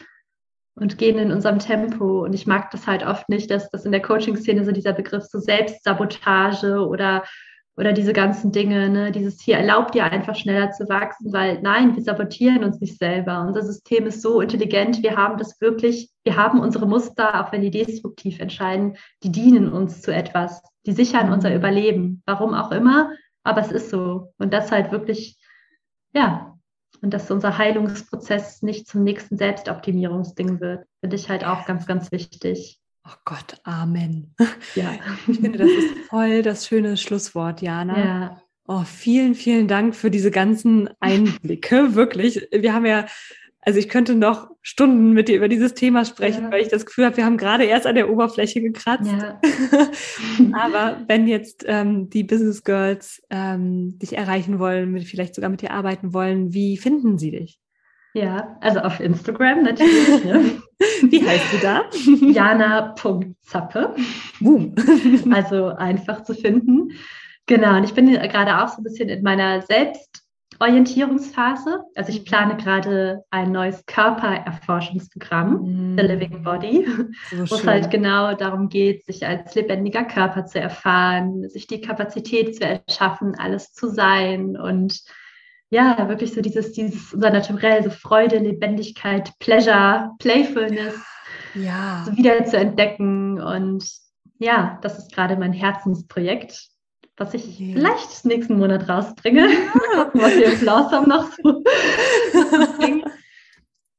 und 0.74 0.96
gehen 0.96 1.18
in 1.18 1.32
unserem 1.32 1.58
Tempo. 1.58 2.24
Und 2.24 2.32
ich 2.32 2.46
mag 2.46 2.70
das 2.70 2.86
halt 2.86 3.04
oft 3.04 3.28
nicht, 3.28 3.50
dass 3.50 3.68
das 3.68 3.84
in 3.84 3.92
der 3.92 4.00
Coaching-Szene 4.00 4.64
so 4.64 4.72
dieser 4.72 4.94
Begriff 4.94 5.24
so 5.24 5.38
Selbstsabotage 5.38 6.86
oder, 6.86 7.24
oder 7.76 7.92
diese 7.92 8.12
ganzen 8.12 8.52
Dinge, 8.52 8.90
ne, 8.90 9.12
dieses 9.12 9.40
hier 9.40 9.56
erlaubt 9.56 9.94
dir 9.94 10.04
einfach 10.04 10.36
schneller 10.36 10.72
zu 10.72 10.88
wachsen, 10.88 11.32
weil 11.32 11.60
nein, 11.62 11.96
wir 11.96 12.02
sabotieren 12.02 12.64
uns 12.64 12.80
nicht 12.80 12.98
selber. 12.98 13.44
Unser 13.46 13.62
System 13.62 14.06
ist 14.06 14.20
so 14.20 14.40
intelligent, 14.40 15.02
wir 15.02 15.16
haben 15.16 15.38
das 15.38 15.60
wirklich, 15.60 16.10
wir 16.24 16.36
haben 16.36 16.60
unsere 16.60 16.86
Muster, 16.86 17.40
auch 17.40 17.52
wenn 17.52 17.62
die 17.62 17.70
destruktiv 17.70 18.40
entscheiden, 18.40 18.96
die 19.22 19.32
dienen 19.32 19.72
uns 19.72 20.02
zu 20.02 20.12
etwas, 20.12 20.62
die 20.84 20.92
sichern 20.92 21.32
unser 21.32 21.50
mhm. 21.50 21.56
Überleben. 21.56 22.22
Warum 22.26 22.52
auch 22.52 22.72
immer, 22.72 23.12
aber 23.42 23.62
es 23.62 23.72
ist 23.72 23.90
so. 23.90 24.32
Und 24.38 24.52
das 24.52 24.70
halt 24.70 24.92
wirklich, 24.92 25.38
ja, 26.12 26.58
und 27.00 27.14
dass 27.14 27.30
unser 27.30 27.58
Heilungsprozess 27.58 28.62
nicht 28.62 28.86
zum 28.86 29.02
nächsten 29.02 29.36
Selbstoptimierungsding 29.36 30.60
wird, 30.60 30.86
finde 31.00 31.16
ich 31.16 31.28
halt 31.28 31.44
auch 31.44 31.64
ganz, 31.64 31.86
ganz 31.86 32.12
wichtig. 32.12 32.81
Oh 33.04 33.16
Gott, 33.24 33.60
Amen. 33.64 34.34
Ja. 34.74 34.92
Ich 35.26 35.40
finde, 35.40 35.58
das 35.58 35.68
ist 35.68 35.98
voll 36.08 36.42
das 36.42 36.66
schöne 36.66 36.96
Schlusswort, 36.96 37.62
Jana. 37.62 37.98
Ja. 37.98 38.42
Oh, 38.66 38.84
vielen, 38.84 39.34
vielen 39.34 39.68
Dank 39.68 39.94
für 39.94 40.10
diese 40.10 40.30
ganzen 40.30 40.88
Einblicke. 41.00 41.94
Wirklich. 41.94 42.48
Wir 42.52 42.72
haben 42.72 42.86
ja 42.86 43.06
also 43.64 43.78
ich 43.78 43.88
könnte 43.88 44.16
noch 44.16 44.50
Stunden 44.60 45.12
mit 45.12 45.28
dir 45.28 45.36
über 45.36 45.48
dieses 45.48 45.74
Thema 45.74 46.04
sprechen, 46.04 46.44
ja. 46.44 46.50
weil 46.50 46.62
ich 46.62 46.68
das 46.68 46.84
Gefühl 46.84 47.06
habe, 47.06 47.16
wir 47.16 47.24
haben 47.24 47.36
gerade 47.36 47.64
erst 47.64 47.86
an 47.86 47.94
der 47.94 48.10
Oberfläche 48.10 48.60
gekratzt. 48.60 49.10
Ja. 49.10 49.40
Aber 50.52 51.04
wenn 51.06 51.28
jetzt 51.28 51.64
ähm, 51.68 52.10
die 52.10 52.24
Business 52.24 52.64
Girls 52.64 53.22
ähm, 53.30 53.98
dich 54.00 54.16
erreichen 54.16 54.58
wollen, 54.58 54.90
mit, 54.90 55.04
vielleicht 55.04 55.36
sogar 55.36 55.48
mit 55.48 55.62
dir 55.62 55.70
arbeiten 55.70 56.12
wollen, 56.12 56.52
wie 56.52 56.76
finden 56.76 57.18
sie 57.18 57.30
dich? 57.30 57.60
Ja, 58.14 58.56
also 58.60 58.80
auf 58.80 59.00
Instagram 59.00 59.62
natürlich. 59.62 60.24
Ne? 60.24 60.62
Wie 61.10 61.26
heißt 61.26 61.52
du 61.52 61.58
da? 61.58 61.84
Jana.zappe. 62.20 63.94
Boom. 64.40 64.74
also 65.32 65.68
einfach 65.68 66.22
zu 66.22 66.34
finden. 66.34 66.92
Genau, 67.46 67.76
und 67.76 67.84
ich 67.84 67.94
bin 67.94 68.10
gerade 68.10 68.62
auch 68.62 68.68
so 68.68 68.80
ein 68.80 68.84
bisschen 68.84 69.08
in 69.08 69.22
meiner 69.22 69.62
Selbst- 69.62 70.22
Orientierungsphase. 70.62 71.84
Also 71.96 72.12
ich 72.12 72.20
mhm. 72.20 72.24
plane 72.24 72.56
gerade 72.56 73.24
ein 73.30 73.52
neues 73.52 73.84
Körpererforschungsprogramm, 73.86 75.94
mm. 75.94 75.98
The 75.98 76.06
Living 76.06 76.42
Body, 76.42 76.86
so 77.30 77.50
wo 77.50 77.54
es 77.56 77.66
halt 77.66 77.90
genau 77.90 78.34
darum 78.34 78.68
geht, 78.68 79.04
sich 79.04 79.26
als 79.26 79.54
lebendiger 79.54 80.04
Körper 80.04 80.46
zu 80.46 80.60
erfahren, 80.60 81.48
sich 81.48 81.66
die 81.66 81.80
Kapazität 81.80 82.56
zu 82.56 82.64
erschaffen, 82.64 83.34
alles 83.36 83.72
zu 83.72 83.88
sein 83.88 84.56
und 84.56 85.00
ja, 85.72 86.08
wirklich 86.08 86.32
so 86.32 86.42
dieses, 86.42 86.72
dieses 86.72 87.14
unser 87.14 87.30
Naturell, 87.30 87.82
so 87.82 87.90
Freude, 87.90 88.38
Lebendigkeit, 88.38 89.32
Pleasure, 89.38 90.10
Playfulness 90.18 90.94
ja. 91.54 92.04
so 92.04 92.16
wieder 92.16 92.44
zu 92.44 92.58
entdecken. 92.58 93.40
Und 93.40 93.84
ja, 94.38 94.78
das 94.82 94.98
ist 94.98 95.12
gerade 95.12 95.36
mein 95.36 95.52
Herzensprojekt 95.52 96.68
was 97.18 97.34
ich 97.34 97.60
yeah. 97.60 97.74
vielleicht 97.74 98.24
nächsten 98.24 98.58
Monat 98.58 98.88
rausbringe. 98.88 99.48
Ja. 99.48 100.10
was 100.14 100.34
wir 100.34 100.52
im 100.52 100.58
Blossom 100.58 101.08
noch 101.08 101.30
so 101.30 101.62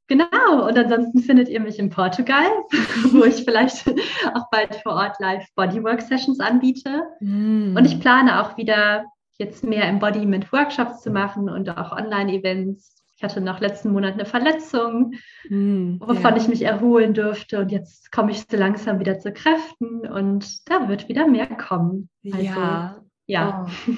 Genau, 0.08 0.68
und 0.68 0.78
ansonsten 0.78 1.20
findet 1.20 1.48
ihr 1.48 1.62
mich 1.62 1.80
in 1.80 1.90
Portugal, 1.90 2.46
wo 3.12 3.24
ich 3.24 3.46
vielleicht 3.46 3.88
auch 4.34 4.50
bald 4.52 4.76
vor 4.84 4.94
Ort 4.94 5.16
live 5.20 5.46
Bodywork 5.56 6.02
Sessions 6.02 6.42
anbiete. 6.42 7.04
Mm. 7.22 7.76
Und 7.78 7.86
ich 7.86 8.00
plane 8.02 8.42
auch 8.42 8.58
wieder 8.58 9.06
jetzt 9.38 9.64
mehr 9.64 9.88
Embodiment-Workshops 9.88 11.02
zu 11.02 11.12
machen 11.12 11.50
und 11.50 11.70
auch 11.70 11.92
Online-Events. 11.92 13.04
Ich 13.16 13.24
hatte 13.24 13.42
noch 13.42 13.60
letzten 13.60 13.92
Monat 13.92 14.14
eine 14.14 14.26
Verletzung, 14.26 15.14
mm, 15.50 16.00
wovon 16.00 16.36
ja. 16.36 16.36
ich 16.36 16.48
mich 16.48 16.64
erholen 16.64 17.14
durfte. 17.14 17.60
Und 17.60 17.72
jetzt 17.72 18.12
komme 18.12 18.32
ich 18.32 18.44
so 18.50 18.58
langsam 18.58 19.00
wieder 19.00 19.20
zu 19.20 19.32
Kräften 19.32 20.08
und 20.08 20.70
da 20.70 20.90
wird 20.90 21.08
wieder 21.10 21.28
mehr 21.28 21.48
kommen. 21.48 22.10
Also, 22.26 22.38
ja, 22.38 23.04
ja. 23.26 23.66
Oh. 23.66 23.94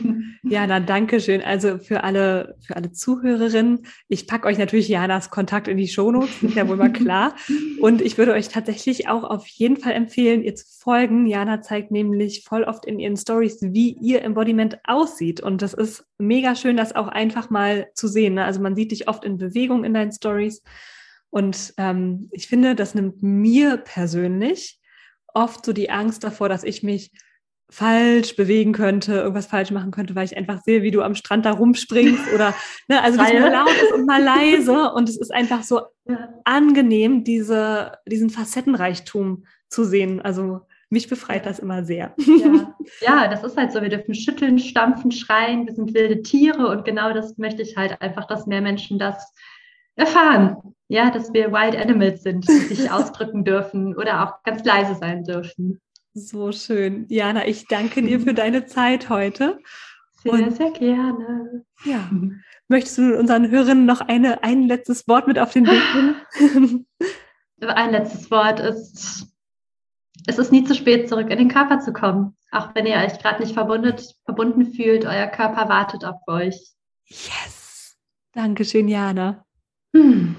Ja, 0.47 0.67
dann 0.67 0.85
danke 0.85 1.19
schön. 1.19 1.41
Also 1.41 1.79
für 1.79 2.03
alle, 2.03 2.55
für 2.61 2.75
alle 2.75 2.91
Zuhörerinnen. 2.91 3.87
Ich 4.07 4.27
packe 4.27 4.47
euch 4.47 4.59
natürlich 4.59 4.87
Janas 4.87 5.31
Kontakt 5.31 5.67
in 5.67 5.77
die 5.77 5.87
Shownotes, 5.87 6.43
ist 6.43 6.55
ja 6.55 6.67
wohl 6.67 6.75
mal 6.75 6.93
klar. 6.93 7.35
Und 7.81 7.99
ich 7.99 8.19
würde 8.19 8.33
euch 8.33 8.49
tatsächlich 8.49 9.09
auch 9.09 9.23
auf 9.23 9.47
jeden 9.47 9.77
Fall 9.77 9.93
empfehlen, 9.93 10.43
ihr 10.43 10.53
zu 10.53 10.65
folgen. 10.79 11.25
Jana 11.25 11.61
zeigt 11.61 11.89
nämlich 11.89 12.43
voll 12.43 12.63
oft 12.63 12.85
in 12.85 12.99
ihren 12.99 13.17
Stories, 13.17 13.57
wie 13.61 13.97
ihr 13.99 14.21
Embodiment 14.21 14.77
aussieht. 14.83 15.41
Und 15.41 15.63
das 15.63 15.73
ist 15.73 16.05
mega 16.19 16.55
schön, 16.55 16.77
das 16.77 16.95
auch 16.95 17.07
einfach 17.07 17.49
mal 17.49 17.87
zu 17.95 18.07
sehen. 18.07 18.35
Ne? 18.35 18.45
Also 18.45 18.61
man 18.61 18.75
sieht 18.75 18.91
dich 18.91 19.07
oft 19.07 19.25
in 19.25 19.39
Bewegung 19.39 19.83
in 19.83 19.95
deinen 19.95 20.11
Stories. 20.11 20.61
Und 21.31 21.73
ähm, 21.77 22.29
ich 22.31 22.47
finde, 22.47 22.75
das 22.75 22.93
nimmt 22.93 23.23
mir 23.23 23.77
persönlich 23.77 24.79
oft 25.33 25.65
so 25.65 25.73
die 25.73 25.89
Angst 25.89 26.23
davor, 26.23 26.49
dass 26.49 26.63
ich 26.63 26.83
mich 26.83 27.11
falsch 27.75 28.37
bewegen 28.37 28.71
könnte, 28.71 29.15
irgendwas 29.15 29.47
falsch 29.47 29.71
machen 29.71 29.91
könnte, 29.91 30.15
weil 30.15 30.23
ich 30.23 30.37
einfach 30.37 30.61
sehe, 30.63 30.81
wie 30.81 30.91
du 30.91 31.01
am 31.01 31.13
Strand 31.13 31.45
da 31.45 31.51
rumspringst 31.51 32.23
oder, 32.33 32.53
ne, 32.87 33.03
also 33.03 33.19
wie 33.19 33.23
es 33.23 33.33
mal 33.33 33.51
laut 33.51 33.69
ist 33.83 33.91
und 33.93 34.05
mal 34.05 34.23
leise 34.23 34.91
und 34.93 35.09
es 35.09 35.17
ist 35.17 35.33
einfach 35.33 35.63
so 35.63 35.81
angenehm, 36.45 37.23
diese, 37.23 37.97
diesen 38.07 38.29
Facettenreichtum 38.29 39.45
zu 39.67 39.83
sehen. 39.83 40.21
Also 40.21 40.61
mich 40.89 41.09
befreit 41.09 41.45
das 41.45 41.59
immer 41.59 41.83
sehr. 41.83 42.13
Ja. 42.17 42.75
ja, 43.01 43.27
das 43.27 43.43
ist 43.43 43.57
halt 43.57 43.73
so. 43.73 43.81
Wir 43.81 43.89
dürfen 43.89 44.15
schütteln, 44.15 44.57
stampfen, 44.59 45.11
schreien. 45.11 45.67
Wir 45.67 45.73
sind 45.73 45.93
wilde 45.93 46.21
Tiere 46.21 46.69
und 46.69 46.85
genau 46.85 47.11
das 47.11 47.37
möchte 47.37 47.61
ich 47.61 47.75
halt 47.75 48.01
einfach, 48.01 48.25
dass 48.27 48.47
mehr 48.47 48.61
Menschen 48.61 48.99
das 48.99 49.33
erfahren. 49.95 50.57
Ja, 50.87 51.09
dass 51.09 51.33
wir 51.33 51.51
Wild 51.51 51.75
Animals 51.75 52.23
sind, 52.23 52.47
die 52.47 52.53
sich 52.53 52.91
ausdrücken 52.91 53.43
dürfen 53.43 53.97
oder 53.97 54.23
auch 54.23 54.43
ganz 54.43 54.63
leise 54.63 54.95
sein 54.95 55.23
dürfen. 55.23 55.81
So 56.17 56.53
schön. 56.53 57.05
Jana, 57.09 57.45
ich 57.45 57.67
danke 57.67 58.01
dir 58.01 58.21
für 58.21 58.33
deine 58.33 58.65
Zeit 58.65 59.09
heute. 59.09 59.59
Sehr, 60.23 60.31
Und, 60.31 60.55
sehr 60.55 60.71
gerne. 60.71 61.65
Ja. 61.83 62.09
Möchtest 62.69 62.97
du 62.97 63.19
unseren 63.19 63.51
Hörern 63.51 63.85
noch 63.85 63.99
eine, 63.99 64.41
ein 64.41 64.63
letztes 64.63 65.09
Wort 65.09 65.27
mit 65.27 65.37
auf 65.37 65.51
den 65.51 65.67
Weg 65.67 65.81
geben? 66.39 66.87
ein 67.61 67.91
letztes 67.91 68.31
Wort 68.31 68.61
ist, 68.61 69.27
es 70.25 70.37
ist 70.37 70.53
nie 70.53 70.63
zu 70.63 70.73
spät, 70.73 71.09
zurück 71.09 71.29
in 71.29 71.37
den 71.37 71.49
Körper 71.49 71.81
zu 71.81 71.91
kommen. 71.91 72.37
Auch 72.49 72.73
wenn 72.73 72.85
ihr 72.85 72.95
euch 72.95 73.19
gerade 73.19 73.43
nicht 73.43 73.53
verbunden, 73.53 73.93
verbunden 74.23 74.71
fühlt, 74.73 75.03
euer 75.03 75.27
Körper 75.27 75.67
wartet 75.67 76.05
auf 76.05 76.21
euch. 76.27 76.55
Yes. 77.07 77.97
Dankeschön, 78.31 78.87
Jana. 78.87 79.45
Hm. 79.93 80.34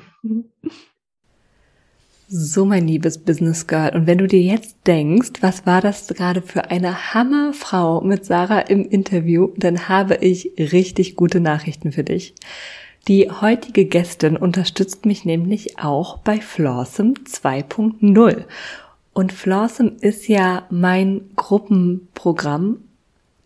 So, 2.39 2.67
mein 2.67 2.87
liebes 2.87 3.17
Business 3.17 3.67
Girl. 3.67 3.95
Und 3.95 4.07
wenn 4.07 4.19
du 4.19 4.27
dir 4.27 4.43
jetzt 4.43 4.77
denkst, 4.87 5.41
was 5.41 5.65
war 5.65 5.81
das 5.81 6.07
gerade 6.09 6.43
für 6.43 6.71
eine 6.71 7.15
Hammerfrau 7.15 8.03
mit 8.03 8.27
Sarah 8.27 8.61
im 8.61 8.85
Interview, 8.85 9.55
dann 9.57 9.89
habe 9.89 10.17
ich 10.17 10.53
richtig 10.59 11.17
gute 11.17 11.41
Nachrichten 11.41 11.93
für 11.93 12.05
dich. 12.05 12.35
Die 13.09 13.31
heutige 13.31 13.87
Gästin 13.87 14.37
unterstützt 14.37 15.07
mich 15.07 15.25
nämlich 15.25 15.79
auch 15.79 16.19
bei 16.19 16.39
Flawsome 16.39 17.15
2.0. 17.15 18.45
Und 19.15 19.33
Flawsome 19.33 19.97
ist 20.03 20.29
ja 20.29 20.67
mein 20.69 21.31
Gruppenprogramm, 21.37 22.81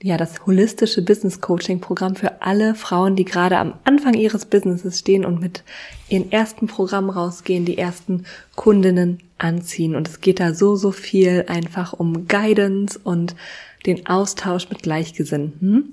ja, 0.02 0.16
das 0.16 0.46
holistische 0.46 1.02
Business 1.02 1.40
Coaching 1.40 1.80
Programm 1.80 2.16
für 2.16 2.40
alle 2.40 2.74
Frauen, 2.74 3.16
die 3.16 3.26
gerade 3.26 3.58
am 3.58 3.74
Anfang 3.84 4.14
ihres 4.14 4.46
Businesses 4.46 4.98
stehen 4.98 5.26
und 5.26 5.40
mit 5.40 5.62
ihren 6.08 6.32
ersten 6.32 6.66
Programmen 6.68 7.10
rausgehen, 7.10 7.66
die 7.66 7.76
ersten 7.76 8.24
Kundinnen 8.56 9.18
anziehen. 9.36 9.94
Und 9.94 10.08
es 10.08 10.20
geht 10.20 10.40
da 10.40 10.54
so, 10.54 10.74
so 10.74 10.90
viel 10.90 11.44
einfach 11.48 11.92
um 11.92 12.26
Guidance 12.28 12.98
und 13.02 13.36
den 13.84 14.06
Austausch 14.06 14.70
mit 14.70 14.82
Gleichgesinnten. 14.82 15.90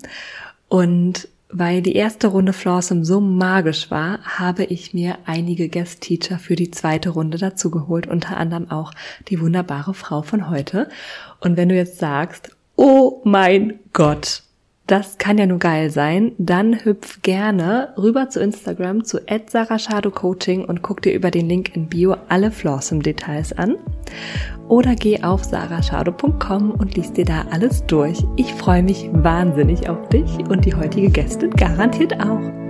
Und 0.68 1.28
weil 1.50 1.80
die 1.82 1.94
erste 1.94 2.28
Runde 2.28 2.52
Flawsome 2.52 3.04
so 3.04 3.20
magisch 3.20 3.90
war, 3.90 4.20
habe 4.22 4.64
ich 4.64 4.92
mir 4.92 5.18
einige 5.24 5.68
Guest-Teacher 5.68 6.38
für 6.38 6.56
die 6.56 6.70
zweite 6.70 7.10
Runde 7.10 7.38
dazugeholt, 7.38 8.06
unter 8.06 8.36
anderem 8.36 8.70
auch 8.70 8.92
die 9.28 9.40
wunderbare 9.40 9.94
Frau 9.94 10.22
von 10.22 10.50
heute. 10.50 10.88
Und 11.40 11.56
wenn 11.56 11.70
du 11.70 11.74
jetzt 11.74 11.98
sagst, 11.98 12.54
oh 12.78 13.20
mein 13.24 13.80
Gott, 13.92 14.44
das 14.86 15.18
kann 15.18 15.36
ja 15.36 15.44
nur 15.44 15.58
geil 15.58 15.90
sein, 15.90 16.32
dann 16.38 16.84
hüpf 16.84 17.20
gerne 17.20 17.92
rüber 17.98 18.30
zu 18.30 18.40
Instagram 18.40 19.04
zu 19.04 19.18
Coaching 20.14 20.64
und 20.64 20.82
guck 20.82 21.02
dir 21.02 21.12
über 21.12 21.30
den 21.30 21.48
Link 21.48 21.76
in 21.76 21.88
Bio 21.88 22.16
alle 22.28 22.50
Flawsome-Details 22.50 23.52
an. 23.58 23.76
Oder 24.68 24.94
geh 24.94 25.22
auf 25.22 25.44
sarashado.com 25.44 26.70
und 26.70 26.94
liest 26.94 27.16
dir 27.18 27.26
da 27.26 27.44
alles 27.50 27.84
durch. 27.86 28.24
Ich 28.36 28.54
freue 28.54 28.82
mich 28.82 29.10
wahnsinnig 29.12 29.90
auf 29.90 30.08
dich 30.08 30.38
und 30.48 30.64
die 30.64 30.74
heutige 30.74 31.10
Gästin 31.10 31.50
garantiert 31.50 32.18
auch. 32.20 32.67